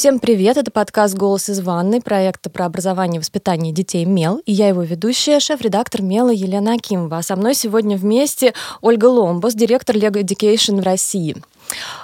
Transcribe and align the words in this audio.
Всем 0.00 0.18
привет, 0.18 0.56
это 0.56 0.70
подкаст 0.70 1.14
«Голос 1.14 1.50
из 1.50 1.60
ванны» 1.60 2.00
проекта 2.00 2.48
про 2.48 2.64
образование 2.64 3.18
и 3.18 3.20
воспитание 3.20 3.70
детей 3.70 4.06
«Мел», 4.06 4.40
и 4.46 4.52
я 4.52 4.68
его 4.68 4.80
ведущая, 4.80 5.40
шеф-редактор 5.40 6.00
«Мела» 6.00 6.30
Елена 6.30 6.72
Акимова. 6.72 7.18
А 7.18 7.22
со 7.22 7.36
мной 7.36 7.54
сегодня 7.54 7.98
вместе 7.98 8.54
Ольга 8.80 9.04
Ломбос, 9.04 9.52
директор 9.52 9.94
Lego 9.94 10.22
Education 10.22 10.80
в 10.80 10.84
России. 10.84 11.36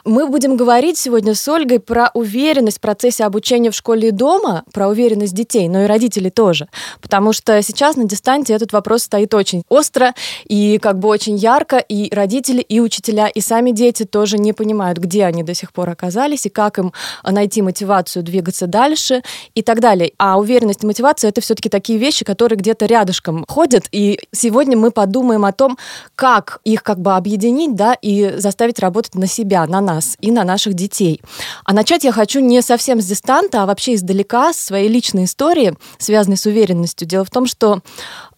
Мы 0.04 0.28
будем 0.28 0.56
говорить 0.56 0.98
сегодня 0.98 1.34
с 1.34 1.48
Ольгой 1.48 1.80
про 1.80 2.10
уверенность 2.14 2.78
в 2.78 2.80
процессе 2.80 3.24
обучения 3.24 3.70
в 3.70 3.74
школе 3.74 4.08
и 4.08 4.10
дома, 4.12 4.64
про 4.72 4.88
уверенность 4.88 5.34
детей, 5.34 5.68
но 5.68 5.82
и 5.82 5.86
родителей 5.86 6.30
тоже. 6.30 6.68
Потому 7.00 7.32
что 7.32 7.60
сейчас 7.62 7.96
на 7.96 8.04
дистанции 8.04 8.54
этот 8.54 8.72
вопрос 8.72 9.02
стоит 9.02 9.34
очень 9.34 9.64
остро 9.68 10.14
и 10.44 10.78
как 10.78 10.98
бы 10.98 11.08
очень 11.08 11.36
ярко, 11.36 11.78
и 11.78 12.08
родители, 12.14 12.60
и 12.60 12.80
учителя, 12.80 13.26
и 13.28 13.40
сами 13.40 13.72
дети 13.72 14.04
тоже 14.04 14.38
не 14.38 14.52
понимают, 14.52 14.98
где 14.98 15.24
они 15.24 15.42
до 15.42 15.54
сих 15.54 15.72
пор 15.72 15.90
оказались, 15.90 16.46
и 16.46 16.50
как 16.50 16.78
им 16.78 16.92
найти 17.24 17.62
мотивацию 17.62 18.22
двигаться 18.22 18.66
дальше 18.66 19.22
и 19.54 19.62
так 19.62 19.80
далее. 19.80 20.12
А 20.18 20.38
уверенность 20.38 20.84
и 20.84 20.86
мотивация— 20.86 21.28
это 21.30 21.40
все-таки 21.40 21.68
такие 21.68 21.98
вещи, 21.98 22.24
которые 22.24 22.58
где-то 22.58 22.86
рядышком 22.86 23.44
ходят, 23.48 23.84
и 23.90 24.20
сегодня 24.32 24.76
мы 24.76 24.90
подумаем 24.90 25.44
о 25.44 25.52
том, 25.52 25.78
как 26.14 26.60
их 26.64 26.82
как 26.82 27.00
бы 27.00 27.16
объединить, 27.16 27.74
да, 27.74 27.94
и 27.94 28.34
заставить 28.36 28.78
работать 28.78 29.14
на 29.14 29.26
себя 29.26 29.55
себя, 29.56 29.66
на 29.66 29.80
нас 29.80 30.16
и 30.20 30.30
на 30.30 30.44
наших 30.44 30.74
детей. 30.74 31.20
А 31.64 31.72
начать 31.72 32.04
я 32.04 32.12
хочу 32.12 32.40
не 32.40 32.62
совсем 32.62 33.00
с 33.00 33.06
дистанта, 33.06 33.62
а 33.62 33.66
вообще 33.66 33.94
издалека, 33.94 34.52
с 34.52 34.60
своей 34.60 34.88
личной 34.88 35.24
истории, 35.24 35.74
связанной 35.98 36.36
с 36.36 36.46
уверенностью. 36.46 37.08
Дело 37.08 37.24
в 37.24 37.30
том, 37.30 37.46
что 37.46 37.80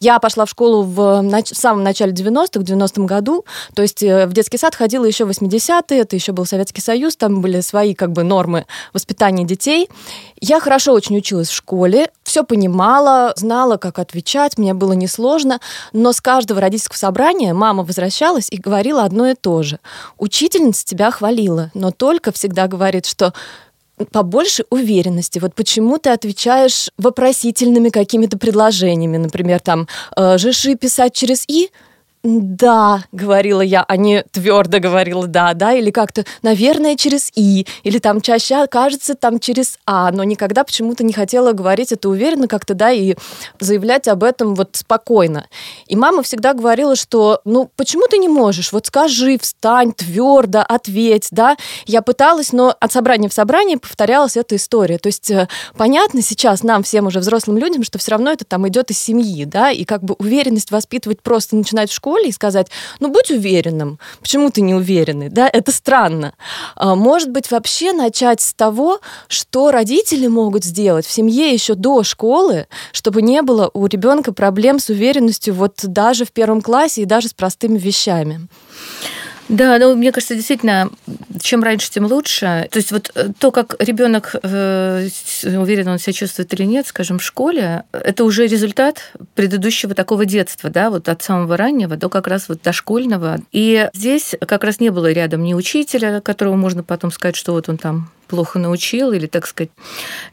я 0.00 0.18
пошла 0.18 0.44
в 0.44 0.50
школу 0.50 0.82
в, 0.82 1.22
в 1.22 1.56
самом 1.56 1.82
начале 1.82 2.12
90-х, 2.12 2.60
в 2.60 2.62
90-м 2.62 3.06
году, 3.06 3.44
то 3.74 3.82
есть 3.82 4.02
э, 4.02 4.26
в 4.26 4.32
детский 4.32 4.58
сад 4.58 4.74
ходила 4.74 5.04
еще 5.04 5.24
в 5.24 5.30
80-е, 5.30 6.00
это 6.00 6.16
еще 6.16 6.32
был 6.32 6.46
Советский 6.46 6.80
Союз, 6.80 7.16
там 7.16 7.40
были 7.40 7.60
свои 7.60 7.94
как 7.94 8.12
бы 8.12 8.22
нормы 8.22 8.66
воспитания 8.92 9.44
детей. 9.44 9.88
Я 10.40 10.60
хорошо 10.60 10.92
очень 10.92 11.16
училась 11.16 11.48
в 11.48 11.54
школе, 11.54 12.10
все 12.22 12.44
понимала, 12.44 13.32
знала, 13.36 13.76
как 13.76 13.98
отвечать, 13.98 14.58
мне 14.58 14.74
было 14.74 14.92
несложно, 14.92 15.60
но 15.92 16.12
с 16.12 16.20
каждого 16.20 16.60
родительского 16.60 16.96
собрания 16.96 17.52
мама 17.54 17.82
возвращалась 17.82 18.48
и 18.50 18.56
говорила 18.56 19.04
одно 19.04 19.28
и 19.28 19.34
то 19.34 19.62
же. 19.62 19.80
Учительница 20.18 20.84
тебя 20.84 21.10
хвалила, 21.10 21.70
но 21.74 21.90
только 21.90 22.32
всегда 22.32 22.68
говорит, 22.68 23.06
что 23.06 23.32
побольше 24.12 24.64
уверенности. 24.70 25.38
Вот 25.38 25.54
почему 25.54 25.98
ты 25.98 26.10
отвечаешь 26.10 26.90
вопросительными 26.98 27.88
какими-то 27.90 28.38
предложениями, 28.38 29.16
например, 29.16 29.60
там 29.60 29.88
э, 30.16 30.38
«жиши 30.38 30.74
писать 30.74 31.14
через 31.14 31.44
«и», 31.48 31.70
да, 32.22 33.04
говорила 33.12 33.60
я, 33.60 33.84
а 33.86 33.96
не 33.96 34.22
твердо 34.22 34.80
говорила 34.80 35.26
да, 35.26 35.54
да, 35.54 35.72
или 35.72 35.90
как-то, 35.90 36.24
наверное, 36.42 36.96
через 36.96 37.30
и, 37.34 37.66
или 37.84 37.98
там 37.98 38.20
чаще, 38.20 38.66
кажется, 38.66 39.14
там 39.14 39.38
через 39.38 39.78
а, 39.86 40.10
но 40.10 40.24
никогда 40.24 40.64
почему-то 40.64 41.04
не 41.04 41.12
хотела 41.12 41.52
говорить 41.52 41.92
это 41.92 42.08
уверенно 42.08 42.48
как-то, 42.48 42.74
да, 42.74 42.90
и 42.90 43.14
заявлять 43.60 44.08
об 44.08 44.24
этом 44.24 44.54
вот 44.54 44.70
спокойно. 44.76 45.46
И 45.86 45.96
мама 45.96 46.22
всегда 46.22 46.54
говорила, 46.54 46.96
что, 46.96 47.40
ну, 47.44 47.70
почему 47.76 48.06
ты 48.08 48.18
не 48.18 48.28
можешь? 48.28 48.72
Вот 48.72 48.86
скажи, 48.86 49.38
встань, 49.38 49.92
твердо, 49.92 50.60
ответь, 50.60 51.28
да. 51.30 51.56
Я 51.86 52.02
пыталась, 52.02 52.52
но 52.52 52.74
от 52.78 52.92
собрания 52.92 53.28
в 53.28 53.32
собрание 53.32 53.78
повторялась 53.78 54.36
эта 54.36 54.56
история. 54.56 54.98
То 54.98 55.06
есть 55.06 55.30
э, 55.30 55.48
понятно 55.76 56.22
сейчас 56.22 56.62
нам, 56.62 56.82
всем 56.82 57.06
уже 57.06 57.20
взрослым 57.20 57.58
людям, 57.58 57.84
что 57.84 57.98
все 57.98 58.12
равно 58.12 58.32
это 58.32 58.44
там 58.44 58.66
идет 58.68 58.90
из 58.90 58.98
семьи, 58.98 59.44
да, 59.44 59.70
и 59.70 59.84
как 59.84 60.02
бы 60.02 60.14
уверенность 60.18 60.70
воспитывать 60.70 61.22
просто 61.22 61.56
начинать 61.56 61.90
в 61.90 61.94
школе, 61.94 62.07
школе 62.08 62.28
и 62.28 62.32
сказать, 62.32 62.68
ну, 63.00 63.08
будь 63.08 63.30
уверенным, 63.30 63.98
почему 64.20 64.50
ты 64.50 64.62
не 64.62 64.74
уверенный, 64.74 65.28
да, 65.28 65.48
это 65.52 65.72
странно. 65.72 66.32
А, 66.74 66.94
может 66.94 67.30
быть, 67.30 67.50
вообще 67.50 67.92
начать 67.92 68.40
с 68.40 68.54
того, 68.54 69.00
что 69.28 69.70
родители 69.70 70.26
могут 70.26 70.64
сделать 70.64 71.06
в 71.06 71.12
семье 71.12 71.52
еще 71.52 71.74
до 71.74 72.02
школы, 72.02 72.66
чтобы 72.92 73.20
не 73.20 73.42
было 73.42 73.70
у 73.74 73.86
ребенка 73.86 74.32
проблем 74.32 74.78
с 74.78 74.88
уверенностью 74.88 75.54
вот 75.54 75.74
даже 75.82 76.24
в 76.24 76.32
первом 76.32 76.62
классе 76.62 77.02
и 77.02 77.04
даже 77.04 77.28
с 77.28 77.34
простыми 77.34 77.78
вещами. 77.78 78.48
Да, 79.48 79.78
ну, 79.78 79.96
мне 79.96 80.12
кажется, 80.12 80.34
действительно, 80.34 80.90
чем 81.40 81.62
раньше, 81.62 81.90
тем 81.90 82.04
лучше. 82.04 82.68
То 82.70 82.78
есть 82.78 82.92
вот 82.92 83.10
э, 83.14 83.30
то, 83.38 83.50
как 83.50 83.76
ребенок 83.78 84.34
э, 84.42 85.08
уверен, 85.44 85.88
он 85.88 85.98
себя 85.98 86.12
чувствует 86.12 86.52
или 86.52 86.64
нет, 86.64 86.86
скажем, 86.86 87.18
в 87.18 87.22
школе, 87.22 87.84
это 87.92 88.24
уже 88.24 88.46
результат 88.46 89.12
предыдущего 89.34 89.94
такого 89.94 90.26
детства, 90.26 90.68
да, 90.68 90.90
вот 90.90 91.08
от 91.08 91.22
самого 91.22 91.56
раннего 91.56 91.96
до 91.96 92.10
как 92.10 92.26
раз 92.26 92.48
вот 92.48 92.60
дошкольного. 92.62 93.38
И 93.50 93.88
здесь 93.94 94.34
как 94.46 94.64
раз 94.64 94.80
не 94.80 94.90
было 94.90 95.10
рядом 95.10 95.42
ни 95.42 95.54
учителя, 95.54 96.20
которого 96.20 96.56
можно 96.56 96.82
потом 96.82 97.10
сказать, 97.10 97.36
что 97.36 97.52
вот 97.52 97.70
он 97.70 97.78
там 97.78 98.10
плохо 98.28 98.58
научил 98.58 99.12
или, 99.12 99.26
так 99.26 99.46
сказать, 99.46 99.70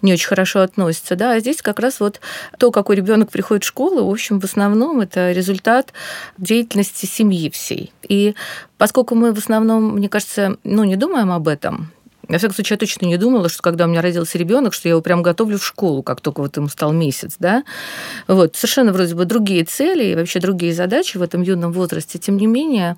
не 0.01 0.13
очень 0.13 0.28
хорошо 0.28 0.61
относится. 0.61 1.16
Да? 1.16 1.31
А 1.31 1.39
здесь 1.39 1.61
как 1.61 1.79
раз 1.79 2.00
вот 2.00 2.19
то, 2.59 2.72
какой 2.72 2.95
ребенок 2.97 3.31
приходит 3.31 3.63
в 3.63 3.67
школу, 3.67 4.06
в 4.06 4.11
общем, 4.11 4.39
в 4.39 4.44
основном 4.44 5.01
это 5.01 5.31
результат 5.31 5.94
деятельности 6.38 7.05
семьи 7.05 7.50
всей. 7.50 7.91
И 8.07 8.35
поскольку 8.78 9.16
мы 9.16 9.34
в 9.34 9.38
основном, 9.38 9.95
мне 9.95 10.09
кажется, 10.09 10.57
ну, 10.63 10.84
не 10.84 10.95
думаем 10.95 11.31
об 11.31 11.47
этом, 11.47 11.91
во 12.28 12.38
всяком 12.38 12.55
случае, 12.55 12.75
я 12.75 12.79
точно 12.79 13.05
не 13.05 13.17
думала, 13.17 13.50
что 13.50 13.61
когда 13.61 13.85
у 13.85 13.88
меня 13.88 14.01
родился 14.01 14.38
ребенок, 14.38 14.73
что 14.73 14.88
я 14.88 14.91
его 14.91 15.01
прям 15.01 15.22
готовлю 15.22 15.59
в 15.59 15.66
школу, 15.66 16.01
как 16.01 16.22
только 16.22 16.41
вот 16.41 16.57
ему 16.57 16.69
стал 16.69 16.91
месяц, 16.91 17.35
да. 17.39 17.63
Вот, 18.28 18.55
совершенно 18.55 18.91
вроде 18.91 19.16
бы 19.16 19.25
другие 19.25 19.63
цели 19.63 20.05
и 20.05 20.16
вообще 20.16 20.39
другие 20.39 20.73
задачи 20.73 21.17
в 21.17 21.22
этом 21.22 21.44
юном 21.44 21.72
возрасте. 21.72 22.17
Тем 22.17 22.38
не 22.38 22.47
менее, 22.47 22.97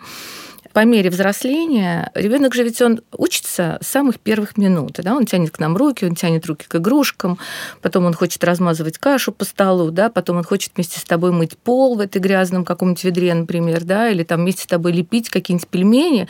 по 0.77 0.85
мере 0.85 1.09
взросления 1.09 2.11
ребенок 2.13 2.53
же 2.53 2.61
ведь 2.61 2.83
он 2.83 3.01
учится 3.17 3.79
с 3.81 3.87
самых 3.87 4.19
первых 4.19 4.57
минут. 4.57 4.99
Да? 5.01 5.15
Он 5.15 5.25
тянет 5.25 5.49
к 5.49 5.57
нам 5.57 5.75
руки, 5.75 6.05
он 6.05 6.13
тянет 6.13 6.45
руки 6.45 6.67
к 6.67 6.75
игрушкам, 6.75 7.39
потом 7.81 8.05
он 8.05 8.13
хочет 8.13 8.43
размазывать 8.43 8.99
кашу 8.99 9.31
по 9.31 9.43
столу, 9.43 9.89
да? 9.89 10.11
потом 10.11 10.37
он 10.37 10.43
хочет 10.43 10.73
вместе 10.75 10.99
с 10.99 11.03
тобой 11.03 11.31
мыть 11.31 11.57
пол 11.57 11.95
в 11.95 11.99
этой 11.99 12.21
грязном 12.21 12.63
каком-нибудь 12.63 13.03
ведре, 13.05 13.33
например, 13.33 13.85
да? 13.85 14.11
или 14.11 14.21
там 14.21 14.41
вместе 14.41 14.65
с 14.65 14.67
тобой 14.67 14.91
лепить 14.91 15.31
какие-нибудь 15.31 15.67
пельмени. 15.67 16.27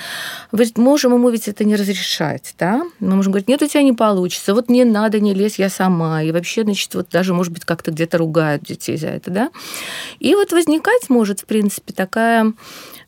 Мы 0.53 0.65
можем 0.77 1.13
ему 1.13 1.27
ведь 1.27 1.49
это 1.49 1.65
не 1.65 1.75
разрешать. 1.75 2.55
Да? 2.57 2.83
Мы 3.01 3.17
можем 3.17 3.33
говорить, 3.33 3.49
нет, 3.49 3.61
у 3.61 3.67
тебя 3.67 3.83
не 3.83 3.91
получится, 3.91 4.53
вот 4.53 4.69
не 4.69 4.85
надо, 4.85 5.19
не 5.19 5.33
лезь, 5.33 5.59
я 5.59 5.69
сама. 5.69 6.23
И 6.23 6.31
вообще, 6.31 6.63
значит, 6.63 6.95
вот 6.95 7.09
даже, 7.09 7.33
может 7.33 7.51
быть, 7.51 7.65
как-то 7.65 7.91
где-то 7.91 8.17
ругают 8.17 8.63
детей 8.63 8.95
за 8.95 9.07
это. 9.07 9.29
Да? 9.29 9.49
И 10.19 10.35
вот 10.35 10.53
возникать 10.53 11.09
может, 11.09 11.41
в 11.41 11.45
принципе, 11.45 11.91
такая 11.91 12.53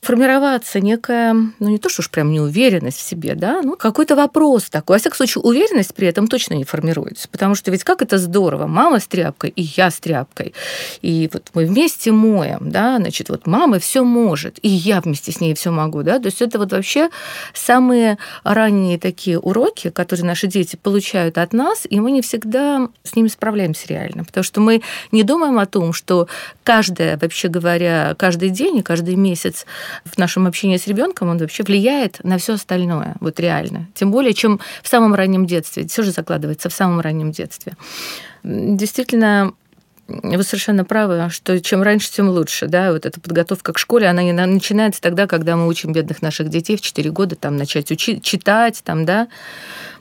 формироваться 0.01 0.79
некая, 0.79 1.33
ну 1.33 1.69
не 1.69 1.77
то, 1.77 1.89
что 1.89 2.01
уж 2.01 2.09
прям 2.09 2.31
неуверенность 2.31 2.99
в 2.99 3.01
себе, 3.01 3.35
да, 3.35 3.61
ну 3.61 3.75
какой-то 3.75 4.15
вопрос 4.15 4.69
такой. 4.69 4.95
Во 4.95 4.99
всяком 4.99 5.17
случае, 5.17 5.41
уверенность 5.41 5.93
при 5.93 6.07
этом 6.07 6.27
точно 6.27 6.53
не 6.53 6.63
формируется, 6.63 7.27
потому 7.29 7.55
что 7.55 7.69
ведь 7.71 7.83
как 7.83 8.01
это 8.01 8.17
здорово, 8.17 8.67
мама 8.67 8.99
с 8.99 9.07
тряпкой 9.07 9.49
и 9.49 9.61
я 9.61 9.91
с 9.91 9.99
тряпкой, 9.99 10.53
и 11.01 11.29
вот 11.33 11.49
мы 11.53 11.65
вместе 11.65 12.11
моем, 12.11 12.71
да, 12.71 12.97
значит, 12.97 13.29
вот 13.29 13.45
мама 13.45 13.79
все 13.79 14.03
может, 14.03 14.57
и 14.61 14.69
я 14.69 15.01
вместе 15.01 15.31
с 15.31 15.41
ней 15.41 15.53
все 15.53 15.71
могу, 15.71 16.03
да, 16.03 16.19
то 16.19 16.27
есть 16.27 16.41
это 16.41 16.59
вот 16.59 16.71
вообще 16.71 17.09
самые 17.53 18.17
ранние 18.43 18.97
такие 18.97 19.37
уроки, 19.37 19.89
которые 19.89 20.25
наши 20.25 20.47
дети 20.47 20.77
получают 20.77 21.37
от 21.37 21.51
нас, 21.51 21.85
и 21.89 21.99
мы 21.99 22.11
не 22.11 22.21
всегда 22.21 22.87
с 23.03 23.15
ними 23.15 23.27
справляемся 23.27 23.87
реально, 23.87 24.23
потому 24.23 24.43
что 24.43 24.61
мы 24.61 24.81
не 25.11 25.23
думаем 25.23 25.59
о 25.59 25.65
том, 25.65 25.91
что 25.91 26.27
каждое, 26.63 27.17
вообще 27.17 27.49
говоря, 27.49 28.15
каждый 28.17 28.49
день 28.49 28.77
и 28.77 28.81
каждый 28.81 29.15
месяц 29.15 29.65
в 30.05 30.17
нашем 30.17 30.47
общении 30.47 30.77
с 30.77 30.87
ребенком, 30.87 31.29
он 31.29 31.37
вообще 31.37 31.63
влияет 31.63 32.19
на 32.23 32.37
все 32.37 32.53
остальное, 32.53 33.15
вот 33.19 33.39
реально. 33.39 33.87
Тем 33.93 34.11
более, 34.11 34.33
чем 34.33 34.59
в 34.81 34.87
самом 34.87 35.13
раннем 35.13 35.45
детстве. 35.45 35.87
Все 35.87 36.03
же 36.03 36.11
закладывается 36.11 36.69
в 36.69 36.73
самом 36.73 36.99
раннем 36.99 37.31
детстве. 37.31 37.73
Действительно, 38.43 39.53
вы 40.07 40.43
совершенно 40.43 40.85
правы, 40.85 41.29
что 41.29 41.59
чем 41.59 41.83
раньше, 41.83 42.11
тем 42.11 42.29
лучше. 42.29 42.67
Да? 42.67 42.91
Вот 42.91 43.05
эта 43.05 43.19
подготовка 43.19 43.73
к 43.73 43.79
школе, 43.79 44.07
она 44.07 44.21
начинается 44.47 45.01
тогда, 45.01 45.27
когда 45.27 45.55
мы 45.55 45.67
учим 45.67 45.93
бедных 45.93 46.21
наших 46.21 46.49
детей 46.49 46.77
в 46.77 46.81
4 46.81 47.11
года 47.11 47.35
там, 47.35 47.57
начать 47.57 47.91
учить, 47.91 48.23
читать. 48.23 48.81
Там, 48.83 49.05
да? 49.05 49.27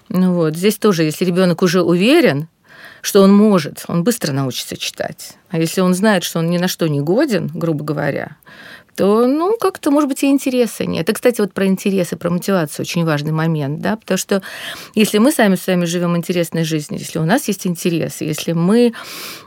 ну 0.09 0.35
вот. 0.35 0.57
Здесь 0.57 0.79
тоже, 0.79 1.05
если 1.05 1.25
ребенок 1.25 1.63
уже 1.63 1.83
уверен, 1.83 2.49
что 3.03 3.23
он 3.23 3.35
может, 3.35 3.85
он 3.87 4.03
быстро 4.03 4.33
научится 4.33 4.77
читать. 4.77 5.37
А 5.51 5.59
если 5.59 5.81
он 5.81 5.95
знает, 5.95 6.25
что 6.25 6.41
он 6.41 6.51
ни 6.51 6.59
на 6.59 6.69
что 6.69 6.89
не 6.89 7.01
годен, 7.01 7.51
грубо 7.55 7.85
говоря, 7.85 8.37
то, 8.99 9.29
ну, 9.29 9.57
как-то, 9.57 9.93
может 9.93 10.09
быть, 10.09 10.25
и 10.25 10.27
интереса 10.27 10.85
нет. 10.85 11.05
Это, 11.05 11.13
кстати, 11.13 11.41
вот 11.41 11.53
про 11.53 11.67
интересы, 11.67 12.17
про 12.17 12.31
мотивацию 12.31 12.83
очень 12.83 13.05
важный 13.05 13.31
момент, 13.31 13.81
да, 13.81 13.95
потому 13.95 14.19
что 14.19 14.43
если 14.97 15.19
мы 15.19 15.31
сами 15.31 15.55
с 15.55 15.69
вами 15.69 15.85
живем 15.85 16.17
интересной 16.17 16.65
жизнью, 16.65 16.99
если 16.99 17.21
у 17.21 17.25
нас 17.25 17.47
есть 17.47 17.65
интерес, 17.65 18.21
если 18.23 18.55
мы, 18.55 18.93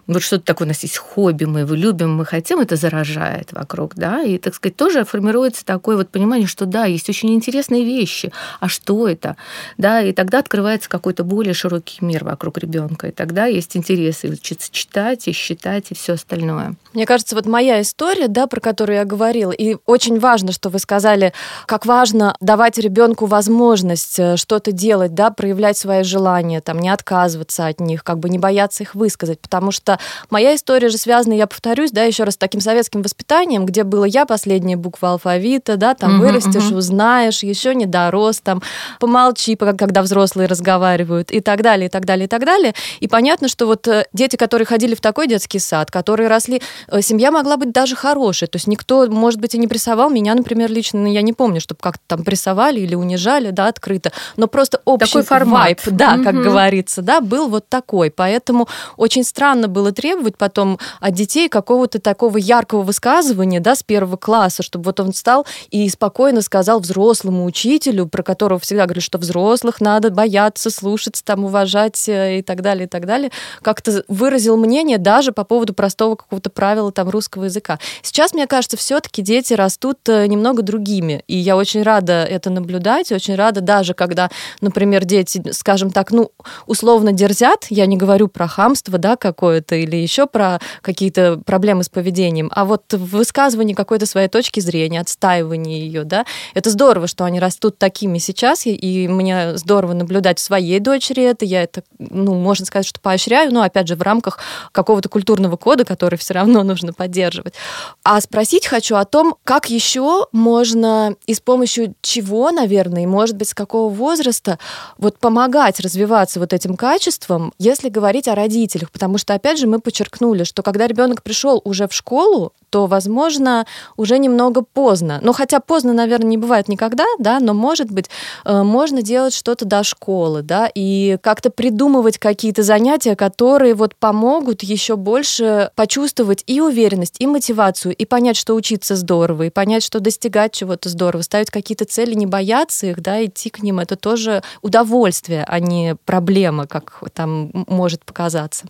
вот 0.08 0.24
что-то 0.24 0.46
такое, 0.46 0.68
у 0.68 0.70
нас 0.70 0.82
есть 0.84 0.98
хобби, 0.98 1.44
мы 1.44 1.62
его 1.62 1.76
любим, 1.76 2.16
мы 2.16 2.26
хотим, 2.26 2.62
это 2.62 2.78
заражает 2.78 3.52
вокруг, 3.52 3.96
да, 3.96 4.24
и, 4.24 4.38
так 4.38 4.56
сказать, 4.56 4.78
тоже 4.78 5.04
формируется 5.04 5.66
такое 5.66 5.98
вот 5.98 6.08
понимание, 6.08 6.48
что 6.48 6.66
да, 6.66 6.86
есть 6.86 7.10
очень 7.10 7.34
интересные 7.34 7.84
вещи, 7.84 8.32
а 8.62 8.70
что 8.70 9.10
это, 9.10 9.36
да, 9.78 10.02
и 10.02 10.14
тогда 10.14 10.40
открывается 10.40 10.90
какой-то 10.90 11.26
более 11.26 11.54
широкий 11.54 11.98
мир 12.00 12.24
вокруг 12.24 12.58
ребенка, 12.58 13.10
и 13.10 13.12
тогда 13.12 13.48
есть 13.48 13.76
интерес 13.76 14.24
и 14.24 14.30
учиться 14.30 14.72
читать, 14.72 15.28
и 15.28 15.34
считать, 15.34 15.92
и 15.92 15.94
все 15.94 16.14
остальное. 16.14 16.76
Мне 16.94 17.06
кажется, 17.06 17.36
вот 17.36 17.46
моя 17.46 17.82
история, 17.82 18.30
да, 18.30 18.48
про 18.48 18.62
которую 18.62 18.96
я 18.96 19.04
говорила, 19.04 19.41
говорила. 19.42 19.52
И 19.52 19.78
очень 19.86 20.20
важно, 20.20 20.52
что 20.52 20.70
вы 20.70 20.80
сказали, 20.80 21.34
как 21.66 21.86
важно 21.86 22.36
давать 22.40 22.78
ребенку 22.78 23.26
возможность 23.26 24.20
э, 24.20 24.38
что-то 24.38 24.72
делать, 24.72 25.14
да, 25.14 25.30
проявлять 25.30 25.78
свои 25.78 26.04
желания, 26.04 26.62
там, 26.62 26.80
не 26.80 26.90
отказываться 26.90 27.68
от 27.68 27.80
них, 27.80 28.04
как 28.04 28.20
бы 28.20 28.30
не 28.30 28.40
бояться 28.40 28.84
их 28.84 28.96
высказать. 28.96 29.40
Потому 29.40 29.72
что 29.72 30.00
моя 30.30 30.56
история 30.56 30.90
же 30.90 30.98
связана, 30.98 31.34
я 31.34 31.48
повторюсь, 31.48 31.92
да, 31.92 32.04
еще 32.04 32.24
раз, 32.24 32.36
с 32.36 32.38
таким 32.38 32.62
советским 32.62 33.02
воспитанием, 33.02 33.66
где 33.66 33.84
было 33.84 34.06
я 34.06 34.26
последняя 34.26 34.78
буква 34.78 35.12
алфавита, 35.12 35.78
да, 35.78 35.94
там 35.94 36.16
угу, 36.16 36.28
вырастешь, 36.28 36.70
угу. 36.70 36.78
узнаешь, 36.78 37.44
еще 37.44 37.76
не 37.76 37.86
дорос, 37.86 38.40
там, 38.42 38.62
помолчи, 39.00 39.56
когда 39.56 40.02
взрослые 40.02 40.48
разговаривают, 40.48 41.32
и 41.32 41.40
так 41.40 41.62
далее, 41.62 41.88
и 41.88 41.90
так 41.90 42.06
далее, 42.06 42.26
и 42.26 42.30
так 42.30 42.46
далее. 42.46 42.74
И 43.00 43.08
понятно, 43.08 43.48
что 43.48 43.66
вот 43.66 43.88
э, 43.88 44.06
дети, 44.14 44.36
которые 44.36 44.66
ходили 44.66 44.96
в 44.96 45.02
такой 45.02 45.28
детский 45.28 45.60
сад, 45.60 45.92
которые 45.92 46.28
росли, 46.30 46.62
э, 46.88 47.02
семья 47.02 47.32
могла 47.32 47.58
быть 47.58 47.72
даже 47.72 47.96
хорошей, 47.96 48.48
то 48.48 48.58
есть 48.58 48.68
никто, 48.68 49.06
может 49.22 49.40
быть, 49.40 49.54
и 49.54 49.60
не 49.60 49.68
прессовал 49.68 50.10
меня, 50.10 50.34
например, 50.34 50.72
лично, 50.72 51.00
но 51.00 51.08
я 51.08 51.22
не 51.22 51.32
помню, 51.32 51.62
чтобы 51.62 51.80
как-то 51.80 52.02
там 52.08 52.24
прессовали 52.24 52.80
или 52.80 52.96
унижали, 52.96 53.52
да, 53.52 53.68
открыто, 53.68 54.12
но 54.36 54.48
просто 54.48 54.82
общий 54.84 55.06
такой 55.06 55.24
формат. 55.24 55.62
вайп, 55.62 55.80
да, 55.92 56.16
угу. 56.16 56.24
как 56.24 56.36
говорится, 56.42 57.04
да, 57.04 57.22
был 57.22 57.48
вот 57.48 57.70
такой, 57.70 58.10
поэтому 58.10 58.68
очень 58.98 59.24
странно 59.24 59.68
было 59.68 59.92
требовать 59.92 60.38
потом 60.38 60.80
от 61.00 61.14
детей 61.14 61.50
какого-то 61.50 62.00
такого 62.00 62.38
яркого 62.38 62.82
высказывания, 62.82 63.60
да, 63.60 63.76
с 63.76 63.84
первого 63.84 64.18
класса, 64.18 64.64
чтобы 64.64 64.86
вот 64.86 65.00
он 65.00 65.12
встал 65.12 65.46
и 65.70 65.88
спокойно 65.90 66.42
сказал 66.42 66.80
взрослому 66.80 67.46
учителю, 67.46 68.08
про 68.08 68.24
которого 68.24 68.60
всегда 68.60 68.86
говорят, 68.86 69.04
что 69.04 69.20
взрослых 69.20 69.82
надо 69.82 70.10
бояться, 70.10 70.72
слушаться, 70.72 71.24
там, 71.24 71.46
уважать 71.46 72.10
э, 72.10 72.40
и 72.40 72.42
так 72.42 72.62
далее, 72.62 72.86
и 72.86 72.90
так 72.90 73.06
далее, 73.06 73.32
как-то 73.62 74.04
выразил 74.08 74.58
мнение 74.58 74.98
даже 74.98 75.32
по 75.32 75.44
поводу 75.44 75.74
простого 75.74 76.16
какого-то 76.16 76.50
правила 76.50 76.92
там 76.92 77.10
русского 77.10 77.46
языка. 77.46 77.78
Сейчас, 78.02 78.34
мне 78.34 78.48
кажется, 78.48 78.78
все-таки 78.78 79.11
дети 79.20 79.54
растут 79.54 79.98
э, 80.08 80.26
немного 80.28 80.62
другими, 80.62 81.24
и 81.28 81.36
я 81.36 81.58
очень 81.58 81.84
рада 81.84 82.24
это 82.24 82.50
наблюдать, 82.50 83.12
очень 83.12 83.36
рада 83.36 83.60
даже, 83.60 83.94
когда, 83.94 84.30
например, 84.62 85.04
дети, 85.04 85.52
скажем 85.52 85.92
так, 85.92 86.12
ну, 86.12 86.32
условно 86.68 87.12
дерзят, 87.12 87.66
я 87.70 87.86
не 87.86 87.98
говорю 87.98 88.30
про 88.30 88.48
хамство, 88.48 88.98
да, 88.98 89.18
какое-то, 89.18 89.76
или 89.76 89.98
еще 89.98 90.28
про 90.28 90.60
какие-то 90.82 91.42
проблемы 91.46 91.84
с 91.84 91.90
поведением, 91.90 92.50
а 92.56 92.64
вот 92.64 92.94
высказывание 92.94 93.76
какой-то 93.76 94.06
своей 94.06 94.30
точки 94.30 94.62
зрения, 94.62 95.02
отстаивание 95.02 95.80
ее, 95.82 96.04
да, 96.06 96.26
это 96.54 96.70
здорово, 96.70 97.08
что 97.08 97.26
они 97.26 97.40
растут 97.40 97.78
такими 97.78 98.18
сейчас, 98.20 98.66
и 98.66 99.08
мне 99.10 99.58
здорово 99.58 99.94
наблюдать 99.94 100.40
в 100.40 100.42
своей 100.42 100.80
дочери 100.80 101.24
это, 101.24 101.44
я 101.44 101.64
это, 101.64 101.84
ну, 102.00 102.36
можно 102.36 102.66
сказать, 102.66 102.86
что 102.86 103.00
поощряю, 103.02 103.52
но, 103.52 103.64
опять 103.64 103.88
же, 103.88 103.96
в 103.96 104.02
рамках 104.02 104.40
какого-то 104.72 105.10
культурного 105.10 105.58
кода, 105.58 105.84
который 105.84 106.18
все 106.18 106.34
равно 106.34 106.64
нужно 106.64 106.94
поддерживать. 106.94 107.56
А 108.04 108.22
спросить 108.22 108.68
хочу 108.68 108.96
о 109.02 109.06
том, 109.06 109.36
как 109.44 109.70
еще 109.70 110.28
можно 110.32 111.16
и 111.26 111.34
с 111.34 111.40
помощью 111.40 111.96
чего, 112.02 112.52
наверное, 112.52 113.04
и, 113.04 113.08
может 113.08 113.36
быть, 113.36 113.50
с 113.50 113.54
какого 113.54 113.92
возраста 113.92 114.60
вот 114.98 115.18
помогать 115.18 115.80
развиваться 115.80 116.40
вот 116.40 116.54
этим 116.54 116.78
качеством, 116.78 117.52
если 117.58 117.90
говорить 117.90 118.28
о 118.28 118.36
родителях, 118.36 118.92
потому 118.92 119.18
что, 119.18 119.34
опять 119.34 119.60
же, 119.60 119.66
мы 119.66 119.80
подчеркнули, 119.80 120.44
что 120.44 120.62
когда 120.62 120.86
ребенок 120.86 121.24
пришел 121.24 121.62
уже 121.64 121.88
в 121.88 121.94
школу, 121.94 122.54
то, 122.72 122.88
возможно, 122.88 123.68
уже 123.98 124.18
немного 124.18 124.64
поздно. 124.64 125.20
Ну, 125.22 125.34
хотя 125.34 125.60
поздно, 125.60 125.94
наверное, 125.94 126.30
не 126.30 126.38
бывает 126.38 126.70
никогда, 126.70 127.06
да, 127.20 127.40
но, 127.40 127.54
может 127.54 127.92
быть, 127.92 128.10
э, 128.46 128.64
можно 128.64 129.02
делать 129.02 129.34
что-то 129.34 129.66
до 129.66 129.84
школы, 129.84 130.42
да, 130.42 130.72
и 130.74 131.18
как-то 131.22 131.50
придумывать 131.50 132.18
какие-то 132.18 132.64
занятия, 132.64 133.16
которые 133.16 133.76
вот 133.76 133.96
помогут 133.96 134.64
еще 134.64 134.96
больше 134.96 135.70
почувствовать 135.76 136.44
и 136.48 136.62
уверенность, 136.62 137.18
и 137.20 137.28
мотивацию, 137.28 137.94
и 137.94 138.06
понять, 138.06 138.38
что 138.38 138.56
учиться 138.56 138.96
здорово, 138.96 139.44
и 139.44 139.50
понять, 139.50 139.84
что 139.84 140.00
достигать 140.00 140.54
чего-то 140.54 140.88
здорово, 140.88 141.22
ставить 141.24 141.52
какие-то 141.52 141.84
цели, 141.84 142.14
не 142.14 142.26
бояться 142.26 142.88
их, 142.88 143.02
да, 143.02 143.24
идти 143.24 143.50
к 143.50 143.62
ним, 143.62 143.80
это 143.80 143.98
тоже 143.98 144.44
удовольствие, 144.62 145.44
а 145.46 145.60
не 145.60 145.98
проблема, 146.06 146.68
как 146.68 147.04
там 147.14 147.52
может 147.68 148.06
показаться. 148.06 148.66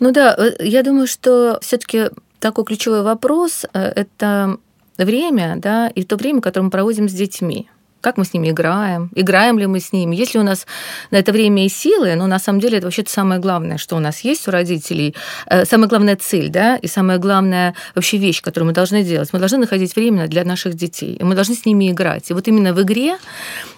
Ну 0.00 0.10
да, 0.10 0.34
э, 0.36 0.66
я 0.66 0.82
думаю, 0.82 1.06
что 1.06 1.60
все-таки 1.62 2.10
такой 2.40 2.64
ключевой 2.64 3.02
вопрос 3.02 3.64
э,– 3.72 3.80
это 3.96 4.58
время, 4.98 5.56
да, 5.56 5.88
и 5.88 6.02
то 6.04 6.16
время, 6.16 6.40
которое 6.40 6.64
мы 6.64 6.70
проводим 6.70 7.08
с 7.08 7.12
детьми 7.12 7.68
как 8.06 8.18
мы 8.18 8.24
с 8.24 8.32
ними 8.32 8.50
играем, 8.50 9.10
играем 9.16 9.58
ли 9.58 9.66
мы 9.66 9.80
с 9.80 9.92
ними, 9.92 10.14
есть 10.14 10.34
ли 10.34 10.38
у 10.38 10.44
нас 10.44 10.64
на 11.10 11.16
это 11.16 11.32
время 11.32 11.66
и 11.66 11.68
силы, 11.68 12.14
но 12.14 12.28
на 12.28 12.38
самом 12.38 12.60
деле 12.60 12.78
это 12.78 12.86
вообще-то 12.86 13.10
самое 13.10 13.40
главное, 13.40 13.78
что 13.78 13.96
у 13.96 13.98
нас 13.98 14.20
есть 14.20 14.46
у 14.46 14.52
родителей, 14.52 15.16
э, 15.46 15.64
самая 15.64 15.88
главная 15.88 16.14
цель, 16.14 16.48
да, 16.48 16.76
и 16.76 16.86
самая 16.86 17.18
главная 17.18 17.74
вообще 17.96 18.18
вещь, 18.18 18.42
которую 18.42 18.68
мы 18.68 18.74
должны 18.74 19.02
делать. 19.02 19.32
Мы 19.32 19.40
должны 19.40 19.58
находить 19.58 19.96
время 19.96 20.28
для 20.28 20.44
наших 20.44 20.74
детей, 20.74 21.16
и 21.16 21.24
мы 21.24 21.34
должны 21.34 21.56
с 21.56 21.66
ними 21.66 21.90
играть. 21.90 22.30
И 22.30 22.32
вот 22.32 22.46
именно 22.46 22.72
в 22.72 22.80
игре, 22.80 23.16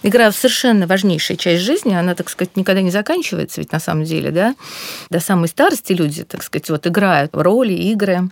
игра 0.03 0.29
в 0.29 0.35
совершенно 0.35 0.85
важнейшая 0.85 1.35
часть 1.35 1.63
жизни, 1.63 1.95
она, 1.95 2.13
так 2.13 2.29
сказать, 2.29 2.55
никогда 2.55 2.83
не 2.83 2.91
заканчивается, 2.91 3.61
ведь 3.61 3.71
на 3.71 3.79
самом 3.79 4.03
деле, 4.03 4.29
да, 4.29 4.53
до 5.09 5.19
самой 5.19 5.47
старости 5.47 5.93
люди, 5.93 6.23
так 6.23 6.43
сказать, 6.43 6.69
вот 6.69 6.85
играют 6.85 7.31
роли, 7.33 7.73
игры 7.73 8.29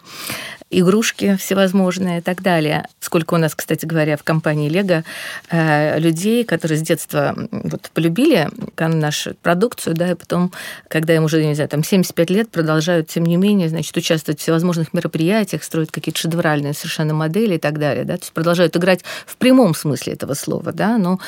игрушки 0.69 1.37
всевозможные 1.37 2.19
и 2.19 2.21
так 2.21 2.41
далее. 2.41 2.85
Сколько 2.99 3.35
у 3.35 3.37
нас, 3.37 3.55
кстати 3.55 3.85
говоря, 3.85 4.17
в 4.17 4.23
компании 4.23 4.69
Лего 4.69 5.03
э, 5.49 5.99
людей, 5.99 6.43
которые 6.43 6.77
с 6.77 6.81
детства 6.81 7.35
вот 7.51 7.89
полюбили 7.93 8.49
нашу 8.77 9.35
продукцию, 9.35 9.95
да, 9.95 10.11
и 10.11 10.15
потом, 10.15 10.51
когда 10.89 11.15
им 11.15 11.23
уже, 11.23 11.43
не 11.43 11.55
знаю, 11.55 11.69
там 11.69 11.83
75 11.83 12.29
лет, 12.29 12.49
продолжают, 12.49 13.07
тем 13.07 13.25
не 13.25 13.37
менее, 13.37 13.69
значит, 13.69 13.95
участвовать 13.95 14.39
в 14.39 14.43
всевозможных 14.43 14.93
мероприятиях, 14.93 15.63
строят 15.63 15.91
какие-то 15.91 16.19
шедевральные 16.19 16.73
совершенно 16.73 17.13
модели 17.13 17.55
и 17.55 17.59
так 17.59 17.79
далее, 17.79 18.03
да, 18.03 18.17
то 18.17 18.23
есть 18.23 18.33
продолжают 18.33 18.75
играть 18.75 19.01
в 19.25 19.37
прямом 19.37 19.73
смысле 19.73 20.13
этого 20.13 20.33
слова, 20.33 20.73
да, 20.73 20.97
но 20.97 21.19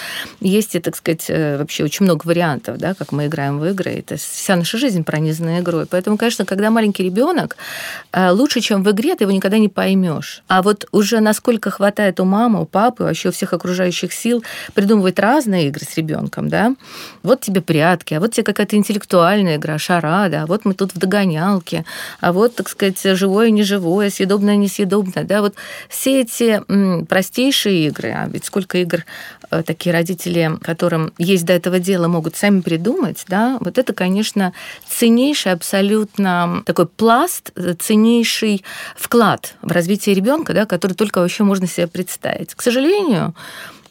есть, 0.41 0.79
так 0.81 0.95
сказать, 0.95 1.25
э, 1.29 1.57
вообще 1.57 1.83
очень 1.83 2.05
много 2.05 2.27
вариантов, 2.27 2.77
да, 2.77 2.93
как 2.93 3.11
мы 3.11 3.27
играем 3.27 3.59
в 3.59 3.65
игры, 3.65 3.91
это 3.91 4.17
вся 4.17 4.55
наша 4.55 4.77
жизнь 4.77 5.03
пронизана 5.03 5.59
игрой, 5.59 5.85
поэтому, 5.85 6.17
конечно, 6.17 6.45
когда 6.45 6.71
маленький 6.71 7.03
ребенок, 7.03 7.55
э, 8.11 8.31
лучше, 8.31 8.59
чем 8.59 8.83
в 8.83 8.91
игре, 8.91 9.15
ты 9.15 9.28
его 9.29 9.35
никогда 9.35 9.57
не 9.57 9.69
поймешь. 9.69 10.43
А 10.47 10.61
вот 10.61 10.87
уже 10.91 11.19
насколько 11.19 11.69
хватает 11.69 12.19
у 12.19 12.25
мамы, 12.25 12.61
у 12.61 12.65
папы, 12.65 13.03
вообще 13.03 13.29
у 13.29 13.31
всех 13.31 13.53
окружающих 13.53 14.11
сил 14.11 14.43
придумывать 14.73 15.19
разные 15.19 15.67
игры 15.67 15.85
с 15.85 15.95
ребенком, 15.97 16.49
да? 16.49 16.75
Вот 17.23 17.41
тебе 17.41 17.61
прятки, 17.61 18.15
а 18.15 18.19
вот 18.19 18.33
тебе 18.33 18.43
какая-то 18.43 18.75
интеллектуальная 18.75 19.57
игра, 19.57 19.77
шарада, 19.77 20.43
а 20.43 20.45
вот 20.45 20.65
мы 20.65 20.73
тут 20.73 20.93
в 20.93 20.97
догонялке, 20.97 21.85
а 22.19 22.33
вот, 22.33 22.55
так 22.55 22.69
сказать, 22.69 23.01
живое, 23.01 23.51
неживое, 23.51 24.09
съедобное, 24.09 24.55
несъедобное, 24.55 25.23
да? 25.23 25.41
Вот 25.41 25.55
все 25.87 26.21
эти 26.21 26.61
простейшие 27.05 27.87
игры, 27.87 28.09
а 28.09 28.27
ведь 28.27 28.45
сколько 28.45 28.77
игр 28.77 29.05
такие 29.49 29.93
родители, 29.93 30.57
которым 30.61 31.13
есть 31.17 31.45
до 31.45 31.53
этого 31.53 31.79
дела, 31.79 32.07
могут 32.07 32.35
сами 32.35 32.61
придумать, 32.61 33.23
да, 33.27 33.57
вот 33.59 33.77
это, 33.77 33.93
конечно, 33.93 34.53
ценнейший 34.87 35.51
абсолютно 35.51 36.63
такой 36.65 36.87
пласт, 36.87 37.51
э, 37.55 37.73
ценнейший 37.73 38.63
вклад 38.95 39.55
в 39.61 39.71
развитие 39.71 40.15
ребенка, 40.15 40.53
да, 40.53 40.65
который 40.65 40.93
только 40.93 41.19
вообще 41.19 41.43
можно 41.43 41.67
себе 41.67 41.87
представить. 41.87 42.53
К 42.53 42.61
сожалению, 42.61 43.33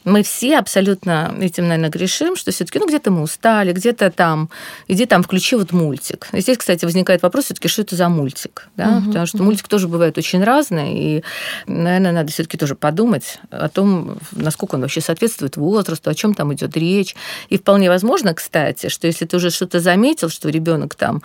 мы 0.03 0.23
все 0.23 0.57
абсолютно 0.57 1.35
этим, 1.39 1.67
наверное, 1.67 1.89
грешим, 1.89 2.35
что 2.35 2.51
все-таки, 2.51 2.79
ну, 2.79 2.87
где-то 2.87 3.11
мы 3.11 3.21
устали, 3.21 3.73
где-то 3.73 4.11
там, 4.11 4.49
иди 4.87 5.05
там, 5.05 5.23
включи 5.23 5.55
вот 5.55 5.71
мультик. 5.71 6.27
И 6.31 6.41
здесь, 6.41 6.57
кстати, 6.57 6.85
возникает 6.85 7.21
вопрос 7.21 7.45
все-таки, 7.45 7.67
что 7.67 7.81
это 7.81 7.95
за 7.95 8.09
мультик, 8.09 8.69
да, 8.77 8.97
угу, 8.97 9.07
потому 9.07 9.25
что 9.25 9.37
угу. 9.37 9.45
мультик 9.45 9.67
тоже 9.67 9.87
бывает 9.87 10.17
очень 10.17 10.43
разный, 10.43 10.93
и, 10.93 11.23
наверное, 11.67 12.11
надо 12.11 12.31
все-таки 12.31 12.57
тоже 12.57 12.75
подумать 12.75 13.39
о 13.49 13.69
том, 13.69 14.17
насколько 14.31 14.75
он 14.75 14.81
вообще 14.81 15.01
соответствует 15.01 15.57
возрасту, 15.57 16.09
о 16.09 16.15
чем 16.15 16.33
там 16.33 16.53
идет 16.53 16.75
речь. 16.77 17.15
И 17.49 17.57
вполне 17.57 17.89
возможно, 17.89 18.33
кстати, 18.33 18.89
что 18.89 19.07
если 19.07 19.25
ты 19.25 19.37
уже 19.37 19.49
что-то 19.49 19.79
заметил, 19.79 20.29
что 20.29 20.49
ребенок 20.49 20.95
там, 20.95 21.21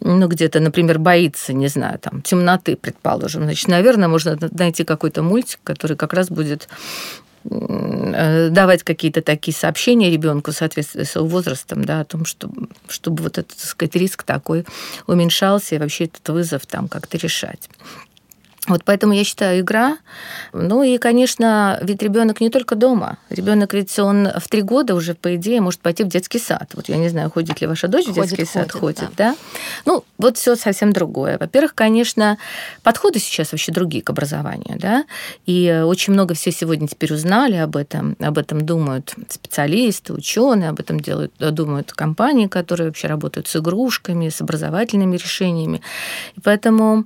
ну, 0.00 0.28
где-то, 0.28 0.60
например, 0.60 0.98
боится, 0.98 1.52
не 1.52 1.68
знаю, 1.68 1.98
там, 1.98 2.22
темноты, 2.22 2.76
предположим, 2.76 3.44
значит, 3.44 3.68
наверное, 3.68 4.08
можно 4.08 4.36
найти 4.52 4.84
какой-то 4.84 5.22
мультик, 5.22 5.60
который 5.64 5.96
как 5.96 6.12
раз 6.12 6.28
будет 6.28 6.68
давать 7.48 8.82
какие-то 8.82 9.22
такие 9.22 9.54
сообщения 9.54 10.10
ребенку 10.10 10.50
в 10.50 10.54
соответствии 10.54 11.04
с 11.04 11.16
его 11.16 11.26
возрастом, 11.26 11.84
да, 11.84 12.00
о 12.00 12.04
том, 12.04 12.24
чтобы, 12.24 12.68
чтобы 12.88 13.22
вот 13.22 13.38
этот, 13.38 13.56
так 13.56 13.66
сказать, 13.66 13.94
риск 13.96 14.22
такой 14.22 14.64
уменьшался 15.06 15.74
и 15.74 15.78
вообще 15.78 16.04
этот 16.04 16.28
вызов 16.28 16.66
там 16.66 16.88
как-то 16.88 17.18
решать. 17.18 17.68
Вот 18.68 18.82
поэтому 18.84 19.12
я 19.12 19.24
считаю 19.24 19.60
игра. 19.60 19.98
Ну 20.52 20.82
и, 20.82 20.98
конечно, 20.98 21.78
ведь 21.82 22.02
ребенок 22.02 22.40
не 22.40 22.50
только 22.50 22.74
дома. 22.74 23.18
Ребенок 23.30 23.74
ведь 23.74 23.96
он 23.98 24.28
в 24.38 24.48
три 24.48 24.62
года 24.62 24.94
уже, 24.94 25.14
по 25.14 25.36
идее, 25.36 25.60
может 25.60 25.80
пойти 25.80 26.02
в 26.02 26.08
детский 26.08 26.38
сад. 26.38 26.70
Вот 26.74 26.88
я 26.88 26.96
не 26.96 27.08
знаю, 27.08 27.30
ходит 27.30 27.60
ли 27.60 27.66
ваша 27.66 27.86
дочь 27.86 28.06
ходит, 28.06 28.16
в 28.16 28.20
детский 28.20 28.44
ходит, 28.44 28.50
сад, 28.50 28.72
ходит, 28.72 29.10
да. 29.16 29.30
да? 29.30 29.36
Ну, 29.84 30.04
вот 30.18 30.36
все 30.36 30.56
совсем 30.56 30.92
другое. 30.92 31.38
Во-первых, 31.38 31.74
конечно, 31.74 32.38
подходы 32.82 33.20
сейчас 33.20 33.52
вообще 33.52 33.70
другие 33.70 34.02
к 34.02 34.10
образованию, 34.10 34.78
да, 34.78 35.04
и 35.46 35.82
очень 35.84 36.12
много 36.12 36.34
все 36.34 36.50
сегодня 36.50 36.88
теперь 36.88 37.12
узнали 37.12 37.56
об 37.56 37.76
этом, 37.76 38.16
об 38.20 38.38
этом 38.38 38.64
думают 38.64 39.14
специалисты, 39.28 40.12
ученые, 40.12 40.70
об 40.70 40.80
этом 40.80 41.00
делают, 41.00 41.32
думают 41.38 41.92
компании, 41.92 42.46
которые 42.46 42.88
вообще 42.88 43.06
работают 43.08 43.46
с 43.46 43.56
игрушками, 43.56 44.28
с 44.28 44.40
образовательными 44.40 45.16
решениями. 45.16 45.82
И 46.36 46.40
поэтому 46.40 47.04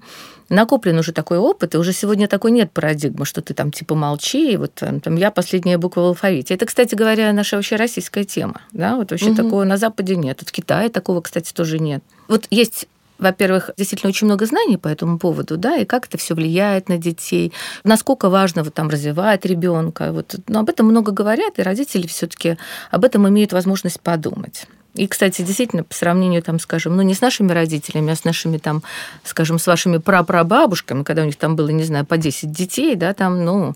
накоплен 0.50 0.98
уже 0.98 1.12
такой 1.12 1.38
опыт, 1.38 1.74
и 1.74 1.78
уже 1.78 1.92
сегодня 1.92 2.28
такой 2.28 2.50
нет 2.50 2.70
парадигмы, 2.72 3.24
что 3.24 3.40
ты 3.40 3.54
там 3.54 3.72
типа 3.72 3.94
молчи, 3.94 4.52
и 4.52 4.56
вот 4.56 4.74
там 4.74 5.16
я 5.16 5.30
последняя 5.30 5.78
буква 5.78 6.00
в 6.02 6.04
алфавите. 6.06 6.54
Это, 6.54 6.66
кстати 6.66 6.94
говоря, 6.94 7.32
наша 7.32 7.56
вообще 7.56 7.76
российская 7.76 8.24
тема. 8.24 8.60
Да? 8.72 8.96
Вот 8.96 9.12
вообще 9.12 9.30
угу. 9.30 9.36
такого 9.36 9.64
на 9.64 9.78
Западе 9.78 10.16
нет. 10.16 10.38
Вот 10.40 10.50
в 10.50 10.52
Китае 10.52 10.90
такого, 10.90 11.22
кстати, 11.22 11.52
тоже 11.52 11.78
нет. 11.78 12.02
Вот 12.28 12.46
есть 12.50 12.86
во-первых, 13.20 13.70
действительно 13.76 14.08
очень 14.08 14.26
много 14.26 14.46
знаний 14.46 14.78
по 14.78 14.88
этому 14.88 15.18
поводу, 15.18 15.56
да, 15.56 15.76
и 15.76 15.84
как 15.84 16.06
это 16.06 16.16
все 16.16 16.34
влияет 16.34 16.88
на 16.88 16.96
детей, 16.96 17.52
насколько 17.84 18.30
важно 18.30 18.64
вот 18.64 18.74
там 18.74 18.88
развивать 18.88 19.44
ребенка. 19.44 20.10
Вот, 20.12 20.36
но 20.48 20.60
об 20.60 20.70
этом 20.70 20.86
много 20.86 21.12
говорят, 21.12 21.58
и 21.58 21.62
родители 21.62 22.06
все-таки 22.06 22.56
об 22.90 23.04
этом 23.04 23.28
имеют 23.28 23.52
возможность 23.52 24.00
подумать. 24.00 24.66
И, 24.94 25.06
кстати, 25.06 25.42
действительно, 25.42 25.84
по 25.84 25.94
сравнению, 25.94 26.42
там, 26.42 26.58
скажем, 26.58 26.96
ну, 26.96 27.02
не 27.02 27.14
с 27.14 27.20
нашими 27.20 27.52
родителями, 27.52 28.12
а 28.12 28.16
с 28.16 28.24
нашими, 28.24 28.58
там, 28.58 28.82
скажем, 29.24 29.58
с 29.58 29.66
вашими 29.66 29.98
прапрабабушками, 29.98 31.04
когда 31.04 31.22
у 31.22 31.26
них 31.26 31.36
там 31.36 31.54
было, 31.54 31.68
не 31.68 31.84
знаю, 31.84 32.04
по 32.04 32.16
10 32.16 32.50
детей, 32.50 32.96
да, 32.96 33.14
там, 33.14 33.44
ну, 33.44 33.74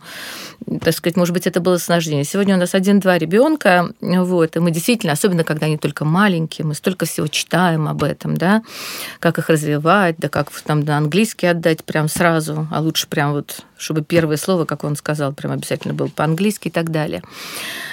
так 0.81 0.95
сказать, 0.95 1.17
может 1.17 1.33
быть, 1.33 1.47
это 1.47 1.61
было 1.61 1.79
сложнее. 1.79 2.25
Сегодня 2.25 2.57
у 2.57 2.59
нас 2.59 2.75
один-два 2.75 3.19
ребенка, 3.19 3.91
вот, 4.01 4.57
и 4.57 4.59
мы 4.59 4.71
действительно, 4.71 5.13
особенно 5.13 5.45
когда 5.45 5.67
они 5.67 5.79
только 5.79 6.05
маленькие, 6.05 6.67
мы 6.67 6.75
столько 6.75 7.07
всего 7.07 7.29
читаем 7.29 7.87
об 7.87 8.03
этом, 8.03 8.37
да, 8.37 8.63
как 9.21 9.39
их 9.39 9.49
развивать, 9.49 10.17
да 10.19 10.29
как 10.29 10.51
там 10.63 10.81
на 10.81 10.99
английский 10.99 11.47
отдать 11.47 11.85
прям 11.85 12.09
сразу, 12.09 12.67
а 12.73 12.81
лучше 12.81 13.07
прям 13.07 13.33
вот, 13.33 13.65
чтобы 13.77 14.03
первое 14.03 14.37
слово, 14.37 14.65
как 14.65 14.83
он 14.85 14.97
сказал, 14.97 15.33
прям 15.33 15.53
обязательно 15.53 15.95
было 15.95 16.09
по-английски 16.09 16.69
и 16.69 16.71
так 16.71 16.91
далее. 16.91 17.23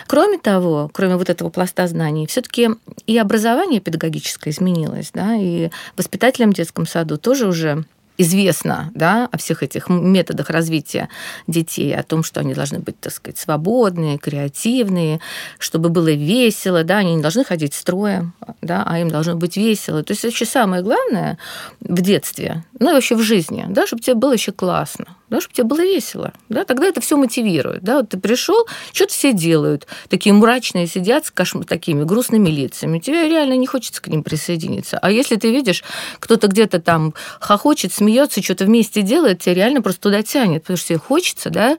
Кроме 0.07 0.37
того, 0.37 0.89
кроме 0.93 1.15
вот 1.15 1.29
этого 1.29 1.49
пласта 1.49 1.87
знаний, 1.87 2.27
все 2.27 2.41
таки 2.41 2.69
и 3.11 3.17
образование 3.17 3.81
педагогическое 3.81 4.53
изменилось, 4.53 5.11
да, 5.13 5.35
и 5.35 5.69
воспитателям 5.97 6.51
в 6.51 6.55
детском 6.55 6.85
саду 6.85 7.17
тоже 7.17 7.45
уже 7.45 7.83
известно 8.17 8.91
да, 8.93 9.27
о 9.31 9.37
всех 9.37 9.63
этих 9.63 9.89
методах 9.89 10.49
развития 10.49 11.09
детей, 11.47 11.93
о 11.95 12.03
том, 12.03 12.23
что 12.23 12.39
они 12.39 12.53
должны 12.53 12.79
быть, 12.79 12.99
так 12.99 13.11
сказать, 13.11 13.37
свободные, 13.37 14.17
креативные, 14.17 15.19
чтобы 15.59 15.89
было 15.89 16.11
весело, 16.11 16.83
да, 16.83 16.97
они 16.97 17.15
не 17.15 17.21
должны 17.21 17.43
ходить 17.43 17.73
строем, 17.73 18.33
да, 18.61 18.83
а 18.87 18.99
им 18.99 19.09
должно 19.09 19.35
быть 19.35 19.57
весело. 19.57 20.03
То 20.03 20.11
есть 20.11 20.23
вообще 20.23 20.45
самое 20.45 20.83
главное 20.83 21.37
в 21.81 22.01
детстве, 22.01 22.63
ну 22.79 22.91
и 22.91 22.93
вообще 22.93 23.15
в 23.15 23.21
жизни, 23.21 23.65
да, 23.67 23.87
чтобы 23.87 24.01
тебе 24.01 24.15
было 24.15 24.33
еще 24.33 24.51
классно 24.51 25.05
да, 25.31 25.39
чтобы 25.39 25.55
тебе 25.55 25.63
было 25.63 25.79
весело. 25.79 26.33
Да, 26.49 26.65
тогда 26.65 26.87
это 26.87 26.99
все 26.99 27.15
мотивирует. 27.15 27.81
Да, 27.83 27.97
вот 27.97 28.09
ты 28.09 28.19
пришел, 28.19 28.67
что-то 28.91 29.13
все 29.13 29.31
делают, 29.31 29.87
такие 30.09 30.33
мрачные 30.33 30.87
сидят 30.87 31.25
с 31.25 31.31
кошм... 31.31 31.63
такими 31.63 32.03
грустными 32.03 32.49
лицами. 32.49 32.99
Тебе 32.99 33.29
реально 33.29 33.53
не 33.53 33.65
хочется 33.65 34.01
к 34.01 34.07
ним 34.07 34.23
присоединиться. 34.23 34.99
А 35.01 35.09
если 35.09 35.37
ты 35.37 35.49
видишь, 35.49 35.83
кто-то 36.19 36.47
где-то 36.47 36.81
там 36.81 37.13
хохочет, 37.39 37.93
смеется, 37.93 38.43
что-то 38.43 38.65
вместе 38.65 39.01
делает, 39.01 39.39
тебя 39.39 39.55
реально 39.55 39.81
просто 39.81 40.01
туда 40.01 40.21
тянет, 40.21 40.63
потому 40.63 40.75
что 40.75 40.89
тебе 40.89 40.99
хочется, 40.99 41.49
да, 41.49 41.77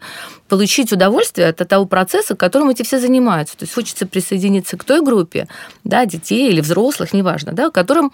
получить 0.49 0.93
удовольствие 0.93 1.49
от 1.49 1.57
того 1.69 1.87
процесса, 1.87 2.35
которым 2.35 2.69
эти 2.71 2.83
все 2.83 2.99
занимаются. 2.99 3.57
То 3.57 3.65
есть 3.65 3.75
хочется 3.75 4.07
присоединиться 4.07 4.77
к 4.77 4.85
той 4.85 5.03
группе, 5.03 5.49
да, 5.83 6.05
детей 6.05 6.51
или 6.51 6.61
взрослых, 6.61 7.13
неважно, 7.13 7.53
да, 7.53 7.71
которым 7.71 8.13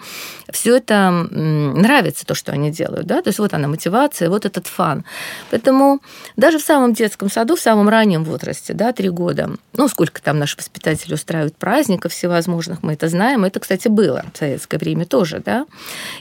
все 0.49 0.77
это 0.77 1.11
нравится, 1.11 2.25
то, 2.25 2.35
что 2.35 2.51
они 2.51 2.71
делают. 2.71 3.07
Да? 3.07 3.21
То 3.21 3.27
есть 3.29 3.39
вот 3.39 3.53
она 3.53 3.67
мотивация, 3.67 4.29
вот 4.29 4.45
этот 4.45 4.67
фан. 4.67 5.03
Поэтому 5.51 6.01
даже 6.37 6.59
в 6.59 6.61
самом 6.61 6.93
детском 6.93 7.29
саду, 7.29 7.55
в 7.55 7.61
самом 7.61 7.89
раннем 7.89 8.23
возрасте, 8.23 8.73
да, 8.73 8.91
три 8.93 9.09
года, 9.09 9.51
ну, 9.73 9.87
сколько 9.87 10.21
там 10.21 10.39
наши 10.39 10.57
воспитатели 10.57 11.13
устраивают 11.13 11.55
праздников 11.55 12.13
всевозможных, 12.13 12.83
мы 12.83 12.93
это 12.93 13.07
знаем, 13.07 13.45
это, 13.45 13.59
кстати, 13.59 13.87
было 13.87 14.25
в 14.33 14.37
советское 14.37 14.77
время 14.77 15.05
тоже, 15.05 15.41
да, 15.43 15.65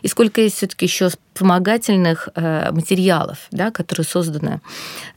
и 0.02 0.08
сколько 0.08 0.40
есть 0.40 0.56
все 0.56 0.66
таки 0.66 0.86
еще 0.86 1.10
вспомогательных 1.38 2.28
э, 2.34 2.72
материалов, 2.72 3.38
да, 3.52 3.70
которые 3.70 4.04
созданы 4.04 4.60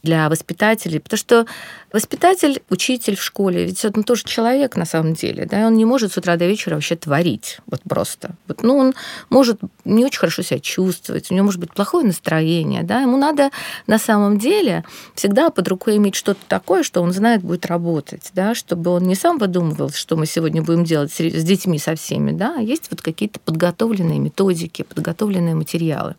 для 0.04 0.30
воспитателей. 0.30 1.00
Потому 1.00 1.18
что 1.18 1.46
воспитатель, 1.92 2.62
учитель 2.70 3.16
в 3.16 3.24
школе, 3.24 3.66
ведь 3.66 3.84
он 3.84 4.04
тоже 4.04 4.24
человек 4.24 4.76
на 4.76 4.86
самом 4.86 5.14
деле, 5.14 5.46
да, 5.46 5.68
он 5.68 5.74
не 5.74 5.86
может 5.86 6.14
с 6.14 6.18
утра 6.18 6.38
до 6.38 6.46
вечера 6.46 6.76
вообще 6.76 6.96
творить, 6.96 7.60
вот 7.66 7.82
просто. 7.88 8.32
Вот, 8.48 8.64
ну, 8.64 8.78
он 8.78 8.94
может 9.30 9.60
не 9.84 10.06
очень 10.06 10.20
хорошо 10.20 10.42
себя 10.42 10.60
чувствовать, 10.60 11.32
у 11.32 11.34
него 11.34 11.46
может 11.46 11.60
быть 11.60 11.74
плохое 11.74 12.06
настроение, 12.06 12.84
да, 12.84 13.02
ему 13.02 13.18
надо 13.18 13.50
на 13.88 13.98
самом 13.98 14.38
деле 14.38 14.84
всегда 15.16 15.50
под 15.50 15.68
рукой 15.68 15.98
иметь 15.98 16.16
что-то 16.16 16.40
такое, 16.48 16.84
что 16.84 17.02
он 17.02 17.12
знает 17.12 17.42
будет 17.42 17.66
работать, 17.66 18.32
да, 18.34 18.56
чтобы 18.56 18.92
он 18.92 19.04
не 19.04 19.16
сам 19.16 19.38
выдумывал, 19.38 19.90
что 19.90 20.16
мы 20.16 20.26
сегодня 20.26 20.62
будем 20.62 20.84
делать 20.84 21.12
с 21.12 21.44
детьми 21.44 21.80
со 21.80 21.96
всеми, 21.96 22.32
да, 22.32 22.56
а 22.58 22.62
есть 22.62 22.88
вот 22.92 23.02
какие-то 23.02 23.40
подготовленные 23.40 24.20
методики, 24.20 24.84
подготовленные 24.84 25.56
материалы 25.56 26.11
материалы. 26.12 26.16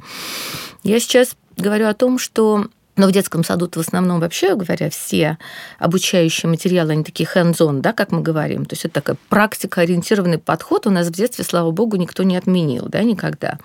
Я 0.82 1.00
сейчас 1.00 1.36
говорю 1.56 1.88
о 1.88 1.94
том, 1.94 2.18
что 2.18 2.66
но 2.94 3.06
в 3.06 3.12
детском 3.12 3.42
саду 3.42 3.70
в 3.72 3.78
основном, 3.78 4.20
вообще 4.20 4.54
говоря, 4.54 4.90
все 4.90 5.38
обучающие 5.78 6.48
материалы, 6.48 6.92
они 6.92 7.04
такие 7.04 7.26
hands-on, 7.26 7.80
да, 7.80 7.94
как 7.94 8.12
мы 8.12 8.20
говорим. 8.20 8.66
То 8.66 8.74
есть 8.74 8.84
это 8.84 8.96
такая 8.96 9.16
практика-ориентированный 9.30 10.36
подход 10.36 10.86
у 10.86 10.90
нас 10.90 11.06
в 11.06 11.10
детстве, 11.10 11.42
слава 11.42 11.70
богу, 11.70 11.96
никто 11.96 12.22
не 12.22 12.36
отменил, 12.36 12.88
да, 12.90 13.02
никогда. 13.02 13.58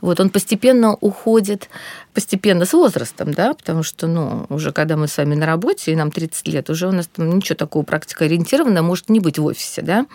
Вот 0.00 0.20
он 0.20 0.30
постепенно 0.30 0.94
уходит 0.94 1.68
постепенно 2.12 2.64
с 2.64 2.72
возрастом, 2.72 3.32
да, 3.32 3.54
потому 3.54 3.82
что, 3.82 4.06
ну, 4.06 4.46
уже 4.48 4.72
когда 4.72 4.96
мы 4.96 5.08
с 5.08 5.16
вами 5.16 5.34
на 5.34 5.46
работе, 5.46 5.92
и 5.92 5.96
нам 5.96 6.10
30 6.10 6.48
лет, 6.48 6.70
уже 6.70 6.88
у 6.88 6.92
нас 6.92 7.06
там 7.06 7.36
ничего 7.36 7.56
такого 7.56 7.82
практика 7.82 8.24
ориентированного 8.24 8.84
может 8.84 9.08
не 9.08 9.20
быть 9.20 9.38
в 9.38 9.44
офисе, 9.44 9.82
да, 9.82 10.06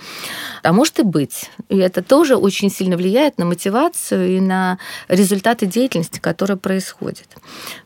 а 0.64 0.74
может 0.74 1.00
и 1.00 1.04
быть. 1.04 1.50
И 1.70 1.78
это 1.78 2.02
тоже 2.02 2.36
очень 2.36 2.70
сильно 2.70 2.98
влияет 2.98 3.38
на 3.38 3.46
мотивацию 3.46 4.38
и 4.38 4.40
на 4.40 4.78
результаты 5.08 5.66
деятельности, 5.66 6.20
которая 6.20 6.58
происходит. 6.58 7.28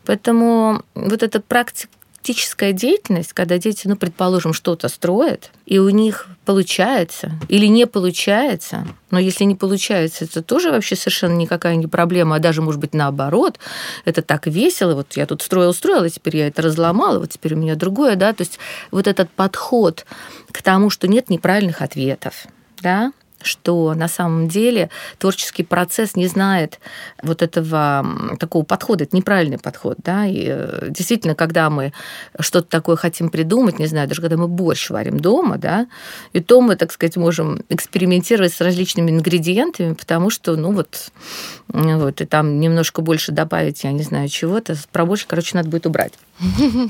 Поэтому 0.06 0.84
вот 0.96 1.24
эта 1.24 1.39
практика 1.39 1.89
практическая 2.20 2.74
деятельность, 2.74 3.32
когда 3.32 3.58
дети, 3.58 3.88
ну, 3.88 3.96
предположим, 3.96 4.54
что-то 4.54 4.90
строят, 4.90 5.52
и 5.66 5.80
у 5.80 5.90
них 5.90 6.28
получается 6.44 7.32
или 7.48 7.66
не 7.66 7.88
получается, 7.88 8.86
но 9.10 9.20
если 9.20 9.46
не 9.46 9.56
получается, 9.56 10.26
это 10.26 10.44
тоже 10.44 10.70
вообще 10.70 10.96
совершенно 10.98 11.36
никакая 11.36 11.78
не 11.78 11.88
проблема, 11.88 12.36
а 12.36 12.40
даже, 12.40 12.62
может 12.62 12.82
быть, 12.82 12.94
наоборот, 12.94 13.58
это 14.04 14.22
так 14.22 14.48
весело, 14.48 14.96
вот 14.96 15.16
я 15.16 15.26
тут 15.26 15.42
строил-строил, 15.42 16.04
и 16.04 16.10
теперь 16.10 16.38
я 16.38 16.48
это 16.48 16.62
разломала, 16.62 17.20
вот 17.20 17.30
теперь 17.30 17.54
у 17.54 17.58
меня 17.58 17.76
другое, 17.76 18.16
да, 18.16 18.34
то 18.34 18.42
есть 18.42 18.60
вот 18.92 19.08
этот 19.08 19.30
подход 19.32 20.06
к 20.52 20.62
тому, 20.62 20.90
что 20.90 21.08
нет 21.08 21.30
неправильных 21.30 21.82
ответов, 21.82 22.48
да, 22.82 23.14
что 23.41 23.93
на 23.93 24.08
самом 24.08 24.48
деле 24.48 24.89
творческий 25.17 25.63
процесс 25.63 26.15
не 26.15 26.27
знает 26.27 26.79
вот 27.22 27.41
этого 27.41 28.05
такого 28.39 28.63
подхода, 28.63 29.05
это 29.05 29.15
неправильный 29.15 29.58
подход, 29.58 29.98
да, 30.03 30.25
и 30.25 30.46
э, 30.50 30.88
действительно, 30.89 31.36
когда 31.36 31.69
мы 31.69 31.93
что-то 32.39 32.67
такое 32.67 32.96
хотим 32.96 33.29
придумать, 33.29 33.79
не 33.79 33.88
знаю, 33.88 34.08
даже 34.08 34.22
когда 34.22 34.38
мы 34.38 34.48
борщ 34.48 34.89
варим 34.89 35.19
дома, 35.19 35.58
да, 35.58 35.88
и 36.34 36.39
то 36.39 36.62
мы, 36.62 36.75
так 36.75 36.91
сказать, 36.91 37.17
можем 37.17 37.63
экспериментировать 37.69 38.53
с 38.53 38.62
различными 38.62 39.12
ингредиентами, 39.12 39.93
потому 39.93 40.29
что, 40.29 40.55
ну 40.55 40.72
вот, 40.72 41.12
вот 41.67 42.22
и 42.22 42.25
там 42.25 42.60
немножко 42.60 43.01
больше 43.01 43.31
добавить, 43.31 43.84
я 43.84 43.91
не 43.91 44.03
знаю, 44.03 44.29
чего-то, 44.29 44.75
про 44.91 45.05
борщ, 45.05 45.25
короче, 45.27 45.55
надо 45.55 45.69
будет 45.69 45.86
убрать. 45.86 46.13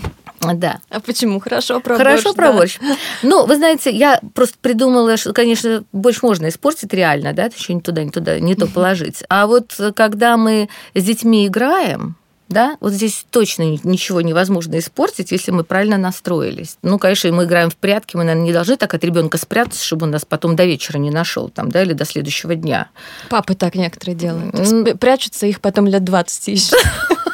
Да. 0.54 0.80
А 0.90 1.02
почему? 1.02 1.42
Хорошо 1.42 1.82
про 1.82 1.98
Хорошо 1.98 2.34
борщ, 2.34 2.36
про 2.36 2.48
да. 2.48 2.54
борщ. 2.54 2.80
Ну, 3.24 3.46
вы 3.46 3.58
знаете, 3.58 3.92
я 3.92 4.22
просто 4.34 4.58
придумала, 4.62 5.18
что, 5.18 5.34
конечно, 5.34 5.84
борщ 5.92 6.22
можно 6.22 6.48
испортить 6.48 6.94
реально, 6.94 7.34
да, 7.34 7.46
еще 7.46 7.74
не 7.74 7.82
туда, 7.82 8.04
не 8.06 8.10
туда, 8.10 8.40
не 8.40 8.56
то 8.56 8.68
положить. 8.68 9.24
А 9.28 9.48
вот 9.48 9.78
когда 9.96 10.38
мы 10.38 10.70
с 10.94 11.04
детьми 11.04 11.46
играем, 11.46 12.16
да, 12.50 12.78
вот 12.80 12.94
здесь 12.94 13.26
точно 13.30 13.78
ничего 13.84 14.22
невозможно 14.22 14.80
испортить, 14.80 15.32
если 15.32 15.52
мы 15.52 15.64
правильно 15.64 15.98
настроились. 15.98 16.78
Ну, 16.82 16.98
конечно, 16.98 17.32
мы 17.32 17.44
играем 17.44 17.70
в 17.70 17.76
прятки, 17.76 18.16
мы, 18.16 18.24
наверное, 18.24 18.46
не 18.46 18.54
должны 18.54 18.76
так 18.76 18.94
от 18.94 19.04
ребенка 19.04 19.38
спрятаться, 19.38 19.84
чтобы 19.86 20.06
он 20.06 20.12
нас 20.12 20.26
потом 20.26 20.56
до 20.56 20.66
вечера 20.66 20.98
не 20.98 21.12
нашел, 21.12 21.50
там, 21.50 21.70
да, 21.70 21.84
или 21.84 21.94
до 21.94 22.06
следующего 22.06 22.56
дня. 22.56 22.90
Папы 23.30 23.54
так 23.54 23.76
некоторые 23.76 24.16
делают. 24.16 25.00
Прячутся 25.00 25.46
их 25.46 25.62
потом 25.62 25.86
лет 25.86 26.04
20 26.04 26.48
ищут. 26.50 26.80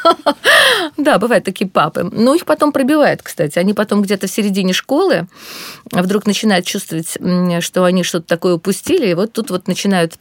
Да, 0.98 1.18
бывают 1.18 1.44
такие 1.44 1.70
папы. 1.70 2.10
Но 2.12 2.36
их 2.36 2.46
потом 2.46 2.72
пробивает, 2.72 3.22
кстати. 3.22 3.60
Они 3.60 3.74
потом 3.74 4.02
где-то 4.02 4.28
в 4.28 4.32
середине 4.32 4.74
школы 4.74 5.28
вдруг 5.92 6.26
начинают 6.26 6.66
чувствовать, 6.66 7.18
что 7.62 7.84
они 7.84 8.04
что-то 8.04 8.28
такое 8.28 8.56
упустили, 8.56 9.08
и 9.08 9.14
вот 9.14 9.34
тут 9.34 9.50
вот 9.50 9.68
начинают 9.68 10.16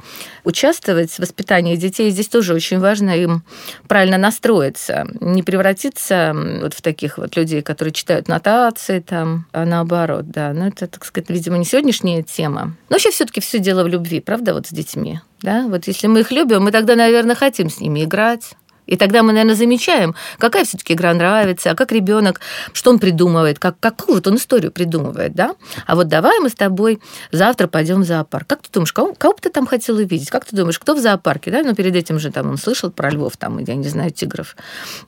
участвовать 0.44 1.12
в 1.12 1.18
воспитании 1.20 1.76
детей. 1.76 2.10
Здесь 2.10 2.28
тоже 2.28 2.54
очень 2.54 2.78
важно 2.78 3.10
им 3.10 3.42
правильно 3.88 4.18
настроиться, 4.18 5.06
не 5.20 5.42
превратиться 5.42 6.34
вот 6.60 6.74
в 6.74 6.82
таких 6.82 7.18
вот 7.18 7.36
людей, 7.36 7.62
которые 7.62 7.92
читают 7.92 8.28
нотации 8.28 9.00
там, 9.00 9.46
а 9.52 9.64
наоборот, 9.64 10.30
да. 10.30 10.52
Но 10.52 10.68
это, 10.68 10.86
так 10.86 11.04
сказать, 11.04 11.30
видимо, 11.30 11.58
не 11.58 11.64
сегодняшняя 11.64 12.22
тема. 12.22 12.76
Но 12.88 12.94
вообще 12.96 13.10
все 13.10 13.24
таки 13.24 13.40
все 13.40 13.58
дело 13.58 13.84
в 13.84 13.88
любви, 13.88 14.20
правда, 14.20 14.54
вот 14.54 14.66
с 14.66 14.70
детьми. 14.70 15.20
Да? 15.42 15.66
Вот 15.68 15.86
если 15.86 16.06
мы 16.06 16.20
их 16.20 16.30
любим, 16.30 16.62
мы 16.62 16.72
тогда, 16.72 16.96
наверное, 16.96 17.34
хотим 17.34 17.68
с 17.68 17.78
ними 17.78 18.04
играть, 18.04 18.52
И 18.86 18.96
тогда 18.96 19.22
мы, 19.22 19.32
наверное, 19.32 19.54
замечаем, 19.54 20.14
какая 20.38 20.64
все-таки 20.64 20.94
игра 20.94 21.12
нравится, 21.14 21.70
а 21.70 21.74
как 21.74 21.92
ребенок, 21.92 22.40
что 22.72 22.90
он 22.90 22.98
придумывает, 22.98 23.58
как, 23.58 23.78
какую 23.80 24.16
вот 24.16 24.26
он 24.26 24.36
историю 24.36 24.72
придумывает, 24.72 25.34
да? 25.34 25.54
А 25.86 25.94
вот 25.94 26.08
давай 26.08 26.38
мы 26.40 26.48
с 26.48 26.54
тобой 26.54 27.00
завтра 27.32 27.66
пойдем 27.66 28.02
в 28.02 28.04
зоопарк. 28.04 28.46
Как 28.46 28.62
ты 28.62 28.68
думаешь, 28.72 28.92
кого, 28.92 29.14
кого 29.14 29.34
бы 29.34 29.40
ты 29.40 29.50
там 29.50 29.66
хотел 29.66 29.96
увидеть? 29.96 30.30
Как 30.30 30.44
ты 30.44 30.56
думаешь, 30.56 30.78
кто 30.78 30.94
в 30.94 30.98
зоопарке, 30.98 31.50
да? 31.50 31.62
Ну, 31.62 31.74
перед 31.74 31.96
этим 31.96 32.18
же 32.18 32.30
там 32.30 32.50
он 32.50 32.58
слышал 32.58 32.90
про 32.90 33.10
львов, 33.10 33.36
там, 33.36 33.58
я 33.58 33.74
не 33.74 33.88
знаю, 33.88 34.10
тигров. 34.10 34.56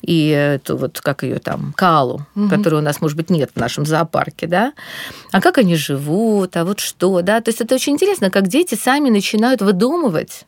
И 0.03 0.29
эту 0.29 0.77
вот, 0.77 1.01
как 1.01 1.23
ее 1.23 1.39
там, 1.39 1.75
Калу, 1.77 2.27
угу. 2.35 2.49
которую 2.49 2.81
у 2.83 2.85
нас, 2.85 3.01
может 3.01 3.17
быть, 3.17 3.31
нет 3.31 3.51
в 3.55 3.61
нашем 3.61 3.85
зоопарке, 3.85 4.47
да? 4.47 4.73
А 5.33 5.41
как 5.41 5.59
они 5.59 5.77
живут, 5.77 6.57
а 6.57 6.65
вот 6.65 6.81
что, 6.81 7.23
да? 7.23 7.41
То 7.41 7.51
есть 7.51 7.61
это 7.61 7.75
очень 7.75 7.95
интересно, 7.95 8.31
как 8.31 8.49
дети 8.49 8.75
сами 8.75 9.11
начинают 9.11 9.61
выдумывать 9.61 10.47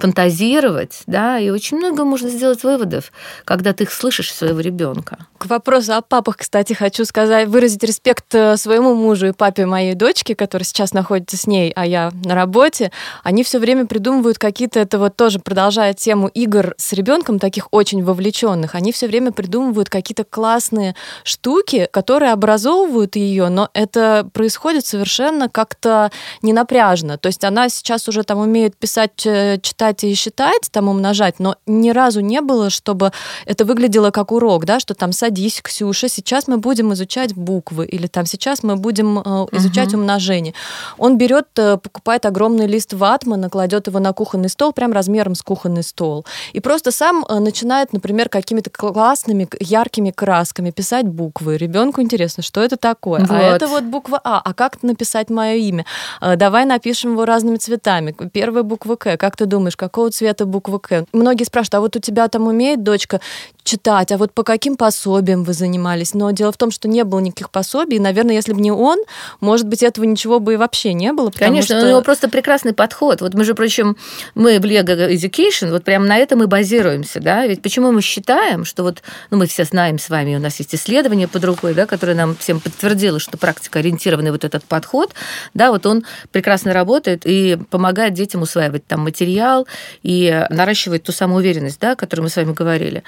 фантазировать, 0.00 1.02
да, 1.06 1.38
и 1.38 1.50
очень 1.50 1.76
много 1.76 2.04
можно 2.04 2.28
сделать 2.28 2.62
выводов, 2.64 3.12
когда 3.44 3.72
ты 3.72 3.84
их 3.84 3.92
слышишь 3.92 4.32
своего 4.32 4.60
ребенка. 4.60 5.18
К 5.38 5.46
вопросу 5.46 5.94
о 5.94 6.00
папах, 6.00 6.38
кстати, 6.38 6.72
хочу 6.72 7.04
сказать, 7.04 7.48
выразить 7.48 7.82
респект 7.82 8.34
э, 8.34 8.56
своему 8.56 8.94
мужу 8.94 9.28
и 9.28 9.32
папе 9.32 9.66
моей 9.66 9.94
дочки, 9.94 10.34
который 10.34 10.62
сейчас 10.62 10.92
находится 10.92 11.36
с 11.36 11.46
ней, 11.46 11.72
а 11.76 11.86
я 11.86 12.10
на 12.24 12.34
работе. 12.34 12.90
Они 13.22 13.44
все 13.44 13.58
время 13.58 13.86
придумывают 13.86 14.38
какие-то, 14.38 14.80
это 14.80 14.98
вот 14.98 15.16
тоже 15.16 15.38
продолжая 15.38 15.92
тему 15.94 16.28
игр 16.28 16.74
с 16.78 16.92
ребенком, 16.92 17.38
таких 17.38 17.68
очень 17.70 18.02
вовлеченных, 18.02 18.74
они 18.74 18.92
все 18.92 19.06
время 19.06 19.32
придумывают 19.32 19.88
какие-то 19.90 20.24
классные 20.24 20.94
штуки, 21.24 21.88
которые 21.90 22.32
образовывают 22.32 23.16
ее, 23.16 23.48
но 23.48 23.68
это 23.74 24.28
происходит 24.32 24.86
совершенно 24.86 25.48
как-то 25.48 26.10
ненапряжно. 26.42 27.18
То 27.18 27.26
есть 27.26 27.44
она 27.44 27.68
сейчас 27.68 28.08
уже 28.08 28.22
там 28.22 28.38
умеет 28.38 28.76
писать, 28.76 29.26
э, 29.26 29.58
читать 29.90 30.04
и 30.04 30.14
считать, 30.14 30.68
там 30.70 30.88
умножать, 30.88 31.40
но 31.40 31.56
ни 31.66 31.90
разу 31.90 32.20
не 32.20 32.40
было, 32.40 32.70
чтобы 32.70 33.12
это 33.46 33.64
выглядело 33.64 34.10
как 34.10 34.32
урок, 34.32 34.64
да, 34.64 34.80
что 34.80 34.94
там 34.94 35.12
садись 35.12 35.60
Ксюша, 35.62 36.08
сейчас 36.08 36.48
мы 36.48 36.58
будем 36.58 36.92
изучать 36.92 37.34
буквы, 37.34 37.86
или 37.86 38.06
там 38.06 38.26
сейчас 38.26 38.62
мы 38.62 38.76
будем 38.76 39.18
э, 39.18 39.46
изучать 39.52 39.88
угу. 39.88 40.00
умножение. 40.00 40.54
Он 40.98 41.18
берет, 41.18 41.46
э, 41.56 41.76
покупает 41.76 42.26
огромный 42.26 42.66
лист 42.66 42.92
ватмана, 42.92 43.50
кладет 43.50 43.86
его 43.86 43.98
на 43.98 44.12
кухонный 44.12 44.48
стол, 44.48 44.72
прям 44.72 44.92
размером 44.92 45.34
с 45.34 45.42
кухонный 45.42 45.82
стол, 45.82 46.24
и 46.52 46.60
просто 46.60 46.92
сам 46.92 47.24
э, 47.28 47.38
начинает, 47.38 47.92
например, 47.92 48.28
какими-то 48.28 48.70
классными, 48.70 49.48
яркими 49.60 50.10
красками 50.10 50.70
писать 50.70 51.06
буквы. 51.06 51.56
Ребенку 51.56 52.00
интересно, 52.00 52.42
что 52.42 52.60
это 52.60 52.76
такое. 52.76 53.20
А 53.20 53.26
вот. 53.26 53.30
А 53.30 53.56
это 53.56 53.66
вот 53.66 53.84
буква 53.84 54.20
А. 54.24 54.40
А 54.44 54.54
как 54.54 54.82
написать 54.82 55.30
мое 55.30 55.54
имя? 55.54 55.84
Давай 56.20 56.64
напишем 56.64 57.12
его 57.12 57.24
разными 57.24 57.56
цветами. 57.56 58.14
Первая 58.32 58.62
буква 58.62 58.96
К. 58.96 59.16
Как 59.16 59.36
ты 59.36 59.46
думаешь, 59.46 59.69
какого 59.76 60.10
цвета 60.10 60.46
буква 60.46 60.78
К? 60.78 61.04
Многие 61.12 61.44
спрашивают, 61.44 61.74
а 61.74 61.80
вот 61.80 61.96
у 61.96 62.00
тебя 62.00 62.28
там 62.28 62.46
умеет 62.46 62.82
дочка 62.82 63.20
читать, 63.62 64.10
а 64.12 64.16
вот 64.16 64.32
по 64.32 64.42
каким 64.42 64.76
пособиям 64.76 65.44
вы 65.44 65.52
занимались. 65.52 66.14
Но 66.14 66.30
дело 66.30 66.52
в 66.52 66.56
том, 66.56 66.70
что 66.70 66.88
не 66.88 67.04
было 67.04 67.20
никаких 67.20 67.50
пособий. 67.50 67.96
И, 67.96 68.00
наверное, 68.00 68.34
если 68.34 68.52
бы 68.52 68.60
не 68.60 68.72
он, 68.72 68.98
может 69.40 69.68
быть, 69.68 69.82
этого 69.82 70.04
ничего 70.04 70.40
бы 70.40 70.54
и 70.54 70.56
вообще 70.56 70.92
не 70.92 71.12
было. 71.12 71.30
Конечно, 71.30 71.76
что... 71.76 71.86
у 71.86 71.88
него 71.88 72.02
просто 72.02 72.28
прекрасный 72.28 72.72
подход. 72.72 73.20
Вот 73.20 73.34
мы 73.34 73.44
же, 73.44 73.54
причем, 73.54 73.96
мы 74.34 74.58
в 74.58 74.64
Lego 74.64 75.10
Education, 75.10 75.70
вот 75.70 75.84
прямо 75.84 76.06
на 76.06 76.16
этом 76.16 76.42
и 76.42 76.46
базируемся, 76.46 77.20
да, 77.20 77.46
ведь 77.46 77.62
почему 77.62 77.92
мы 77.92 78.02
считаем, 78.02 78.64
что 78.64 78.82
вот, 78.82 79.02
ну, 79.30 79.38
мы 79.38 79.46
все 79.46 79.64
знаем 79.64 79.98
с 79.98 80.08
вами, 80.08 80.36
у 80.36 80.40
нас 80.40 80.58
есть 80.58 80.74
исследование 80.74 81.28
под 81.28 81.44
рукой, 81.44 81.74
да, 81.74 81.86
которое 81.86 82.14
нам 82.14 82.36
всем 82.36 82.60
подтвердило, 82.60 83.18
что 83.18 83.38
практика 83.38 83.78
ориентированный 83.78 84.30
вот 84.30 84.44
этот 84.44 84.64
подход, 84.64 85.12
да, 85.54 85.70
вот 85.70 85.86
он 85.86 86.04
прекрасно 86.32 86.72
работает 86.72 87.22
и 87.24 87.58
помогает 87.70 88.14
детям 88.14 88.42
усваивать 88.42 88.86
там 88.86 89.00
материал 89.00 89.59
и 90.02 90.46
наращивает 90.50 91.04
ту 91.04 91.12
самую 91.12 91.38
уверенность, 91.38 91.80
да, 91.80 91.92
о 91.92 91.96
которой 91.96 92.22
мы 92.22 92.28
с 92.28 92.36
вами 92.36 92.52
говорили. 92.52 93.02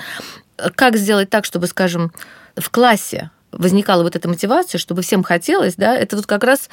Как 0.75 0.97
сделать 0.97 1.31
так, 1.31 1.45
чтобы, 1.45 1.67
скажем, 1.67 2.13
в 2.57 2.71
классе 2.71 3.31
возникала 3.53 4.03
вот 4.03 4.17
эта 4.17 4.29
мотивация, 4.29 4.79
чтобы 4.79 5.03
всем 5.03 5.23
хотелось, 5.23 5.75
да, 5.77 5.95
это 5.95 6.17
вот 6.17 6.27
как 6.27 6.43
раз 6.45 6.69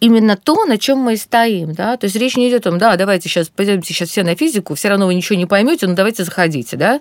именно 0.00 0.36
то, 0.36 0.64
на 0.64 0.78
чем 0.78 0.98
мы 0.98 1.16
стоим, 1.16 1.72
да, 1.72 1.96
то 1.96 2.04
есть 2.04 2.16
речь 2.16 2.36
не 2.36 2.48
идет 2.48 2.66
о 2.66 2.70
том, 2.70 2.78
да, 2.78 2.96
давайте 2.96 3.28
сейчас 3.28 3.48
пойдемте 3.48 3.92
сейчас 3.92 4.10
все 4.10 4.22
на 4.22 4.36
физику, 4.36 4.74
все 4.74 4.88
равно 4.88 5.06
вы 5.06 5.14
ничего 5.14 5.36
не 5.36 5.46
поймете, 5.46 5.86
но 5.86 5.94
давайте 5.94 6.24
заходите, 6.24 6.76
да, 6.76 7.00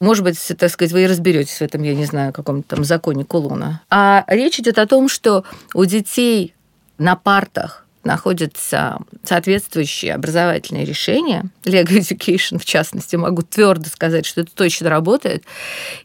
может 0.00 0.24
быть, 0.24 0.38
так 0.58 0.70
сказать, 0.70 0.92
вы 0.92 1.04
и 1.04 1.06
разберетесь 1.06 1.56
в 1.56 1.62
этом, 1.62 1.82
я 1.82 1.94
не 1.94 2.04
знаю, 2.04 2.32
каком-то 2.32 2.76
там 2.76 2.84
законе 2.84 3.24
Кулона, 3.24 3.82
а 3.90 4.24
речь 4.28 4.58
идет 4.60 4.78
о 4.78 4.86
том, 4.86 5.08
что 5.08 5.44
у 5.74 5.84
детей 5.84 6.54
на 6.98 7.16
партах 7.16 7.86
находятся 8.04 8.98
соответствующие 9.24 10.14
образовательные 10.14 10.84
решения, 10.84 11.46
Lego 11.64 11.98
Education 11.98 12.58
в 12.58 12.64
частности, 12.64 13.16
могу 13.16 13.42
твердо 13.42 13.88
сказать, 13.88 14.26
что 14.26 14.42
это 14.42 14.50
точно 14.54 14.90
работает, 14.90 15.44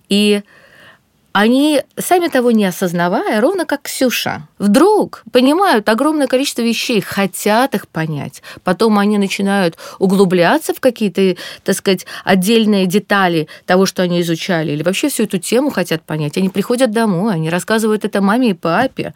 и 0.10 0.44
они, 1.38 1.82
сами 1.98 2.30
того 2.30 2.52
не 2.52 2.64
осознавая, 2.64 3.42
ровно 3.42 3.66
как 3.66 3.82
Ксюша, 3.82 4.48
вдруг 4.58 5.22
понимают 5.34 5.90
огромное 5.90 6.28
количество 6.28 6.62
вещей, 6.62 7.02
хотят 7.02 7.76
их 7.76 7.90
понять. 7.90 8.42
Потом 8.64 8.98
они 8.98 9.18
начинают 9.18 9.76
углубляться 10.00 10.74
в 10.74 10.80
какие-то, 10.80 11.36
так 11.66 11.76
сказать, 11.76 12.06
отдельные 12.24 12.86
детали 12.86 13.50
того, 13.66 13.86
что 13.86 14.02
они 14.02 14.22
изучали, 14.22 14.72
или 14.72 14.82
вообще 14.82 15.10
всю 15.10 15.24
эту 15.24 15.38
тему 15.38 15.72
хотят 15.72 16.04
понять. 16.04 16.38
Они 16.38 16.48
приходят 16.48 16.92
домой, 16.92 17.34
они 17.34 17.50
рассказывают 17.50 18.06
это 18.06 18.22
маме 18.22 18.52
и 18.52 18.54
папе. 18.54 19.14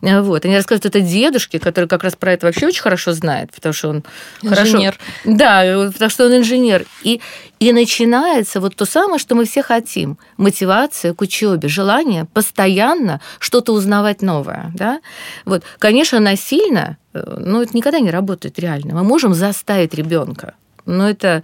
Вот. 0.00 0.46
Они 0.46 0.56
рассказывают 0.56 0.86
это 0.86 1.00
дедушке, 1.02 1.58
который 1.58 1.86
как 1.86 2.02
раз 2.02 2.16
про 2.16 2.32
это 2.32 2.46
вообще 2.46 2.68
очень 2.68 2.80
хорошо 2.80 3.12
знает, 3.12 3.52
потому 3.52 3.74
что 3.74 3.90
он 3.90 4.04
инженер. 4.40 4.98
Хорошо... 4.98 5.38
Да, 5.38 5.90
потому 5.92 6.10
что 6.10 6.24
он 6.24 6.36
инженер. 6.38 6.86
И, 7.02 7.20
и 7.58 7.72
начинается 7.72 8.60
вот 8.60 8.76
то 8.76 8.84
самое, 8.84 9.18
что 9.18 9.34
мы 9.34 9.44
все 9.44 9.62
хотим. 9.62 10.18
Мотивация 10.36 11.14
к 11.14 11.20
учебе, 11.20 11.68
желание 11.68 12.24
постоянно 12.24 13.20
что-то 13.38 13.72
узнавать 13.72 14.22
новое. 14.22 14.72
Да? 14.74 15.00
Вот. 15.44 15.64
Конечно, 15.78 16.20
насильно, 16.20 16.98
э, 17.14 17.36
но 17.38 17.62
это 17.62 17.76
никогда 17.76 18.00
не 18.00 18.10
работает 18.10 18.58
реально. 18.58 18.94
Мы 18.94 19.02
можем 19.02 19.34
заставить 19.34 19.94
ребенка, 19.94 20.54
но 20.86 21.08
это 21.08 21.42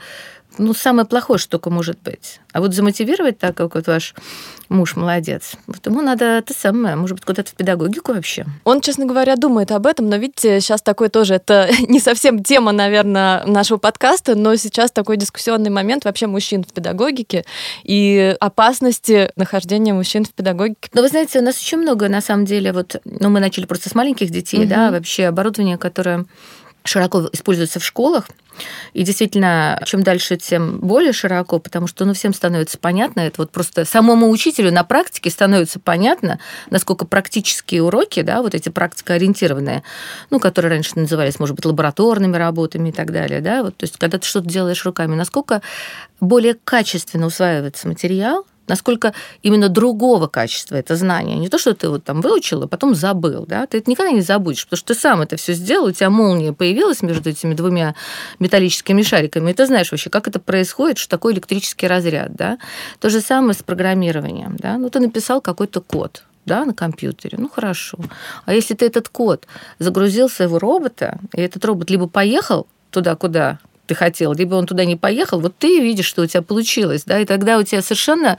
ну, 0.58 0.74
самое 0.74 1.06
плохое, 1.06 1.38
что 1.38 1.52
только 1.52 1.70
может 1.70 1.98
быть. 2.02 2.40
А 2.52 2.60
вот 2.60 2.74
замотивировать 2.74 3.38
так, 3.38 3.56
как 3.56 3.74
вот 3.74 3.86
ваш 3.86 4.14
муж 4.68 4.96
молодец, 4.96 5.52
вот 5.66 5.84
ему 5.86 6.00
надо 6.00 6.24
это 6.24 6.54
самое, 6.54 6.96
может 6.96 7.16
быть, 7.16 7.24
куда-то 7.24 7.50
в 7.50 7.54
педагогику 7.54 8.12
вообще. 8.12 8.46
Он, 8.64 8.80
честно 8.80 9.06
говоря, 9.06 9.36
думает 9.36 9.70
об 9.72 9.86
этом, 9.86 10.08
но 10.08 10.16
видите, 10.16 10.60
сейчас 10.60 10.82
такой 10.82 11.08
тоже, 11.08 11.34
это 11.34 11.68
не 11.88 12.00
совсем 12.00 12.42
тема, 12.42 12.72
наверное, 12.72 13.44
нашего 13.46 13.78
подкаста, 13.78 14.34
но 14.34 14.54
сейчас 14.56 14.90
такой 14.90 15.16
дискуссионный 15.16 15.70
момент 15.70 16.04
вообще 16.04 16.26
мужчин 16.26 16.64
в 16.64 16.72
педагогике 16.72 17.44
и 17.82 18.36
опасности 18.40 19.30
нахождения 19.36 19.92
мужчин 19.92 20.24
в 20.24 20.32
педагогике. 20.32 20.90
Но 20.92 21.02
вы 21.02 21.08
знаете, 21.08 21.40
у 21.40 21.42
нас 21.42 21.58
очень 21.58 21.78
много, 21.78 22.08
на 22.08 22.20
самом 22.20 22.44
деле, 22.44 22.72
вот, 22.72 23.00
ну, 23.04 23.30
мы 23.30 23.40
начали 23.40 23.66
просто 23.66 23.88
с 23.88 23.94
маленьких 23.94 24.30
детей, 24.30 24.60
угу. 24.60 24.68
да, 24.68 24.90
вообще 24.90 25.26
оборудование, 25.26 25.78
которое 25.78 26.26
широко 26.84 27.28
используется 27.32 27.80
в 27.80 27.84
школах. 27.84 28.28
И 28.92 29.02
действительно, 29.02 29.82
чем 29.84 30.04
дальше, 30.04 30.36
тем 30.36 30.78
более 30.78 31.12
широко, 31.12 31.58
потому 31.58 31.88
что 31.88 32.04
ну, 32.04 32.14
всем 32.14 32.32
становится 32.32 32.78
понятно, 32.78 33.20
это 33.20 33.42
вот 33.42 33.50
просто 33.50 33.84
самому 33.84 34.30
учителю 34.30 34.70
на 34.70 34.84
практике 34.84 35.30
становится 35.30 35.80
понятно, 35.80 36.38
насколько 36.70 37.04
практические 37.04 37.82
уроки, 37.82 38.22
да, 38.22 38.42
вот 38.42 38.54
эти 38.54 38.68
практикоориентированные, 38.68 39.82
ну, 40.30 40.38
которые 40.38 40.70
раньше 40.70 40.92
назывались, 40.94 41.40
может 41.40 41.56
быть, 41.56 41.64
лабораторными 41.64 42.36
работами 42.36 42.90
и 42.90 42.92
так 42.92 43.10
далее, 43.10 43.40
да, 43.40 43.64
вот, 43.64 43.76
то 43.76 43.84
есть 43.84 43.96
когда 43.98 44.18
ты 44.18 44.28
что-то 44.28 44.48
делаешь 44.48 44.84
руками, 44.84 45.16
насколько 45.16 45.62
более 46.20 46.54
качественно 46.54 47.26
усваивается 47.26 47.88
материал, 47.88 48.46
насколько 48.66 49.12
именно 49.42 49.68
другого 49.68 50.27
качества 50.27 50.77
это 50.77 50.96
знание. 50.96 51.37
Не 51.37 51.48
то, 51.48 51.59
что 51.59 51.74
ты 51.74 51.88
вот 51.88 52.05
там 52.05 52.20
выучил, 52.20 52.62
а 52.62 52.68
потом 52.68 52.94
забыл. 52.94 53.46
Да? 53.46 53.66
Ты 53.66 53.79
это 53.79 53.90
никогда 53.90 54.12
не 54.12 54.20
забудешь, 54.20 54.64
потому 54.64 54.79
что 54.79 54.94
ты 54.94 55.00
сам 55.00 55.20
это 55.20 55.37
все 55.37 55.53
сделал, 55.53 55.87
у 55.87 55.92
тебя 55.92 56.11
молния 56.11 56.53
появилась 56.53 57.03
между 57.03 57.31
этими 57.31 57.55
двумя 57.55 57.94
металлическими 58.38 59.03
шариками, 59.03 59.50
и 59.50 59.55
ты 59.55 59.66
знаешь 59.66 59.90
вообще, 59.90 60.11
как 60.11 60.29
это 60.29 60.40
происходит, 60.40 60.98
что 60.98 61.11
такое 61.11 61.35
электрический 61.35 61.87
разряд. 61.87 62.35
Да? 62.35 62.59
То 63.00 63.11
же 63.11 63.20
самое 63.20 63.55
с 63.55 63.62
программированием. 63.62 64.57
Да? 64.57 64.79
Ну, 64.79 64.90
ты 64.90 65.00
написал 65.00 65.40
какой-то 65.40 65.81
код, 65.81 66.24
да, 66.46 66.64
на 66.64 66.74
компьютере, 66.74 67.38
ну 67.38 67.48
хорошо. 67.48 67.98
А 68.44 68.55
если 68.55 68.74
ты 68.74 68.87
этот 68.87 69.09
код 69.09 69.46
загрузил 69.79 70.29
своего 70.29 70.59
робота, 70.59 71.18
и 71.35 71.40
этот 71.40 71.64
робот 71.64 71.90
либо 71.90 72.09
поехал 72.09 72.66
туда, 72.90 73.16
куда 73.16 73.59
ты 73.86 73.94
хотел, 73.94 74.32
либо 74.32 74.54
он 74.54 74.66
туда 74.66 74.84
не 74.84 74.96
поехал, 74.96 75.40
вот 75.40 75.56
ты 75.58 75.80
видишь, 75.80 76.06
что 76.06 76.22
у 76.22 76.26
тебя 76.26 76.42
получилось, 76.42 77.04
да, 77.04 77.18
и 77.18 77.24
тогда 77.24 77.58
у 77.58 77.62
тебя 77.62 77.82
совершенно 77.82 78.38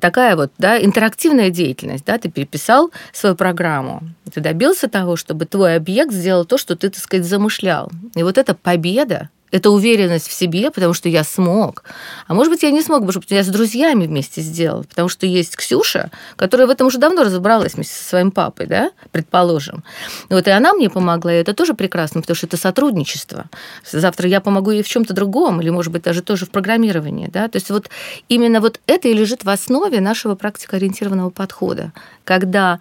такая 0.00 0.36
вот, 0.36 0.52
да, 0.58 0.82
интерактивная 0.82 1.50
деятельность, 1.50 2.04
да, 2.04 2.18
ты 2.18 2.30
переписал 2.30 2.90
свою 3.12 3.34
программу, 3.34 4.02
ты 4.32 4.40
добился 4.40 4.88
того, 4.88 5.16
чтобы 5.16 5.46
твой 5.46 5.76
объект 5.76 6.12
сделал 6.12 6.44
то, 6.44 6.58
что 6.58 6.76
ты, 6.76 6.90
так 6.90 7.02
сказать, 7.02 7.26
замышлял. 7.26 7.90
И 8.14 8.22
вот 8.22 8.38
эта 8.38 8.54
победа, 8.54 9.28
это 9.50 9.70
уверенность 9.70 10.28
в 10.28 10.32
себе, 10.32 10.70
потому 10.70 10.94
что 10.94 11.08
я 11.08 11.24
смог. 11.24 11.84
А 12.26 12.34
может 12.34 12.52
быть, 12.52 12.62
я 12.62 12.70
не 12.70 12.82
смог, 12.82 13.06
потому 13.06 13.22
что 13.22 13.34
я 13.34 13.42
с 13.42 13.48
друзьями 13.48 14.06
вместе 14.06 14.40
сделал, 14.40 14.84
потому 14.84 15.08
что 15.08 15.26
есть 15.26 15.56
Ксюша, 15.56 16.10
которая 16.36 16.66
в 16.66 16.70
этом 16.70 16.86
уже 16.86 16.98
давно 16.98 17.24
разобралась 17.24 17.74
вместе 17.74 17.94
со 17.94 18.04
своим 18.04 18.30
папой, 18.30 18.66
да, 18.66 18.90
предположим. 19.10 19.84
Вот 20.28 20.46
и 20.46 20.50
она 20.50 20.72
мне 20.72 20.90
помогла, 20.90 21.32
и 21.32 21.36
это 21.36 21.54
тоже 21.54 21.74
прекрасно, 21.74 22.20
потому 22.20 22.36
что 22.36 22.46
это 22.46 22.56
сотрудничество. 22.56 23.46
Завтра 23.90 24.28
я 24.28 24.40
помогу 24.40 24.70
ей 24.70 24.82
в 24.82 24.88
чем 24.88 25.04
то 25.04 25.14
другом, 25.14 25.60
или, 25.60 25.70
может 25.70 25.92
быть, 25.92 26.02
даже 26.02 26.22
тоже 26.22 26.46
в 26.46 26.50
программировании, 26.50 27.28
да. 27.28 27.48
То 27.48 27.56
есть 27.56 27.70
вот 27.70 27.90
именно 28.28 28.60
вот 28.60 28.80
это 28.86 29.08
и 29.08 29.14
лежит 29.14 29.44
в 29.44 29.48
основе 29.48 30.00
нашего 30.00 30.34
практикоориентированного 30.34 31.30
подхода, 31.30 31.92
когда 32.24 32.78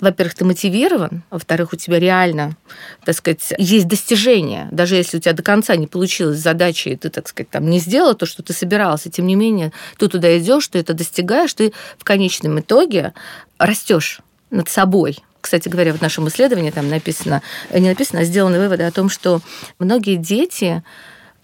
во-первых, 0.00 0.34
ты 0.34 0.44
мотивирован, 0.44 1.22
а 1.30 1.34
во-вторых, 1.34 1.72
у 1.72 1.76
тебя 1.76 1.98
реально, 1.98 2.56
так 3.04 3.14
сказать, 3.14 3.52
есть 3.58 3.86
достижение. 3.86 4.68
Даже 4.70 4.96
если 4.96 5.18
у 5.18 5.20
тебя 5.20 5.32
до 5.32 5.42
конца 5.42 5.76
не 5.76 5.86
получилось 5.86 6.38
задачи, 6.38 6.88
и 6.88 6.96
ты, 6.96 7.10
так 7.10 7.28
сказать, 7.28 7.50
там 7.50 7.68
не 7.68 7.78
сделал 7.78 8.14
то, 8.14 8.26
что 8.26 8.42
ты 8.42 8.52
собирался, 8.52 9.10
тем 9.10 9.26
не 9.26 9.34
менее, 9.34 9.72
ты 9.98 10.08
туда 10.08 10.38
идешь, 10.38 10.68
ты 10.68 10.78
это 10.78 10.94
достигаешь, 10.94 11.52
ты 11.54 11.72
в 11.98 12.04
конечном 12.04 12.60
итоге 12.60 13.12
растешь 13.58 14.20
над 14.50 14.68
собой. 14.68 15.18
Кстати 15.40 15.68
говоря, 15.68 15.94
в 15.94 16.02
нашем 16.02 16.28
исследовании 16.28 16.70
там 16.70 16.88
написано, 16.88 17.42
не 17.72 17.88
написано, 17.88 18.20
а 18.20 18.24
сделаны 18.24 18.58
выводы 18.58 18.82
о 18.84 18.92
том, 18.92 19.08
что 19.08 19.40
многие 19.78 20.16
дети 20.16 20.82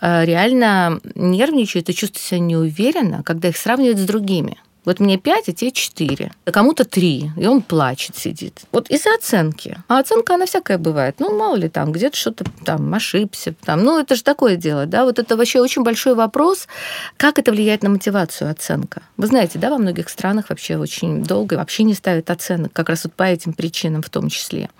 э, 0.00 0.24
реально 0.24 1.00
нервничают 1.14 1.88
и 1.88 1.94
чувствуют 1.94 2.24
себя 2.24 2.40
неуверенно, 2.40 3.22
когда 3.22 3.48
их 3.48 3.56
сравнивают 3.56 3.98
с 3.98 4.04
другими. 4.04 4.58
Вот 4.86 5.00
мне 5.00 5.18
5, 5.18 5.48
а 5.48 5.52
тебе 5.52 5.72
4. 5.72 6.32
А 6.44 6.52
кому-то 6.52 6.84
3, 6.84 7.32
и 7.36 7.46
он 7.46 7.60
плачет, 7.60 8.16
сидит. 8.16 8.62
Вот 8.70 8.88
из-за 8.88 9.12
оценки. 9.16 9.78
А 9.88 9.98
оценка, 9.98 10.34
она 10.34 10.46
всякая 10.46 10.78
бывает. 10.78 11.16
Ну, 11.18 11.36
мало 11.36 11.56
ли 11.56 11.68
там, 11.68 11.90
где-то 11.90 12.16
что-то 12.16 12.44
там 12.64 12.94
ошибся. 12.94 13.52
Там. 13.64 13.82
Ну, 13.82 13.98
это 13.98 14.14
же 14.14 14.22
такое 14.22 14.54
дело, 14.54 14.86
да. 14.86 15.04
Вот 15.04 15.18
это 15.18 15.36
вообще 15.36 15.60
очень 15.60 15.82
большой 15.82 16.14
вопрос, 16.14 16.68
как 17.16 17.40
это 17.40 17.50
влияет 17.50 17.82
на 17.82 17.88
мотивацию 17.90 18.48
оценка. 18.48 19.02
Вы 19.16 19.26
знаете, 19.26 19.58
да, 19.58 19.70
во 19.70 19.78
многих 19.78 20.08
странах 20.08 20.50
вообще 20.50 20.76
очень 20.76 21.24
долго 21.24 21.54
вообще 21.54 21.82
не 21.82 21.94
ставят 21.94 22.30
оценок, 22.30 22.72
как 22.72 22.88
раз 22.88 23.04
вот 23.04 23.14
по 23.14 23.24
этим 23.24 23.54
причинам 23.54 24.02
в 24.02 24.08
том 24.08 24.28
числе. 24.28 24.70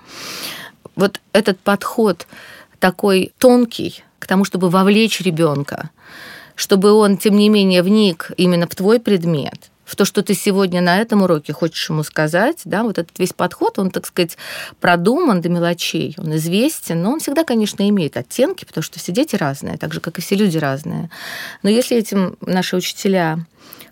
Вот 0.95 1.21
этот 1.33 1.59
подход 1.59 2.29
такой 2.79 3.33
тонкий 3.39 4.05
к 4.21 4.29
тому, 4.29 4.45
чтобы 4.45 4.71
вовлечь 4.71 5.21
ребенка, 5.21 5.91
чтобы 6.55 6.93
он, 6.93 7.17
тем 7.17 7.37
не 7.37 7.49
менее, 7.49 7.83
вник 7.83 8.31
именно 8.37 8.69
в 8.69 8.75
твой 8.77 9.01
предмет– 9.01 9.59
в 9.87 9.97
то, 9.97 10.05
что 10.05 10.23
ты 10.23 10.35
сегодня 10.35 10.83
на 10.83 11.01
этом 11.01 11.23
уроке 11.23 11.53
хочешь 11.53 11.89
ему 11.89 12.03
сказать, 12.03 12.61
да, 12.65 12.83
вот 12.83 12.99
этот 12.99 13.19
весь 13.19 13.33
подход, 13.33 13.79
он, 13.79 13.91
так 13.91 14.05
сказать, 14.07 14.37
продуман 14.81 15.41
до 15.41 15.49
мелочей, 15.49 16.15
он 16.19 16.35
известен, 16.37 17.01
но 17.03 17.13
он 17.13 17.21
всегда, 17.21 17.45
конечно, 17.45 17.89
имеет 17.89 18.17
оттенки, 18.17 18.65
потому 18.65 18.83
что 18.83 18.99
все 18.99 19.13
дети 19.13 19.37
разные, 19.37 19.79
так 19.79 19.95
же, 19.95 20.01
как 20.01 20.19
и 20.19 20.21
все 20.21 20.35
люди 20.35 20.59
разные. 20.59 21.09
Но 21.63 21.71
если 21.71 21.97
этим 21.97 22.37
наши 22.41 22.77
учителя 22.77 23.39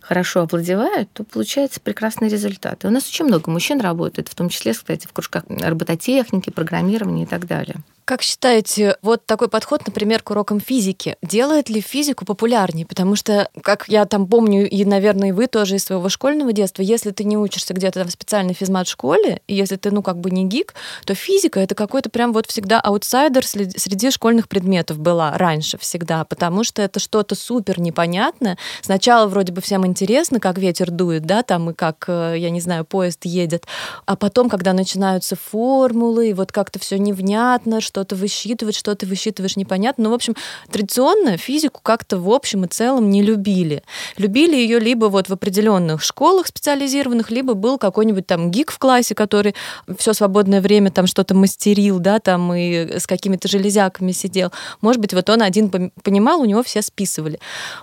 хорошо 0.01 0.43
овладевают, 0.43 1.11
то 1.13 1.25
получается 1.25 1.81
прекрасный 1.81 2.29
результат. 2.29 2.85
И 2.85 2.87
у 2.87 2.91
нас 2.91 3.09
очень 3.09 3.25
много 3.25 3.51
мужчин 3.51 3.81
работает, 3.81 4.29
в 4.29 4.35
том 4.35 4.49
числе, 4.49 4.75
кстати, 4.75 5.07
в 5.07 5.13
кружках 5.13 5.45
робототехники, 5.49 6.51
программирования 6.51 7.23
и 7.23 7.27
так 7.27 7.47
далее. 7.47 7.77
Как 8.05 8.21
считаете, 8.21 8.99
вот 9.01 9.25
такой 9.25 9.49
подход, 9.49 9.87
например, 9.87 10.23
к 10.23 10.31
урокам 10.31 10.61
физики, 10.61 11.17
делает 11.23 11.71
ли 11.71 11.81
физику 11.81 12.27
популярнее? 12.27 12.85
Потому 12.85 13.17
что, 13.17 13.49
как 13.63 13.89
я 13.89 14.05
там 14.05 14.27
помню, 14.27 14.69
и, 14.69 14.85
наверное, 14.85 15.31
и 15.31 15.33
вы 15.33 15.47
тоже 15.47 15.77
из 15.77 15.85
своего 15.85 16.11
школьного 16.11 16.53
детства, 16.53 16.83
если 16.83 17.13
ты 17.13 17.25
не 17.25 17.39
учишься 17.39 17.73
где-то 17.73 18.05
в 18.05 18.11
специальной 18.11 18.53
физмат-школе, 18.53 19.41
и 19.47 19.55
если 19.55 19.77
ты, 19.77 19.91
ну, 19.91 20.03
как 20.03 20.19
бы 20.19 20.31
не 20.31 20.45
гик, 20.45 20.75
то 21.07 21.15
физика— 21.15 21.61
это 21.61 21.75
какой-то 21.75 22.11
прям 22.11 22.35
вот 22.35 22.47
всегда 22.47 22.79
аутсайдер 22.79 23.47
среди 23.47 24.11
школьных 24.11 24.51
предметов 24.51 24.99
была 24.99 25.39
раньше 25.39 25.79
всегда, 25.79 26.27
потому 26.27 26.63
что 26.63 26.83
это 26.83 27.01
что-то 27.01 27.35
супер 27.35 27.81
непонятное. 27.81 28.59
Сначала 28.83 29.27
вроде 29.29 29.55
бы 29.55 29.63
всем 29.63 29.87
интересно, 29.87 30.41
как 30.41 30.59
ветер 30.59 30.91
дует, 30.91 31.25
да, 31.25 31.43
там, 31.43 31.71
и 31.71 31.73
как, 31.73 32.05
э, 32.09 32.35
я 32.37 32.51
не 32.51 32.61
знаю, 32.61 32.85
поезд 32.85 33.25
едет, 33.25 33.65
а 34.05 34.15
потом, 34.15 34.51
когда 34.51 34.75
начинаются 34.75 35.37
формулы, 35.37 36.29
и 36.29 36.35
вот 36.35 36.53
как-то 36.53 36.79
все 36.79 36.99
невнятно, 36.99 37.81
что-то 37.95 38.17
высчитывать, 38.17 38.75
что 38.75 38.93
ты 38.97 39.07
высчитываешь 39.07 39.55
непонятно. 39.55 40.05
Ну, 40.05 40.11
в 40.11 40.15
общем, 40.15 40.35
традиционно 40.69 41.37
физику 41.37 41.79
как-то 41.81 42.19
в 42.19 42.29
общем 42.29 42.65
и 42.65 42.67
целом 42.67 43.09
не 43.09 43.23
любили. 43.23 43.85
Любили 44.17 44.57
ее 44.57 44.81
либо 44.81 45.05
вот 45.05 45.29
в 45.29 45.33
определенных 45.33 46.03
школах 46.03 46.49
специализированных, 46.49 47.31
либо 47.31 47.55
был 47.55 47.79
какой-нибудь 47.79 48.27
там 48.27 48.51
гик 48.51 48.73
в 48.73 48.81
классе, 48.81 49.15
который 49.15 49.55
все 49.97 50.13
свободное 50.13 50.61
время 50.61 50.91
там 50.91 51.07
что-то 51.07 51.37
мастерил, 51.37 52.01
да, 52.01 52.19
там 52.19 52.53
и 52.53 52.99
с 52.99 53.07
какими-то 53.07 53.47
железяками 53.47 54.11
сидел. 54.11 54.51
Может 54.81 55.01
быть, 55.01 55.15
вот 55.15 55.31
он 55.31 55.43
один 55.43 55.71
понимал, 56.03 56.41
у 56.41 56.47
него 56.47 56.65
все 56.65 56.83
списывали. 56.83 57.39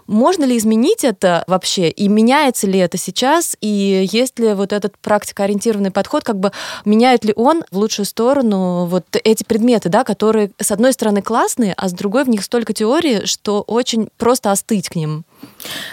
Можно 0.08 0.43
ли 0.43 0.58
изменить 0.58 1.06
это 1.06 1.45
вообще? 1.47 1.89
И 1.89 2.10
меняется 2.10 2.67
ли 2.67 2.80
это 2.80 2.97
сейчас? 2.97 3.56
И 3.62 4.10
есть 4.12 4.39
ли 4.39 4.54
вот 4.56 4.74
этот 4.74 4.97
практикоориентированный 4.97 5.91
подход, 5.91 6.26
как 6.26 6.38
бы 6.38 6.52
меняет 6.84 7.24
ли 7.24 7.32
он 7.34 7.63
в 7.71 7.78
лучшую 7.78 8.06
сторону 8.06 8.88
вот 8.88 9.06
эти 9.24 9.45
предметы, 9.45 9.88
да, 9.88 10.01
которые, 10.04 10.52
с 10.60 10.72
одной 10.72 10.94
стороны, 10.94 11.22
классные, 11.22 11.74
а 11.76 11.90
с 11.90 11.94
другой 11.94 12.24
в 12.24 12.30
них 12.30 12.44
столько 12.44 12.74
теории, 12.74 13.26
что 13.26 13.62
очень 13.62 14.10
просто 14.18 14.52
остыть 14.52 14.90
к 14.90 14.96
ним. 14.96 15.26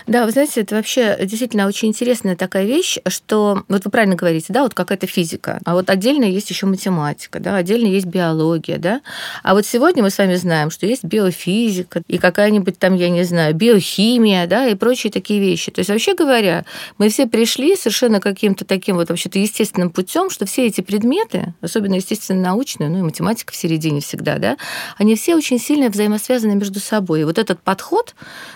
Да, 0.07 0.25
вы 0.25 0.31
знаете, 0.31 0.63
это 0.63 0.75
вообще 0.75 1.19
действительно 1.21 1.67
очень 1.67 1.89
интересная 1.89 2.37
такая 2.37 2.65
вещь, 2.65 2.99
что 3.09 3.65
вот 3.69 3.85
вы 3.85 3.91
правильно 3.91 4.17
говорите, 4.17 4.47
да, 4.49 4.63
вот 4.63 4.73
какая-то 4.73 5.07
физика, 5.07 5.61
а 5.65 5.75
вот 5.75 5.91
отдельно 5.91 6.25
есть 6.25 6.49
еще 6.49 6.67
математика, 6.67 7.41
да, 7.41 7.57
отдельно 7.57 7.89
есть 7.89 8.07
биология, 8.07 8.79
да, 8.79 9.03
а 9.43 9.55
вот 9.55 9.67
сегодня 9.67 10.03
мы 10.03 10.11
с 10.11 10.17
вами 10.17 10.37
знаем, 10.37 10.71
что 10.71 10.87
есть 10.87 11.05
биофизика 11.05 12.03
и 12.09 12.17
какая-нибудь 12.17 12.79
там, 12.79 12.95
я 12.95 13.11
не 13.11 13.25
знаю, 13.25 13.55
биохимия, 13.55 14.47
да, 14.47 14.67
и 14.67 14.75
прочие 14.75 15.13
такие 15.13 15.41
вещи. 15.41 15.71
То 15.71 15.81
есть 15.81 15.91
вообще 15.91 16.15
говоря, 16.15 16.65
мы 16.97 17.11
все 17.11 17.27
пришли 17.27 17.77
совершенно 17.77 18.21
каким-то 18.21 18.65
таким 18.65 18.97
вот 18.97 19.11
вообще-то 19.11 19.39
естественным 19.39 19.91
путем, 19.91 20.31
что 20.31 20.47
все 20.47 20.67
эти 20.67 20.81
предметы, 20.81 21.55
особенно 21.61 21.95
естественно 21.95 22.41
научные, 22.41 22.89
ну 22.89 22.99
и 23.01 23.03
математика 23.03 23.53
в 23.53 23.57
середине 23.57 24.01
всегда, 24.01 24.39
да, 24.39 24.57
они 24.97 25.15
все 25.17 25.37
очень 25.37 25.61
сильно 25.61 25.91
взаимосвязаны 25.91 26.55
между 26.55 26.81
собой. 26.81 27.21
И 27.21 27.25
вот 27.25 27.39
этот 27.39 27.61
подход, 27.61 28.15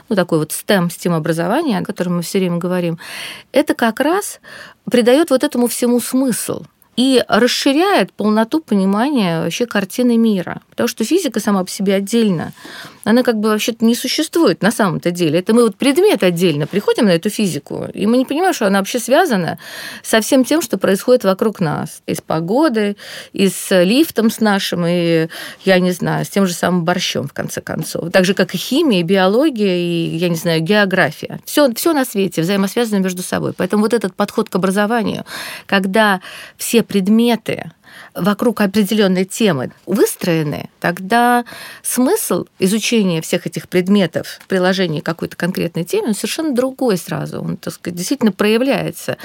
ну 0.08 0.16
такой 0.16 0.38
вот 0.38 0.52
STEM 0.52 0.81
STEM, 0.88 1.12
STEM 1.12 1.16
образования, 1.16 1.78
о 1.78 1.84
котором 1.84 2.16
мы 2.16 2.22
все 2.22 2.38
время 2.38 2.58
говорим, 2.58 2.98
это 3.52 3.74
как 3.74 4.00
раз 4.00 4.40
придает 4.90 5.30
вот 5.30 5.44
этому 5.44 5.66
всему 5.66 6.00
смысл 6.00 6.64
и 6.96 7.24
расширяет 7.28 8.12
полноту 8.12 8.60
понимания 8.60 9.42
вообще 9.42 9.66
картины 9.66 10.16
мира. 10.16 10.60
Потому 10.70 10.88
что 10.88 11.04
физика 11.04 11.40
сама 11.40 11.64
по 11.64 11.70
себе 11.70 11.94
отдельно 11.94 12.52
она 13.04 13.22
как 13.22 13.38
бы 13.38 13.48
вообще-то 13.48 13.84
не 13.84 13.94
существует 13.94 14.62
на 14.62 14.70
самом-то 14.70 15.10
деле. 15.10 15.40
Это 15.40 15.54
мы 15.54 15.62
вот 15.62 15.76
предмет 15.76 16.22
отдельно 16.22 16.66
приходим 16.66 17.06
на 17.06 17.10
эту 17.10 17.30
физику, 17.30 17.86
и 17.92 18.06
мы 18.06 18.16
не 18.16 18.24
понимаем, 18.24 18.54
что 18.54 18.66
она 18.66 18.78
вообще 18.78 18.98
связана 18.98 19.58
со 20.02 20.20
всем 20.20 20.44
тем, 20.44 20.62
что 20.62 20.78
происходит 20.78 21.24
вокруг 21.24 21.60
нас. 21.60 22.02
И 22.06 22.14
с 22.14 22.20
погодой, 22.20 22.96
и 23.32 23.48
с 23.48 23.82
лифтом 23.82 24.30
с 24.30 24.40
нашим, 24.40 24.84
и, 24.86 25.28
я 25.64 25.78
не 25.78 25.92
знаю, 25.92 26.24
с 26.24 26.28
тем 26.28 26.46
же 26.46 26.54
самым 26.54 26.84
борщом, 26.84 27.26
в 27.26 27.32
конце 27.32 27.60
концов. 27.60 28.10
Так 28.12 28.24
же, 28.24 28.34
как 28.34 28.54
и 28.54 28.58
химия, 28.58 29.00
и 29.00 29.02
биология, 29.02 29.76
и, 29.76 30.16
я 30.16 30.28
не 30.28 30.36
знаю, 30.36 30.60
география. 30.60 31.40
Все, 31.44 31.72
все 31.74 31.92
на 31.92 32.04
свете 32.04 32.42
взаимосвязано 32.42 32.98
между 32.98 33.22
собой. 33.22 33.52
Поэтому 33.52 33.82
вот 33.82 33.94
этот 33.94 34.14
подход 34.14 34.48
к 34.48 34.54
образованию, 34.54 35.24
когда 35.66 36.20
все 36.56 36.81
предметы 36.82 37.70
вокруг 38.14 38.60
определенной 38.60 39.24
темы 39.24 39.72
выстроены, 39.86 40.70
тогда 40.80 41.44
смысл 41.82 42.46
изучения 42.58 43.20
всех 43.20 43.46
этих 43.46 43.68
предметов 43.68 44.38
в 44.40 44.46
приложении 44.46 45.00
какой-то 45.00 45.36
конкретной 45.36 45.84
теме 45.84 46.08
он 46.08 46.14
совершенно 46.14 46.54
другой 46.54 46.96
сразу. 46.96 47.40
Он, 47.40 47.56
так 47.56 47.74
сказать, 47.74 47.96
действительно 47.96 48.32
проявляется. 48.32 49.16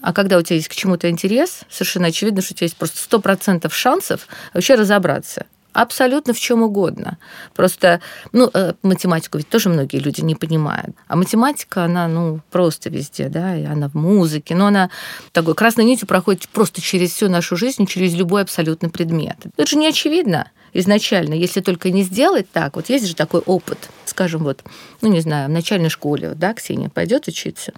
А 0.00 0.12
когда 0.12 0.36
у 0.36 0.42
тебя 0.42 0.56
есть 0.56 0.68
к 0.68 0.74
чему-то 0.74 1.08
интерес, 1.08 1.60
совершенно 1.70 2.08
очевидно, 2.08 2.42
что 2.42 2.54
у 2.54 2.56
тебя 2.56 2.64
есть 2.64 2.76
просто 2.76 2.98
100% 2.98 3.70
шансов 3.70 4.26
вообще 4.52 4.74
разобраться 4.74 5.46
абсолютно 5.72 6.32
в 6.34 6.40
чем 6.40 6.62
угодно. 6.62 7.18
Просто, 7.54 8.00
ну, 8.32 8.50
э, 8.52 8.74
математику 8.82 9.38
ведь 9.38 9.48
тоже 9.48 9.68
многие 9.68 9.98
люди 9.98 10.20
не 10.20 10.34
понимают. 10.34 10.94
А 11.08 11.16
математика, 11.16 11.84
она, 11.84 12.08
ну, 12.08 12.40
просто 12.50 12.90
везде, 12.90 13.28
да, 13.28 13.56
и 13.56 13.64
она 13.64 13.88
в 13.88 13.94
музыке, 13.94 14.54
но 14.54 14.66
она 14.66 14.90
такой 15.32 15.54
красной 15.54 15.84
нитью 15.84 16.06
проходит 16.06 16.48
просто 16.48 16.80
через 16.80 17.12
всю 17.12 17.28
нашу 17.28 17.56
жизнь, 17.56 17.86
через 17.86 18.14
любой 18.14 18.42
абсолютный 18.42 18.90
предмет. 18.90 19.36
Это 19.56 19.68
же 19.68 19.76
не 19.76 19.88
очевидно 19.88 20.50
изначально, 20.72 21.34
если 21.34 21.60
только 21.60 21.90
не 21.90 22.02
сделать 22.02 22.50
так. 22.50 22.76
Вот 22.76 22.88
есть 22.88 23.06
же 23.06 23.14
такой 23.14 23.40
опыт, 23.40 23.78
скажем, 24.04 24.44
вот, 24.44 24.62
ну, 25.00 25.08
не 25.08 25.20
знаю, 25.20 25.48
в 25.48 25.52
начальной 25.52 25.90
школе, 25.90 26.32
да, 26.34 26.54
Ксения 26.54 26.88
пойдет 26.88 27.28
учиться. 27.28 27.72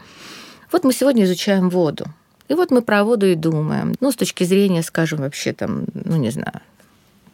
Вот 0.70 0.84
мы 0.84 0.92
сегодня 0.92 1.24
изучаем 1.24 1.70
воду. 1.70 2.06
И 2.48 2.54
вот 2.54 2.70
мы 2.70 2.82
про 2.82 3.04
воду 3.04 3.26
и 3.26 3.34
думаем. 3.34 3.94
Ну, 4.00 4.12
с 4.12 4.16
точки 4.16 4.44
зрения, 4.44 4.82
скажем, 4.82 5.20
вообще 5.20 5.52
там, 5.52 5.84
ну, 5.94 6.16
не 6.16 6.30
знаю, 6.30 6.60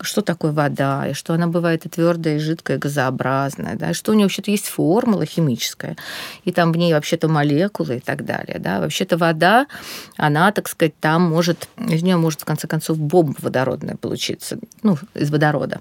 что 0.03 0.23
такое 0.23 0.53
вода, 0.53 1.09
и 1.09 1.13
что 1.13 1.35
она 1.35 1.47
бывает 1.47 1.87
и 1.87 1.89
твердая, 1.89 2.37
и 2.37 2.39
жидкая, 2.39 2.77
и 2.77 2.81
газообразная, 2.81 3.77
да, 3.77 3.91
и 3.91 3.95
что 3.95 4.13
у 4.13 4.15
нее 4.15 4.25
вообще-то 4.25 4.51
есть 4.51 4.67
формула 4.67 5.27
химическая, 5.27 5.97
и 6.45 6.53
там 6.53 6.73
в 6.73 6.77
ней 6.77 6.93
вообще-то 6.93 7.29
молекулы 7.29 7.97
и 7.97 8.01
так 8.01 8.25
далее. 8.25 8.59
Да. 8.59 8.81
Вообще-то 8.81 9.17
вода, 9.17 9.67
она, 10.17 10.53
так 10.53 10.69
сказать, 10.69 10.95
там 11.01 11.23
может, 11.23 11.69
из 11.77 12.03
нее 12.03 12.17
может 12.17 12.41
в 12.41 12.45
конце 12.45 12.67
концов 12.67 12.99
бомба 12.99 13.37
водородная 13.39 13.97
получиться, 13.97 14.59
ну, 14.83 14.97
из 15.15 15.31
водорода 15.31 15.81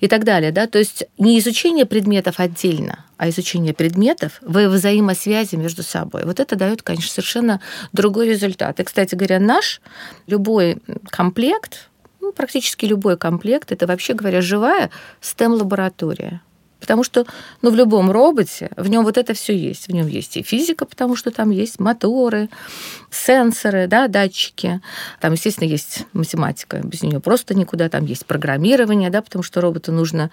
и 0.00 0.08
так 0.08 0.24
далее. 0.24 0.52
Да. 0.52 0.66
То 0.66 0.78
есть 0.78 1.04
не 1.18 1.38
изучение 1.38 1.86
предметов 1.86 2.40
отдельно, 2.40 3.04
а 3.16 3.28
изучение 3.28 3.74
предметов 3.74 4.38
в 4.40 4.68
взаимосвязи 4.68 5.56
между 5.56 5.82
собой. 5.82 6.24
Вот 6.24 6.40
это 6.40 6.56
дает, 6.56 6.82
конечно, 6.82 7.10
совершенно 7.10 7.60
другой 7.92 8.28
результат. 8.28 8.78
И, 8.80 8.84
кстати 8.84 9.14
говоря, 9.14 9.40
наш 9.40 9.80
любой 10.26 10.78
комплект, 11.10 11.87
ну, 12.20 12.32
практически 12.32 12.84
любой 12.86 13.16
комплект, 13.16 13.72
это 13.72 13.86
вообще 13.86 14.14
говоря 14.14 14.40
живая 14.40 14.90
STEM-лаборатория. 15.20 16.42
Потому 16.88 17.04
что 17.04 17.26
ну, 17.60 17.70
в 17.70 17.76
любом 17.76 18.10
роботе 18.10 18.70
в 18.74 18.88
нем 18.88 19.04
вот 19.04 19.18
это 19.18 19.34
все 19.34 19.54
есть. 19.54 19.88
В 19.88 19.92
нем 19.92 20.06
есть 20.06 20.38
и 20.38 20.42
физика, 20.42 20.86
потому 20.86 21.16
что 21.16 21.30
там 21.30 21.50
есть 21.50 21.78
моторы, 21.78 22.48
сенсоры, 23.10 23.86
да, 23.88 24.08
датчики. 24.08 24.80
Там, 25.20 25.34
естественно, 25.34 25.68
есть 25.68 26.06
математика. 26.14 26.80
Без 26.82 27.02
нее 27.02 27.20
просто 27.20 27.54
никуда. 27.54 27.90
Там 27.90 28.06
есть 28.06 28.24
программирование, 28.24 29.10
да, 29.10 29.20
потому 29.20 29.42
что 29.42 29.60
роботу 29.60 29.92
нужно 29.92 30.30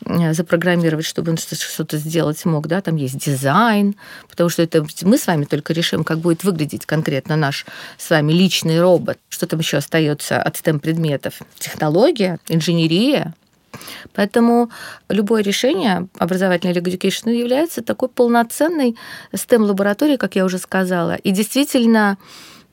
запрограммировать, 0.00 1.04
чтобы 1.04 1.32
он 1.32 1.36
что-то 1.36 1.98
сделать 1.98 2.42
мог. 2.46 2.68
Да. 2.68 2.80
Там 2.80 2.96
есть 2.96 3.18
дизайн, 3.18 3.94
потому 4.30 4.48
что 4.48 4.62
это 4.62 4.86
мы 5.02 5.18
с 5.18 5.26
вами 5.26 5.44
только 5.44 5.74
решим, 5.74 6.04
как 6.04 6.20
будет 6.20 6.42
выглядеть 6.42 6.86
конкретно 6.86 7.36
наш 7.36 7.66
с 7.98 8.08
вами 8.08 8.32
личный 8.32 8.80
робот. 8.80 9.18
Что 9.28 9.46
там 9.46 9.60
еще 9.60 9.76
остается 9.76 10.40
от 10.40 10.56
STEM-предметов? 10.56 11.42
Технология, 11.58 12.38
инженерия, 12.48 13.34
Поэтому 14.14 14.70
любое 15.08 15.42
решение 15.42 16.08
образовательной 16.18 16.74
Legal 16.74 16.98
Education 16.98 17.32
является 17.34 17.82
такой 17.82 18.08
полноценной 18.08 18.96
STEM-лабораторией, 19.32 20.18
как 20.18 20.36
я 20.36 20.44
уже 20.44 20.58
сказала. 20.58 21.14
И 21.14 21.30
действительно, 21.30 22.18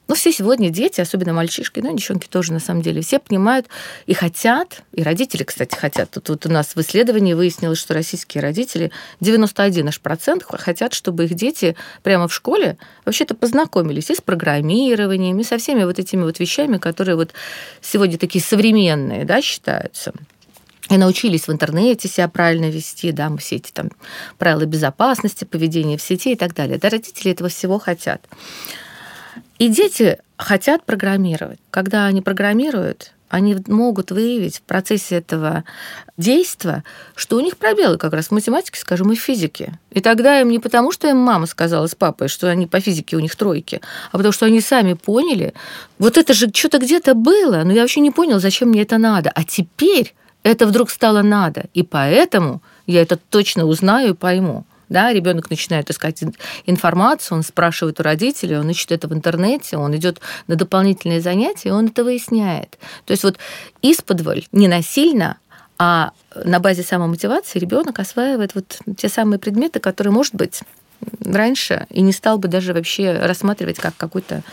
ну, 0.08 0.13
все 0.13 0.31
сегодня 0.31 0.69
дети, 0.69 1.01
особенно 1.01 1.34
мальчишки, 1.34 1.79
ну, 1.79 1.95
девчонки 1.95 2.27
тоже, 2.27 2.53
на 2.53 2.60
самом 2.60 2.81
деле, 2.81 3.01
все 3.01 3.17
понимают 3.17 3.67
и 4.05 4.13
хотят, 4.13 4.84
и 4.93 5.01
родители, 5.01 5.43
кстати, 5.43 5.75
хотят. 5.75 6.12
Тут 6.12 6.29
вот 6.29 6.45
у 6.45 6.49
нас 6.49 6.75
в 6.75 6.81
исследовании 6.81 7.34
выяснилось, 7.34 7.79
что 7.79 7.93
российские 7.95 8.43
родители, 8.43 8.91
91 9.19 9.88
аж 9.88 9.99
процент, 9.99 10.43
хотят, 10.43 10.93
чтобы 10.93 11.25
их 11.25 11.34
дети 11.34 11.75
прямо 12.03 12.27
в 12.27 12.34
школе 12.34 12.77
вообще-то 13.03 13.34
познакомились 13.34 14.12
и 14.12 14.15
с 14.15 14.21
программированием, 14.21 15.39
и 15.39 15.43
со 15.43 15.58
всеми 15.58 15.84
вот 15.84 15.97
этими 15.97 16.23
вот 16.23 16.39
вещами, 16.39 16.77
которые 16.77 17.15
вот 17.15 17.34
сегодня 17.81 18.19
такие 18.19 18.43
современные, 18.43 19.25
да, 19.25 19.41
считаются 19.41 20.13
и 20.89 20.98
научились 20.98 21.48
в 21.48 21.52
интернете 21.52 22.08
себя 22.08 22.28
правильно 22.28 22.69
вести, 22.69 23.12
да, 23.12 23.30
мы 23.30 23.38
все 23.38 23.56
эти 23.56 23.71
там 23.71 23.89
правила 24.38 24.65
безопасности, 24.65 25.43
поведения 25.43 25.98
в 25.98 26.02
сети 26.02 26.34
и 26.34 26.36
так 26.36 26.54
далее. 26.54 26.78
Да, 26.78 26.89
родители 26.89 27.32
этого 27.32 27.50
всего 27.50 27.80
хотят. 27.80 28.21
И 29.58 29.67
дети 29.67 30.19
хотят 30.38 30.86
программировать. 30.86 31.60
Когда 31.71 32.06
они 32.06 32.21
программируют, 32.21 33.13
они 33.30 33.58
могут 33.67 34.12
выявить 34.12 34.58
в 34.58 34.62
процессе 34.62 35.15
этого 35.15 35.63
действия, 36.15 36.84
что 37.15 37.38
у 37.38 37.39
них 37.39 37.58
пробелы 37.58 37.98
как 37.98 38.13
раз 38.13 38.28
в 38.28 38.32
математике, 38.32 38.80
скажем, 38.80 39.12
и 39.12 39.15
в 39.15 39.19
физике. 39.19 39.80
И 39.91 40.00
тогда 40.00 40.39
им 40.39 40.50
не 40.50 40.60
потому, 40.60 40.91
что 40.91 41.10
им 41.10 41.17
мама 41.17 41.48
сказала 41.48 41.88
с 41.88 41.95
папой, 41.95 42.28
что 42.28 42.48
они 42.48 42.67
по 42.67 42.80
физике 42.80 43.17
у 43.17 43.19
них 43.19 43.36
тройки, 43.36 43.82
а 44.12 44.17
потому 44.17 44.32
что 44.32 44.45
они 44.45 44.62
сами 44.62 44.93
поняли, 44.93 45.54
вот 45.98 46.17
это 46.17 46.34
же 46.34 46.50
что-то 46.54 46.78
где-то 46.78 47.13
было, 47.13 47.63
но 47.63 47.74
я 47.74 47.82
вообще 47.82 48.02
не 48.02 48.12
понял, 48.12 48.39
зачем 48.39 48.69
мне 48.69 48.84
это 48.84 48.98
надо. 48.98 49.32
А 49.34 49.43
теперь 49.43 50.13
это 50.45 50.67
вдруг 50.67 50.91
стало 50.91 51.23
надо, 51.23 51.65
и 51.73 51.81
поэтому 51.81 52.62
я 52.86 53.01
это 53.01 53.17
точно 53.17 53.65
узнаю 53.65 54.12
и 54.12 54.15
пойму. 54.15 54.63
Да, 54.89 55.12
ребенок 55.12 55.49
начинает 55.49 55.89
искать 55.89 56.23
информацию, 56.67 57.38
он 57.38 57.43
спрашивает 57.43 57.99
у 57.99 58.03
родителей, 58.03 58.60
он 58.60 58.69
ищет 58.69 58.91
это 58.91 59.08
в 59.08 59.13
интернете, 59.13 59.77
он 59.77 59.95
идет 59.95 60.21
на 60.45 60.55
дополнительные 60.55 61.19
занятия, 61.19 61.69
и 61.69 61.71
он 61.71 61.88
это 61.88 62.03
выясняет. 62.03 62.77
То 63.05 63.12
есть 63.12 63.23
вот 63.23 63.39
исподволь, 63.81 64.45
не 64.51 64.67
насильно, 64.67 65.38
а 65.79 66.12
на 66.36 66.60
базе 66.60 66.84
самомотивации 66.84 67.58
ребенок 67.58 67.97
осваивает 67.97 68.53
вот 68.53 68.77
те 68.95 69.10
самые 69.10 69.39
предметы, 69.39 69.79
которые, 69.79 70.13
может 70.13 70.36
быть, 70.36 70.62
раньше 71.21 71.88
и 71.89 72.01
не 72.01 72.12
стал 72.12 72.38
бы 72.38 72.47
даже 72.47 72.73
вообще 72.73 73.13
рассматривать 73.13 73.77
как 73.77 73.97
какое-то 73.97 74.43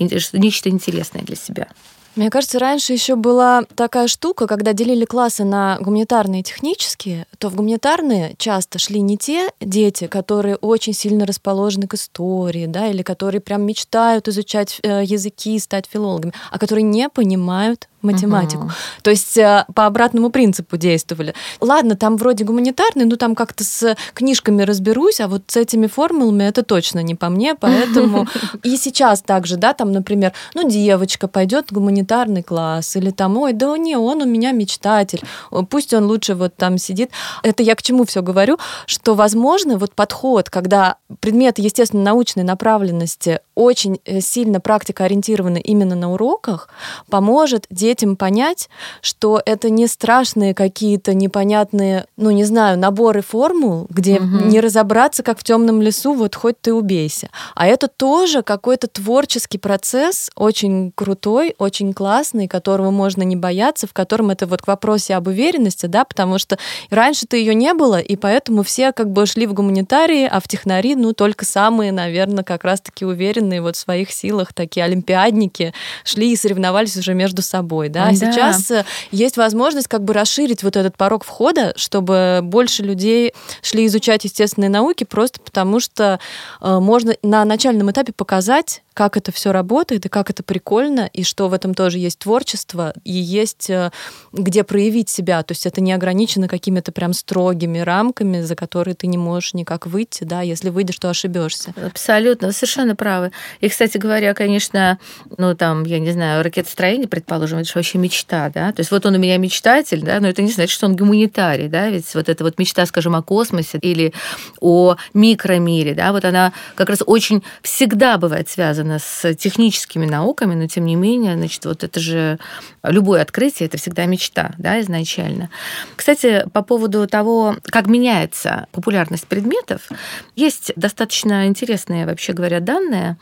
нечто 0.00 0.68
интересное 0.68 1.22
для 1.22 1.36
себя. 1.36 1.68
Мне 2.16 2.30
кажется, 2.30 2.58
раньше 2.58 2.94
еще 2.94 3.14
была 3.14 3.64
такая 3.74 4.08
штука, 4.08 4.46
когда 4.46 4.72
делили 4.72 5.04
классы 5.04 5.44
на 5.44 5.76
гуманитарные 5.80 6.40
и 6.40 6.44
технические, 6.44 7.26
то 7.38 7.50
в 7.50 7.54
гуманитарные 7.54 8.34
часто 8.38 8.78
шли 8.78 9.02
не 9.02 9.18
те 9.18 9.50
дети, 9.60 10.06
которые 10.06 10.56
очень 10.56 10.94
сильно 10.94 11.26
расположены 11.26 11.86
к 11.86 11.92
истории, 11.94 12.64
да, 12.64 12.88
или 12.88 13.02
которые 13.02 13.42
прям 13.42 13.62
мечтают 13.66 14.28
изучать 14.28 14.80
э, 14.82 15.02
языки, 15.04 15.58
стать 15.58 15.84
филологами, 15.92 16.32
а 16.50 16.58
которые 16.58 16.84
не 16.84 17.10
понимают 17.10 17.86
математику. 18.06 18.64
Угу. 18.64 18.72
То 19.02 19.10
есть 19.10 19.36
э, 19.36 19.64
по 19.74 19.86
обратному 19.86 20.30
принципу 20.30 20.76
действовали. 20.76 21.34
Ладно, 21.60 21.96
там 21.96 22.16
вроде 22.16 22.44
гуманитарный, 22.44 23.04
ну 23.04 23.16
там 23.16 23.34
как-то 23.34 23.64
с 23.64 23.96
книжками 24.14 24.62
разберусь, 24.62 25.20
а 25.20 25.28
вот 25.28 25.42
с 25.48 25.56
этими 25.56 25.86
формулами 25.86 26.44
это 26.44 26.62
точно 26.62 27.02
не 27.02 27.14
по 27.14 27.28
мне, 27.28 27.54
поэтому 27.54 28.26
и 28.62 28.76
сейчас 28.76 29.22
также, 29.22 29.56
да, 29.56 29.72
там, 29.72 29.92
например, 29.92 30.32
ну 30.54 30.68
девочка 30.68 31.28
пойдет 31.28 31.70
в 31.70 31.74
гуманитарный 31.74 32.42
класс 32.42 32.96
или 32.96 33.10
там, 33.10 33.36
ой, 33.38 33.52
да 33.52 33.76
не, 33.76 33.96
он 33.96 34.22
у 34.22 34.26
меня 34.26 34.52
мечтатель, 34.52 35.22
пусть 35.70 35.92
он 35.92 36.06
лучше 36.06 36.34
вот 36.34 36.56
там 36.56 36.78
сидит. 36.78 37.10
Это 37.42 37.62
я 37.62 37.74
к 37.74 37.82
чему 37.82 38.04
все 38.04 38.22
говорю, 38.22 38.58
что 38.86 39.14
возможно 39.14 39.78
вот 39.78 39.94
подход, 39.94 40.50
когда 40.50 40.96
предметы 41.20 41.62
естественно 41.62 42.02
научной 42.02 42.44
направленности 42.44 43.40
очень 43.54 44.00
э, 44.04 44.20
сильно 44.20 44.60
практика 44.60 45.04
ориентированы 45.04 45.58
именно 45.58 45.96
на 45.96 46.12
уроках, 46.12 46.68
поможет 47.10 47.66
детям 47.70 47.95
понять, 48.16 48.68
что 49.00 49.40
это 49.44 49.70
не 49.70 49.86
страшные 49.86 50.54
какие-то 50.54 51.14
непонятные, 51.14 52.06
ну 52.16 52.30
не 52.30 52.44
знаю, 52.44 52.78
наборы 52.78 53.22
формул, 53.22 53.86
где 53.88 54.16
угу. 54.16 54.44
не 54.46 54.60
разобраться, 54.60 55.22
как 55.22 55.38
в 55.38 55.44
темном 55.44 55.80
лесу, 55.80 56.12
вот 56.12 56.34
хоть 56.34 56.60
ты 56.60 56.72
убейся. 56.72 57.30
А 57.54 57.66
это 57.66 57.88
тоже 57.88 58.42
какой-то 58.42 58.86
творческий 58.88 59.58
процесс, 59.58 60.30
очень 60.36 60.92
крутой, 60.94 61.54
очень 61.58 61.94
классный, 61.94 62.48
которого 62.48 62.90
можно 62.90 63.22
не 63.22 63.36
бояться, 63.36 63.86
в 63.86 63.92
котором 63.92 64.30
это 64.30 64.46
вот 64.46 64.62
к 64.62 64.66
вопросе 64.66 65.14
об 65.14 65.28
уверенности, 65.28 65.86
да, 65.86 66.04
потому 66.04 66.38
что 66.38 66.58
раньше-то 66.90 67.36
ее 67.36 67.54
не 67.54 67.72
было, 67.74 68.00
и 68.00 68.16
поэтому 68.16 68.62
все 68.62 68.92
как 68.92 69.10
бы 69.10 69.26
шли 69.26 69.46
в 69.46 69.54
гуманитарии, 69.54 70.28
а 70.30 70.40
в 70.40 70.48
технари, 70.48 70.94
ну, 70.94 71.12
только 71.12 71.44
самые, 71.44 71.92
наверное, 71.92 72.44
как 72.44 72.64
раз-таки 72.64 73.04
уверенные 73.04 73.62
вот 73.62 73.76
в 73.76 73.78
своих 73.78 74.10
силах, 74.10 74.52
такие 74.52 74.84
олимпиадники, 74.84 75.72
шли 76.04 76.32
и 76.32 76.36
соревновались 76.36 76.96
уже 76.96 77.14
между 77.14 77.42
собой 77.42 77.85
собой, 77.86 77.88
да? 77.88 78.10
да. 78.10 78.14
Сейчас 78.14 78.70
э, 78.70 78.84
есть 79.10 79.36
возможность 79.36 79.88
как 79.88 80.04
бы 80.04 80.12
расширить 80.12 80.62
вот 80.62 80.76
этот 80.76 80.96
порог 80.96 81.24
входа, 81.24 81.72
чтобы 81.76 82.40
больше 82.42 82.82
людей 82.82 83.32
шли 83.62 83.86
изучать 83.86 84.24
естественные 84.24 84.70
науки, 84.70 85.04
просто 85.04 85.40
потому 85.40 85.80
что 85.80 86.18
э, 86.60 86.78
можно 86.78 87.14
на 87.22 87.44
начальном 87.44 87.90
этапе 87.90 88.12
показать, 88.12 88.82
как 88.96 89.18
это 89.18 89.30
все 89.30 89.52
работает 89.52 90.06
и 90.06 90.08
как 90.08 90.30
это 90.30 90.42
прикольно, 90.42 91.10
и 91.12 91.22
что 91.22 91.48
в 91.48 91.52
этом 91.52 91.74
тоже 91.74 91.98
есть 91.98 92.18
творчество, 92.18 92.94
и 93.04 93.12
есть 93.12 93.68
э, 93.68 93.90
где 94.32 94.64
проявить 94.64 95.10
себя. 95.10 95.42
То 95.42 95.52
есть 95.52 95.66
это 95.66 95.82
не 95.82 95.92
ограничено 95.92 96.48
какими-то 96.48 96.92
прям 96.92 97.12
строгими 97.12 97.78
рамками, 97.78 98.40
за 98.40 98.56
которые 98.56 98.94
ты 98.94 99.06
не 99.06 99.18
можешь 99.18 99.52
никак 99.52 99.86
выйти, 99.86 100.24
да, 100.24 100.40
если 100.40 100.70
выйдешь, 100.70 100.98
то 100.98 101.10
ошибешься. 101.10 101.74
Абсолютно, 101.76 102.48
вы 102.48 102.52
совершенно 102.54 102.96
правы. 102.96 103.32
И, 103.60 103.68
кстати 103.68 103.98
говоря, 103.98 104.32
конечно, 104.32 104.98
ну 105.36 105.54
там, 105.54 105.84
я 105.84 105.98
не 105.98 106.12
знаю, 106.12 106.42
ракетостроение, 106.42 107.06
предположим, 107.06 107.58
это 107.66 107.72
же 107.72 107.78
вообще 107.78 107.98
мечта, 107.98 108.48
да, 108.48 108.72
то 108.72 108.80
есть 108.80 108.90
вот 108.90 109.04
он 109.04 109.14
у 109.14 109.18
меня 109.18 109.36
мечтатель, 109.38 110.02
да, 110.02 110.20
но 110.20 110.28
это 110.28 110.40
не 110.42 110.50
значит, 110.50 110.72
что 110.72 110.86
он 110.86 110.96
гуманитарий, 110.96 111.68
да, 111.68 111.88
ведь 111.88 112.14
вот 112.14 112.28
эта 112.28 112.44
вот 112.44 112.58
мечта, 112.58 112.86
скажем, 112.86 113.16
о 113.16 113.22
космосе 113.22 113.78
или 113.78 114.14
о 114.60 114.96
микромире, 115.12 115.94
да, 115.94 116.12
вот 116.12 116.24
она 116.24 116.52
как 116.76 116.88
раз 116.88 117.02
очень 117.04 117.42
всегда 117.62 118.18
бывает 118.18 118.48
связана 118.48 118.98
с 118.98 119.34
техническими 119.34 120.06
науками, 120.06 120.54
но 120.54 120.68
тем 120.68 120.86
не 120.86 120.94
менее, 120.94 121.36
значит, 121.36 121.64
вот 121.64 121.82
это 121.82 121.98
же 121.98 122.38
любое 122.84 123.22
открытие, 123.22 123.66
это 123.66 123.78
всегда 123.78 124.06
мечта, 124.06 124.54
да, 124.58 124.80
изначально. 124.80 125.50
Кстати, 125.96 126.44
по 126.52 126.62
поводу 126.62 127.06
того, 127.06 127.56
как 127.64 127.86
меняется 127.86 128.66
популярность 128.70 129.26
предметов, 129.26 129.88
есть 130.36 130.72
достаточно 130.76 131.46
интересные, 131.46 132.06
вообще 132.06 132.32
говоря, 132.32 132.60
данные. 132.60 133.16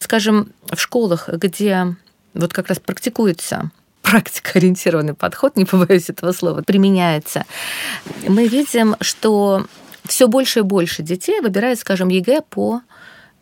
Скажем, 0.00 0.52
в 0.70 0.80
школах, 0.80 1.28
где 1.28 1.96
вот 2.34 2.52
как 2.52 2.68
раз 2.68 2.78
практикуется 2.78 3.70
практикоориентированный 4.02 5.14
подход, 5.14 5.56
не 5.56 5.64
побоюсь 5.64 6.08
этого 6.08 6.32
слова, 6.32 6.62
применяется, 6.62 7.44
мы 8.26 8.48
видим, 8.48 8.96
что 9.00 9.66
все 10.04 10.28
больше 10.28 10.60
и 10.60 10.62
больше 10.62 11.02
детей 11.02 11.40
выбирают, 11.40 11.78
скажем, 11.78 12.08
ЕГЭ 12.08 12.42
по 12.48 12.80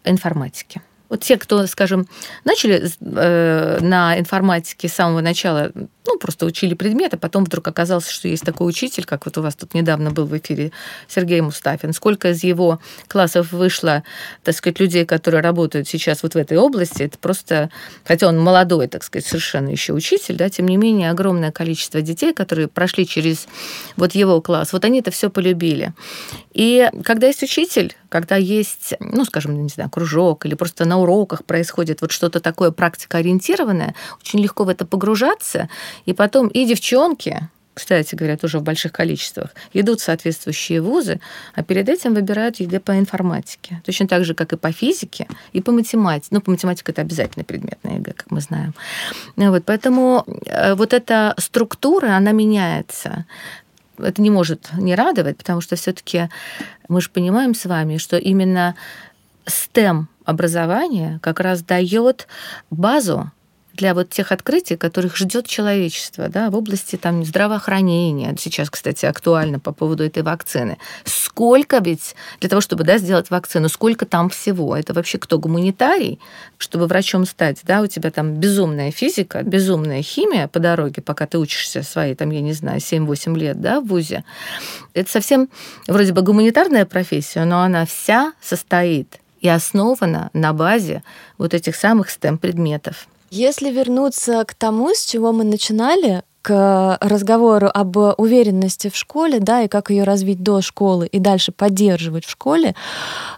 информатике. 0.05 0.83
Вот 1.09 1.21
те, 1.21 1.37
кто, 1.37 1.67
скажем, 1.69 2.09
начали 2.45 2.83
э, 3.01 3.79
на 3.81 4.19
информатике 4.19 4.89
с 4.89 4.95
самого 4.95 5.21
начала 5.21 5.71
ну, 6.07 6.19
просто 6.19 6.47
учили 6.47 6.75
предмет, 6.75 7.15
а 7.15 7.19
потом 7.19 7.45
вдруг 7.45 7.69
оказалось, 7.69 8.09
что 8.09 8.29
есть 8.29 8.45
такой 8.45 8.69
учитель, 8.69 9.05
как 9.05 9.27
вот 9.27 9.37
у 9.39 9.43
вас 9.43 9.55
тут 9.55 9.75
недавно 9.75 10.11
был 10.11 10.27
в 10.27 10.37
эфире 10.37 10.73
Сергей 11.09 11.41
Мустафин. 11.41 11.93
Сколько 11.93 12.31
из 12.31 12.45
его 12.45 12.81
классов 13.09 13.53
вышло, 13.53 14.03
так 14.45 14.55
сказать, 14.55 14.81
людей, 14.81 15.05
которые 15.05 15.43
работают 15.43 15.89
сейчас 15.89 16.23
вот 16.23 16.35
в 16.35 16.39
этой 16.39 16.59
области, 16.59 17.03
это 17.03 17.19
просто, 17.19 17.71
хотя 18.05 18.29
он 18.29 18.39
молодой, 18.39 18.89
так 18.89 19.03
сказать, 19.03 19.27
совершенно 19.27 19.69
еще 19.69 19.93
учитель, 19.93 20.37
да, 20.37 20.49
тем 20.49 20.67
не 20.69 20.77
менее 20.77 21.11
огромное 21.11 21.53
количество 21.53 22.01
детей, 22.01 22.33
которые 22.33 22.69
прошли 22.69 23.07
через 23.07 23.47
вот 23.97 24.15
его 24.15 24.41
класс, 24.41 24.73
вот 24.73 24.85
они 24.85 25.01
это 25.01 25.11
все 25.11 25.31
полюбили. 25.31 25.93
И 26.53 26.89
когда 27.05 27.27
есть 27.27 27.43
учитель, 27.43 27.95
когда 28.09 28.37
есть, 28.37 28.95
ну, 29.01 29.25
скажем, 29.25 29.63
не 29.63 29.69
знаю, 29.69 29.91
кружок 29.91 30.47
или 30.47 30.55
просто 30.55 30.85
на 30.85 30.99
уроках 30.99 31.45
происходит 31.45 32.01
вот 32.01 32.13
что-то 32.13 32.41
такое 32.41 32.71
практикоориентированное, 32.71 33.95
очень 34.21 34.41
легко 34.41 34.65
в 34.65 34.69
это 34.69 34.87
погружаться, 34.87 35.69
и 36.05 36.13
потом 36.13 36.49
и 36.49 36.67
девчонки, 36.67 37.49
кстати 37.75 38.15
говоря, 38.15 38.37
тоже 38.37 38.59
в 38.59 38.63
больших 38.63 38.93
количествах, 38.93 39.51
идут 39.75 40.01
в 40.01 40.05
соответствующие 40.05 40.81
вузы, 40.81 41.21
а 41.55 41.63
перед 41.63 41.89
этим 41.89 42.15
выбирают 42.15 42.61
ЕГЭ 42.61 42.81
по 42.81 42.99
информатике. 42.99 43.83
Точно 43.85 44.09
так 44.09 44.25
же, 44.25 44.35
как 44.35 44.53
и 44.53 44.57
по 44.57 44.73
физике, 44.73 45.27
и 45.53 45.61
по 45.61 45.73
математике. 45.73 46.29
Ну, 46.31 46.41
по 46.41 46.51
математике 46.51 46.93
это 46.93 47.03
обязательный 47.03 47.45
предмет 47.45 47.79
на 47.83 47.97
ЕГЭ, 47.97 48.13
как 48.13 48.31
мы 48.31 48.41
знаем. 48.41 48.75
Вот, 49.37 49.65
поэтому 49.67 50.25
э, 50.47 50.75
вот 50.75 50.95
эта 50.95 51.35
структура, 51.39 52.17
она 52.17 52.33
меняется 52.33 53.27
это 53.99 54.23
не 54.23 54.31
может 54.31 54.71
не 54.77 54.95
радовать, 54.95 55.39
потому 55.39 55.61
что 55.61 55.77
все-таки 55.77 56.29
мы 56.89 57.01
же 57.01 57.11
понимаем 57.11 57.55
с 57.55 57.65
вами, 57.65 57.97
что 57.97 58.17
именно 58.17 58.75
STEM 59.47 60.05
образование 60.25 61.19
как 61.23 61.41
раз 61.41 61.63
дает 61.63 62.27
базу 62.71 63.31
для 63.77 63.95
вот 63.95 64.11
тех 64.11 64.33
открытий, 64.33 64.77
которых 64.77 65.17
ждет 65.17 65.47
человечество 65.47 66.29
да, 66.29 66.51
в 66.51 66.57
области 66.57 66.97
там, 66.97 67.25
здравоохранения. 67.25 68.35
Сейчас, 68.39 68.71
кстати, 68.71 69.07
актуально 69.07 69.61
по 69.61 69.73
поводу 69.73 70.03
этой 70.05 70.23
вакцины. 70.23 70.79
Сколько 71.05 71.79
ведь 71.79 72.17
для 72.41 72.49
того, 72.49 72.61
чтобы 72.61 72.85
да, 72.85 72.99
сделать 72.99 73.31
вакцину, 73.31 73.69
сколько 73.69 74.07
там 74.07 74.31
всего? 74.31 74.77
Это 74.77 74.95
вообще 74.95 75.19
кто 75.19 75.39
гуманитарий, 75.39 76.19
чтобы 76.59 76.87
врачом 76.87 77.27
стать? 77.27 77.61
Да, 77.63 77.83
у 77.83 77.87
тебя 77.87 78.11
там 78.11 78.35
безумная 78.35 78.91
физика, 78.91 79.43
безумная 79.43 80.03
химия 80.03 80.49
по 80.49 80.59
дороге, 80.59 81.03
пока 81.03 81.27
ты 81.27 81.39
учишься 81.39 81.83
свои, 81.83 82.15
там, 82.15 82.31
я 82.31 82.41
не 82.41 82.53
знаю, 82.53 82.81
7-8 82.81 83.37
лет 83.37 83.61
да, 83.61 83.81
в 83.81 83.87
ВУЗе. 83.87 84.25
Это 84.95 85.11
совсем 85.11 85.49
вроде 85.87 86.13
бы 86.13 86.23
гуманитарная 86.23 86.87
профессия, 86.87 87.45
но 87.45 87.61
она 87.61 87.85
вся 87.85 88.33
состоит 88.41 89.21
и 89.41 89.49
основана 89.49 90.31
на 90.33 90.53
базе 90.53 91.03
вот 91.39 91.55
этих 91.55 91.77
самых 91.77 92.09
STEM-предметов. 92.09 93.07
Если 93.31 93.71
вернуться 93.71 94.45
к 94.45 94.55
тому, 94.55 94.95
с 94.95 95.05
чего 95.05 95.33
мы 95.33 95.45
начинали, 95.45 96.23
к 96.47 96.97
разговору 97.01 97.69
об 97.75 97.97
уверенности 97.97 98.89
в 98.89 98.95
школе, 98.95 99.41
да, 99.41 99.63
и 99.63 99.69
как 99.69 99.91
ее 99.91 100.05
развить 100.05 100.45
до 100.45 100.63
школы 100.63 101.09
и 101.09 101.19
дальше 101.19 101.51
поддерживать 101.51 102.25
в 102.25 102.31
школе, 102.31 102.77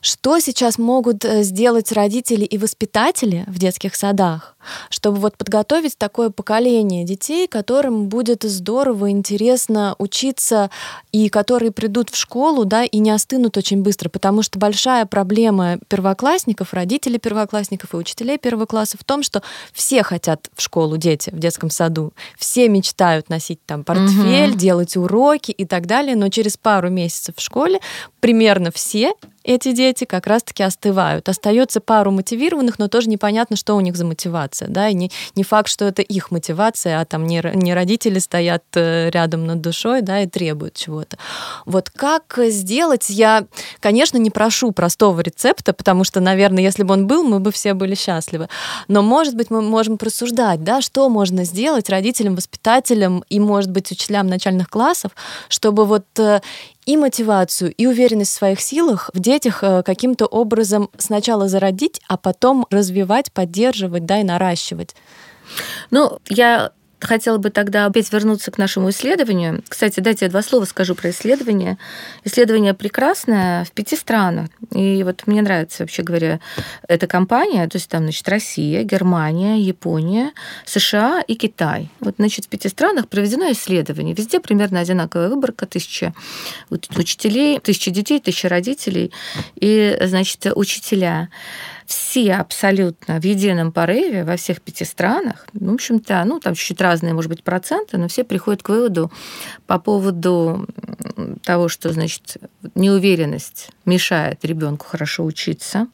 что 0.02 0.38
сейчас 0.40 0.76
могут 0.76 1.24
э, 1.24 1.42
сделать 1.42 1.90
родители 1.90 2.44
и 2.44 2.58
воспитатели 2.58 3.46
в 3.46 3.58
детских 3.58 3.94
садах, 3.94 4.56
чтобы 4.90 5.20
вот 5.20 5.38
подготовить 5.38 5.96
такое 5.96 6.28
поколение 6.28 7.06
детей, 7.06 7.48
которым 7.48 8.08
будет 8.08 8.42
здорово, 8.42 9.10
интересно 9.10 9.94
учиться, 9.96 10.68
и 11.10 11.30
которые 11.30 11.70
придут 11.70 12.10
в 12.10 12.16
школу, 12.16 12.66
да, 12.66 12.84
и 12.84 12.98
не 12.98 13.10
остынут 13.10 13.56
очень 13.56 13.80
быстро, 13.80 14.10
потому 14.10 14.42
что 14.42 14.58
большая 14.58 15.06
проблема 15.06 15.78
первоклассников, 15.88 16.74
родителей 16.74 17.18
первоклассников 17.18 17.94
и 17.94 17.96
учителей 17.96 18.36
первого 18.36 18.66
класса 18.66 18.98
в 19.00 19.04
том, 19.04 19.22
что 19.22 19.42
все 19.72 20.02
хотят 20.02 20.50
в 20.54 20.60
школу 20.60 20.98
дети 20.98 21.30
в 21.30 21.38
детском 21.38 21.70
саду, 21.70 22.12
все 22.36 22.68
мечтают 22.68 22.97
носить 23.28 23.64
там 23.64 23.84
портфель, 23.84 24.50
угу. 24.50 24.58
делать 24.58 24.96
уроки 24.96 25.50
и 25.50 25.64
так 25.64 25.86
далее, 25.86 26.16
но 26.16 26.28
через 26.28 26.56
пару 26.56 26.90
месяцев 26.90 27.36
в 27.36 27.40
школе 27.40 27.80
примерно 28.20 28.70
все 28.70 29.12
эти 29.44 29.72
дети 29.72 30.04
как 30.04 30.26
раз-таки 30.26 30.62
остывают. 30.62 31.28
Остается 31.28 31.80
пару 31.80 32.10
мотивированных, 32.10 32.78
но 32.78 32.88
тоже 32.88 33.08
непонятно, 33.08 33.56
что 33.56 33.74
у 33.74 33.80
них 33.80 33.96
за 33.96 34.04
мотивация. 34.04 34.68
Да? 34.68 34.88
И 34.88 34.94
не, 34.94 35.10
не 35.34 35.44
факт, 35.44 35.68
что 35.68 35.84
это 35.84 36.02
их 36.02 36.30
мотивация, 36.30 37.00
а 37.00 37.04
там 37.04 37.26
не, 37.26 37.42
не 37.54 37.74
родители 37.74 38.18
стоят 38.18 38.64
э, 38.74 39.10
рядом 39.10 39.46
над 39.46 39.60
душой 39.60 40.02
да, 40.02 40.22
и 40.22 40.26
требуют 40.26 40.74
чего-то. 40.74 41.18
Вот 41.66 41.90
как 41.90 42.38
сделать? 42.46 43.10
Я, 43.10 43.44
конечно, 43.80 44.18
не 44.18 44.30
прошу 44.30 44.72
простого 44.72 45.20
рецепта, 45.20 45.72
потому 45.72 46.04
что, 46.04 46.20
наверное, 46.20 46.62
если 46.62 46.82
бы 46.82 46.94
он 46.94 47.06
был, 47.06 47.24
мы 47.24 47.40
бы 47.40 47.52
все 47.52 47.74
были 47.74 47.94
счастливы. 47.94 48.48
Но, 48.88 49.02
может 49.02 49.34
быть, 49.34 49.50
мы 49.50 49.62
можем 49.62 49.98
просуждать, 49.98 50.62
да, 50.64 50.80
что 50.80 51.08
можно 51.08 51.44
сделать 51.44 51.88
родителям, 51.88 52.36
воспитателям 52.36 53.24
и, 53.28 53.40
может 53.40 53.70
быть, 53.70 53.90
учителям 53.90 54.26
начальных 54.26 54.68
классов, 54.68 55.12
чтобы 55.48 55.84
вот 55.84 56.04
э, 56.18 56.40
и 56.88 56.96
мотивацию, 56.96 57.70
и 57.74 57.86
уверенность 57.86 58.30
в 58.30 58.38
своих 58.38 58.60
силах 58.62 59.10
в 59.12 59.20
детях 59.20 59.62
э, 59.62 59.82
каким-то 59.82 60.24
образом 60.24 60.88
сначала 60.96 61.46
зародить, 61.46 62.00
а 62.08 62.16
потом 62.16 62.66
развивать, 62.70 63.30
поддерживать, 63.30 64.06
да, 64.06 64.20
и 64.20 64.24
наращивать. 64.24 64.96
Ну, 65.90 66.18
я 66.30 66.72
хотела 67.00 67.38
бы 67.38 67.50
тогда 67.50 67.86
опять 67.86 68.12
вернуться 68.12 68.50
к 68.50 68.58
нашему 68.58 68.90
исследованию. 68.90 69.62
Кстати, 69.68 70.00
дайте 70.00 70.26
я 70.26 70.30
два 70.30 70.42
слова 70.42 70.64
скажу 70.64 70.94
про 70.94 71.10
исследование. 71.10 71.78
Исследование 72.24 72.74
прекрасное 72.74 73.64
в 73.64 73.72
пяти 73.72 73.96
странах. 73.96 74.48
И 74.72 75.02
вот 75.02 75.26
мне 75.26 75.42
нравится, 75.42 75.84
вообще 75.84 76.02
говоря, 76.02 76.40
эта 76.86 77.06
компания. 77.06 77.66
То 77.68 77.76
есть 77.76 77.88
там, 77.88 78.02
значит, 78.02 78.28
Россия, 78.28 78.82
Германия, 78.82 79.60
Япония, 79.60 80.32
США 80.64 81.22
и 81.26 81.34
Китай. 81.34 81.90
Вот, 82.00 82.16
значит, 82.18 82.46
в 82.46 82.48
пяти 82.48 82.68
странах 82.68 83.08
проведено 83.08 83.50
исследование. 83.52 84.14
Везде 84.14 84.40
примерно 84.40 84.80
одинаковая 84.80 85.28
выборка. 85.28 85.66
Тысяча 85.66 86.14
учителей, 86.70 87.60
тысяча 87.60 87.90
детей, 87.90 88.20
тысяча 88.20 88.48
родителей 88.48 89.12
и, 89.56 89.98
значит, 90.02 90.46
учителя 90.54 91.28
все 91.88 92.34
абсолютно 92.34 93.18
в 93.18 93.24
едином 93.24 93.72
порыве 93.72 94.22
во 94.22 94.36
всех 94.36 94.60
пяти 94.60 94.84
странах, 94.84 95.46
в 95.54 95.72
общем-то, 95.72 96.22
ну, 96.26 96.38
там 96.38 96.54
чуть-чуть 96.54 96.82
разные, 96.82 97.14
может 97.14 97.30
быть, 97.30 97.42
проценты, 97.42 97.96
но 97.96 98.08
все 98.08 98.24
приходят 98.24 98.62
к 98.62 98.68
выводу 98.68 99.10
по 99.66 99.78
поводу 99.78 100.66
того, 101.42 101.68
что, 101.68 101.90
значит, 101.90 102.36
неуверенность 102.74 103.70
мешает 103.86 104.44
ребенку 104.44 104.86
хорошо 104.86 105.24
учиться. 105.24 105.86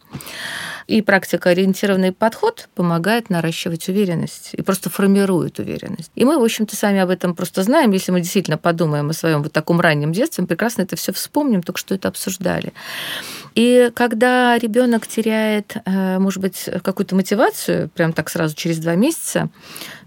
И 0.87 1.01
практикоориентированный 1.01 2.13
подход 2.13 2.69
помогает 2.75 3.31
наращивать 3.31 3.89
уверенность 3.89 4.51
и 4.53 4.61
просто 4.61 4.91
формирует 4.91 5.59
уверенность. 5.59 6.11
И 6.15 6.25
мы, 6.27 6.39
в 6.39 6.43
общем-то, 6.43 6.77
сами 6.77 6.99
об 6.99 7.09
этом 7.09 7.35
просто 7.35 7.63
знаем. 7.63 7.93
Если 7.93 8.13
мы 8.13 8.21
действительно 8.21 8.59
подумаем 8.59 9.09
о 9.09 9.15
своем 9.15 9.43
вот 9.43 9.53
таком 9.53 9.81
раннем 9.81 10.13
детстве, 10.13 10.43
мы 10.43 10.49
прекрасно 10.49 10.83
это 10.83 10.97
все 10.97 11.13
вспомним, 11.13 11.63
только 11.63 11.79
что 11.79 11.95
это 11.95 12.09
обсуждали. 12.09 12.75
И 13.55 13.91
когда 13.95 14.59
ребенок 14.59 15.07
теряет, 15.07 15.77
может 15.87 16.41
быть, 16.41 16.69
какую-то 16.83 17.15
мотивацию, 17.15 17.89
прям 17.91 18.13
так 18.13 18.31
сразу 18.31 18.55
через 18.55 18.79
два 18.79 18.95
месяца, 18.95 19.51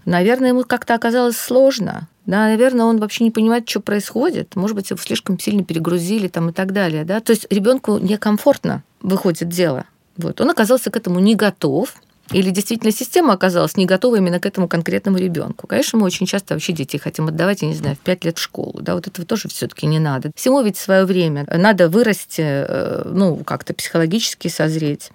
наверное, 0.04 0.50
ему 0.50 0.64
как-то 0.64 0.94
оказалось 0.94 1.36
сложно. 1.36 2.08
Да, 2.26 2.46
наверное, 2.46 2.84
он 2.84 2.98
вообще 2.98 3.24
не 3.24 3.30
понимает, 3.30 3.68
что 3.68 3.80
происходит. 3.80 4.54
Может 4.54 4.76
быть, 4.76 4.90
его 4.90 5.00
слишком 5.00 5.38
сильно 5.38 5.64
перегрузили 5.64 6.28
там 6.28 6.50
и 6.50 6.52
так 6.52 6.72
далее. 6.72 7.04
Да? 7.04 7.20
То 7.20 7.30
есть 7.30 7.46
ребенку 7.48 7.96
некомфортно 7.96 8.82
выходит 9.00 9.48
дело. 9.48 9.86
Вот. 10.18 10.40
Он 10.40 10.50
оказался 10.50 10.90
к 10.90 10.96
этому 10.96 11.20
не 11.20 11.34
готов, 11.34 11.94
или 12.32 12.50
действительно 12.50 12.92
система 12.92 13.32
оказалась 13.32 13.76
не 13.76 13.86
готова 13.86 14.16
именно 14.16 14.38
к 14.38 14.44
этому 14.44 14.68
конкретному 14.68 15.16
ребенку. 15.16 15.66
Конечно, 15.66 15.98
мы 15.98 16.04
очень 16.04 16.26
часто 16.26 16.54
вообще 16.54 16.74
детей 16.74 16.98
хотим 16.98 17.28
отдавать, 17.28 17.62
я 17.62 17.68
не 17.68 17.74
знаю, 17.74 17.96
в 17.96 18.00
5 18.00 18.24
лет 18.24 18.36
в 18.36 18.42
школу. 18.42 18.80
Да, 18.82 18.94
вот 18.94 19.06
этого 19.06 19.26
тоже 19.26 19.48
все-таки 19.48 19.86
не 19.86 19.98
надо. 19.98 20.30
Всему 20.36 20.60
ведь 20.60 20.76
свое 20.76 21.06
время. 21.06 21.46
Надо 21.50 21.88
вырасти, 21.88 22.42
э, 22.42 23.02
ну, 23.06 23.36
как-то 23.36 23.72
психологически 23.72 24.48
созреть. 24.48 25.10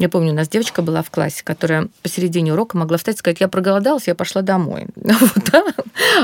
Я 0.00 0.08
помню, 0.08 0.32
у 0.32 0.34
нас 0.34 0.48
девочка 0.48 0.80
была 0.80 1.02
в 1.02 1.10
классе, 1.10 1.42
которая 1.44 1.88
посередине 2.02 2.54
урока 2.54 2.74
могла 2.78 2.96
встать 2.96 3.16
и 3.16 3.18
сказать, 3.18 3.38
я 3.38 3.48
проголодалась, 3.48 4.06
я 4.06 4.14
пошла 4.14 4.40
домой. 4.40 4.86
Вот, 5.20 5.44
да? 5.52 5.64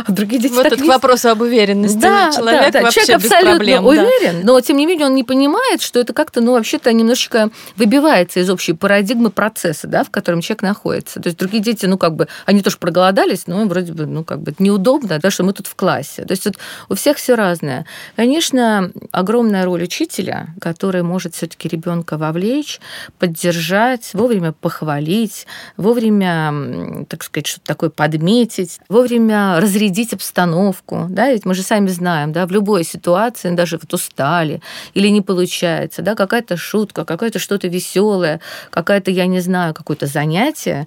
А 0.07 0.11
другие 0.11 0.41
дети 0.41 0.55
Вот 0.55 0.65
это 0.65 0.77
к 0.77 0.87
вопросу 0.87 1.29
об 1.29 1.43
уверенности. 1.43 1.99
Да, 1.99 2.33
человек, 2.35 2.73
да, 2.73 2.81
да. 2.81 2.91
человек 2.91 3.17
абсолютно 3.17 3.57
проблем, 3.57 3.85
уверен, 3.85 4.41
да. 4.41 4.53
но 4.53 4.61
тем 4.63 4.79
не 4.79 4.87
менее 4.87 5.07
он 5.07 5.15
не 5.15 5.25
понимает, 5.25 5.83
что 5.83 6.01
это 6.01 6.15
как-то, 6.15 6.41
ну, 6.41 6.53
вообще-то 6.53 6.91
немножечко 6.91 7.51
выбивается 7.77 8.41
из 8.41 8.49
общей 8.49 8.73
парадигмы 8.73 9.29
процесса, 9.29 9.87
да, 9.87 10.05
в 10.05 10.11
котором 10.11 10.41
человек 10.41 10.63
находится. 10.63 11.21
То 11.21 11.27
есть 11.27 11.39
другие 11.39 11.63
дети, 11.63 11.85
ну, 11.85 11.99
как 11.99 12.15
бы, 12.15 12.29
они 12.47 12.63
тоже 12.63 12.79
проголодались, 12.79 13.47
но 13.47 13.67
вроде 13.67 13.93
бы, 13.93 14.07
ну, 14.07 14.25
как 14.25 14.41
бы 14.41 14.55
неудобно, 14.59 15.19
да, 15.19 15.31
что 15.31 15.45
мы 15.45 15.53
тут 15.53 15.67
в 15.67 15.75
классе. 15.75 16.25
То 16.25 16.33
есть 16.33 16.47
вот 16.47 16.57
у 16.89 16.95
всех 16.95 17.19
все 17.19 17.35
разное. 17.35 17.85
Конечно, 18.15 18.91
огромная 19.13 19.67
роль 19.67 19.83
учителя, 19.83 20.49
который 20.63 21.03
может 21.03 21.35
все-таки 21.35 21.69
ребенка 21.69 22.17
вовлечь, 22.17 22.81
поддержать 23.19 23.66
поддержать, 23.67 24.11
вовремя 24.15 24.53
похвалить, 24.53 25.47
вовремя, 25.77 27.05
так 27.09 27.23
сказать, 27.23 27.47
что-то 27.47 27.67
такое 27.67 27.91
подметить, 27.91 28.81
вовремя 28.89 29.61
разрядить 29.61 30.13
обстановку. 30.13 31.07
Да? 31.09 31.33
Ведь 31.33 31.45
мы 31.45 31.55
же 31.55 31.63
сами 31.63 31.89
знаем, 31.89 32.33
да, 32.33 32.47
в 32.47 32.53
любой 32.53 32.85
ситуации, 32.85 33.51
даже 33.55 33.79
вот 33.79 33.93
устали 33.93 34.61
или 34.95 35.09
не 35.09 35.23
получается, 35.23 36.03
да, 36.03 36.15
какая-то 36.15 36.57
шутка, 36.57 37.05
какое-то 37.05 37.39
что-то 37.39 37.69
веселое, 37.69 38.41
какая-то, 38.71 39.11
я 39.11 39.27
не 39.27 39.41
знаю, 39.41 39.75
какое-то 39.75 40.07
занятие, 40.07 40.87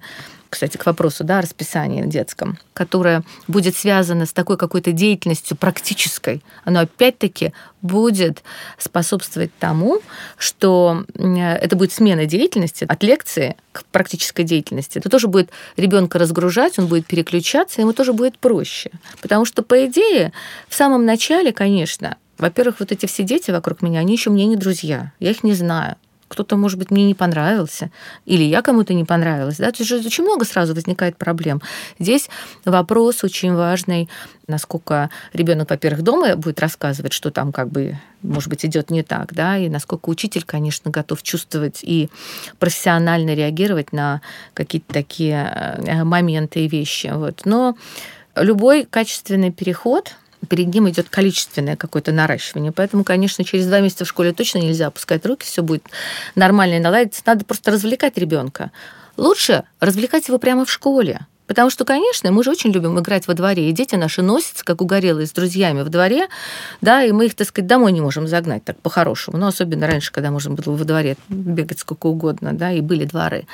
кстати, 0.50 0.76
к 0.76 0.84
вопросу, 0.84 1.22
да, 1.24 1.38
о 1.38 1.42
расписании 1.42 2.02
детском, 2.02 2.58
которое 2.74 3.22
будет 3.46 3.76
связано 3.76 4.26
с 4.26 4.32
такой 4.32 4.58
какой-то 4.58 4.90
деятельностью 4.90 5.56
практической, 5.56 6.42
оно 6.64 6.80
опять-таки 6.80 7.52
будет 7.80 8.42
способствовать 8.76 9.52
тому, 9.58 10.00
что 10.36 11.04
это 11.14 11.76
будет 11.76 11.92
смена 11.92 12.26
деятельности 12.26 12.84
от 12.86 13.02
лекции 13.02 13.56
к 13.72 13.84
практической 13.84 14.42
деятельности. 14.42 14.98
Это 14.98 15.08
тоже 15.08 15.28
будет 15.28 15.50
ребенка 15.76 16.18
разгружать, 16.18 16.78
он 16.78 16.88
будет 16.88 17.06
переключаться, 17.06 17.80
ему 17.80 17.92
тоже 17.92 18.12
будет 18.12 18.36
проще. 18.38 18.90
Потому 19.22 19.44
что, 19.44 19.62
по 19.62 19.86
идее, 19.86 20.32
в 20.68 20.74
самом 20.74 21.06
начале, 21.06 21.52
конечно, 21.52 22.16
во-первых, 22.38 22.80
вот 22.80 22.90
эти 22.90 23.06
все 23.06 23.22
дети 23.22 23.50
вокруг 23.50 23.82
меня, 23.82 24.00
они 24.00 24.14
еще 24.14 24.30
мне 24.30 24.46
не 24.46 24.56
друзья, 24.56 25.12
я 25.20 25.30
их 25.30 25.44
не 25.44 25.54
знаю 25.54 25.96
кто-то, 26.30 26.56
может 26.56 26.78
быть, 26.78 26.92
мне 26.92 27.06
не 27.06 27.14
понравился, 27.14 27.90
или 28.24 28.44
я 28.44 28.62
кому-то 28.62 28.94
не 28.94 29.04
понравилась. 29.04 29.56
Да? 29.56 29.72
То 29.72 29.82
есть 29.82 30.06
очень 30.06 30.22
много 30.22 30.44
сразу 30.44 30.74
возникает 30.74 31.16
проблем. 31.16 31.60
Здесь 31.98 32.30
вопрос 32.64 33.24
очень 33.24 33.52
важный, 33.52 34.08
насколько 34.46 35.10
ребенок, 35.32 35.70
во-первых, 35.70 36.02
дома 36.02 36.36
будет 36.36 36.60
рассказывать, 36.60 37.12
что 37.12 37.32
там 37.32 37.50
как 37.50 37.68
бы, 37.68 37.98
может 38.22 38.48
быть, 38.48 38.64
идет 38.64 38.90
не 38.90 39.02
так, 39.02 39.34
да, 39.34 39.58
и 39.58 39.68
насколько 39.68 40.08
учитель, 40.08 40.44
конечно, 40.46 40.92
готов 40.92 41.20
чувствовать 41.24 41.80
и 41.82 42.08
профессионально 42.60 43.34
реагировать 43.34 43.92
на 43.92 44.20
какие-то 44.54 44.94
такие 44.94 45.34
э, 45.34 46.04
моменты 46.04 46.60
и 46.60 46.68
вещи. 46.68 47.10
Вот. 47.12 47.42
Но 47.44 47.76
любой 48.36 48.84
качественный 48.84 49.50
переход– 49.50 50.14
перед 50.48 50.72
ним 50.72 50.88
идет 50.88 51.08
количественное 51.08 51.76
какое-то 51.76 52.12
наращивание. 52.12 52.72
Поэтому, 52.72 53.04
конечно, 53.04 53.44
через 53.44 53.66
два 53.66 53.80
месяца 53.80 54.04
в 54.04 54.08
школе 54.08 54.32
точно 54.32 54.58
нельзя 54.58 54.86
опускать 54.86 55.24
руки, 55.26 55.44
все 55.44 55.62
будет 55.62 55.84
нормально 56.34 56.74
и 56.76 56.80
наладиться. 56.80 57.22
Надо 57.26 57.44
просто 57.44 57.70
развлекать 57.70 58.16
ребенка. 58.18 58.70
Лучше 59.16 59.64
развлекать 59.80 60.28
его 60.28 60.38
прямо 60.38 60.64
в 60.64 60.70
школе. 60.70 61.26
Потому 61.50 61.68
что, 61.68 61.84
конечно, 61.84 62.30
мы 62.30 62.44
же 62.44 62.50
очень 62.52 62.70
любим 62.70 62.96
играть 63.00 63.26
во 63.26 63.34
дворе, 63.34 63.68
и 63.68 63.72
дети 63.72 63.96
наши 63.96 64.22
носятся, 64.22 64.64
как 64.64 64.80
угорелые, 64.80 65.26
с 65.26 65.32
друзьями 65.32 65.82
в 65.82 65.88
дворе, 65.88 66.28
да, 66.80 67.02
и 67.02 67.10
мы 67.10 67.26
их, 67.26 67.34
так 67.34 67.48
сказать, 67.48 67.66
домой 67.66 67.90
не 67.90 68.00
можем 68.00 68.28
загнать 68.28 68.62
так 68.62 68.78
по-хорошему. 68.78 69.36
Но 69.36 69.48
особенно 69.48 69.88
раньше, 69.88 70.12
когда 70.12 70.30
можно 70.30 70.54
было 70.54 70.76
во 70.76 70.84
дворе 70.84 71.16
бегать 71.28 71.80
сколько 71.80 72.06
угодно, 72.06 72.52
да, 72.52 72.70
и 72.70 72.80
были 72.80 73.04
дворы. 73.04 73.48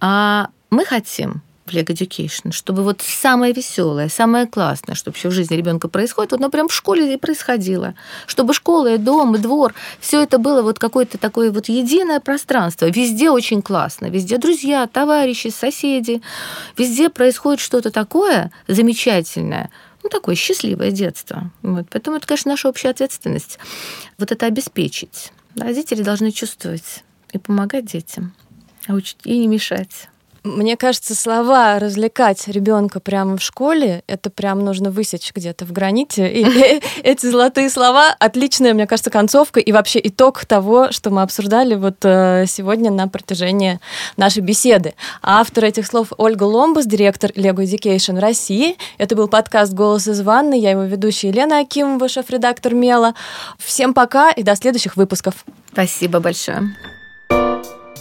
А 0.00 0.50
мы 0.70 0.84
хотим 0.84 1.42
в 1.66 1.70
Lego 1.72 1.94
Education, 1.94 2.52
чтобы 2.52 2.82
вот 2.82 3.00
самое 3.00 3.52
веселое, 3.52 4.08
самое 4.08 4.46
классное, 4.46 4.94
что 4.94 5.10
вообще 5.10 5.28
в 5.28 5.32
жизни 5.32 5.56
ребенка 5.56 5.88
происходит, 5.88 6.32
вот 6.32 6.40
оно 6.40 6.50
прям 6.50 6.68
в 6.68 6.74
школе 6.74 7.14
и 7.14 7.16
происходило. 7.16 7.94
Чтобы 8.26 8.52
школа 8.52 8.94
и 8.94 8.98
дом, 8.98 9.34
и 9.34 9.38
двор, 9.38 9.74
все 9.98 10.22
это 10.22 10.38
было 10.38 10.62
вот 10.62 10.78
какое-то 10.78 11.16
такое 11.16 11.50
вот 11.50 11.68
единое 11.68 12.20
пространство. 12.20 12.86
Везде 12.86 13.30
очень 13.30 13.62
классно, 13.62 14.06
везде 14.06 14.38
друзья, 14.38 14.86
товарищи, 14.86 15.48
соседи. 15.48 16.20
Везде 16.76 17.08
происходит 17.08 17.60
что-то 17.60 17.90
такое 17.90 18.50
замечательное, 18.68 19.70
ну, 20.02 20.10
такое 20.10 20.34
счастливое 20.34 20.90
детство. 20.90 21.50
Вот. 21.62 21.86
Поэтому 21.90 22.18
это, 22.18 22.26
конечно, 22.26 22.50
наша 22.50 22.68
общая 22.68 22.90
ответственность. 22.90 23.58
Вот 24.18 24.30
это 24.30 24.46
обеспечить. 24.46 25.32
Родители 25.56 26.02
должны 26.02 26.30
чувствовать 26.30 27.04
и 27.32 27.38
помогать 27.38 27.86
детям, 27.86 28.34
а 28.86 28.98
и 29.24 29.38
не 29.38 29.46
мешать. 29.46 30.08
Мне 30.44 30.76
кажется, 30.76 31.14
слова 31.14 31.78
развлекать 31.78 32.46
ребенка 32.48 33.00
прямо 33.00 33.38
в 33.38 33.42
школе, 33.42 34.04
это 34.06 34.28
прям 34.28 34.62
нужно 34.62 34.90
высечь 34.90 35.32
где-то 35.34 35.64
в 35.64 35.72
граните. 35.72 36.30
И 36.30 36.82
эти 37.02 37.24
золотые 37.24 37.70
слова 37.70 38.14
отличная, 38.18 38.74
мне 38.74 38.86
кажется, 38.86 39.10
концовка 39.10 39.58
и 39.58 39.72
вообще 39.72 40.00
итог 40.04 40.44
того, 40.44 40.92
что 40.92 41.08
мы 41.08 41.22
обсуждали 41.22 41.76
вот 41.76 41.96
э, 42.02 42.44
сегодня 42.46 42.90
на 42.90 43.08
протяжении 43.08 43.80
нашей 44.18 44.42
беседы. 44.42 44.92
Автор 45.22 45.64
этих 45.64 45.86
слов 45.86 46.08
Ольга 46.18 46.44
Ломбас, 46.44 46.84
директор 46.84 47.30
Lego 47.30 47.64
Education 47.64 48.20
России. 48.20 48.76
Это 48.98 49.16
был 49.16 49.28
подкаст 49.28 49.72
«Голос 49.72 50.08
из 50.08 50.20
ванны». 50.20 50.60
Я 50.60 50.72
его 50.72 50.82
ведущая 50.82 51.28
Елена 51.28 51.60
Акимова, 51.60 52.06
шеф-редактор 52.06 52.74
Мела. 52.74 53.14
Всем 53.58 53.94
пока 53.94 54.30
и 54.30 54.42
до 54.42 54.54
следующих 54.56 54.96
выпусков. 54.96 55.36
Спасибо 55.72 56.20
большое. 56.20 56.68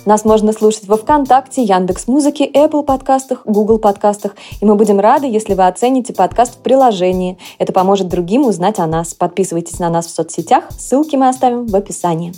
Нас 0.05 0.25
можно 0.25 0.51
слушать 0.51 0.85
во 0.87 0.97
ВКонтакте, 0.97 1.63
Яндекс 1.63 2.07
Музыке, 2.07 2.45
Apple 2.45 2.83
подкастах, 2.83 3.43
Google 3.45 3.79
подкастах. 3.79 4.35
И 4.59 4.65
мы 4.65 4.75
будем 4.75 4.99
рады, 4.99 5.27
если 5.27 5.53
вы 5.53 5.65
оцените 5.65 6.13
подкаст 6.13 6.55
в 6.55 6.57
приложении. 6.57 7.37
Это 7.57 7.71
поможет 7.71 8.09
другим 8.09 8.45
узнать 8.45 8.79
о 8.79 8.87
нас. 8.87 9.13
Подписывайтесь 9.13 9.79
на 9.79 9.89
нас 9.89 10.07
в 10.07 10.09
соцсетях. 10.09 10.65
Ссылки 10.77 11.15
мы 11.15 11.29
оставим 11.29 11.67
в 11.67 11.75
описании. 11.75 12.33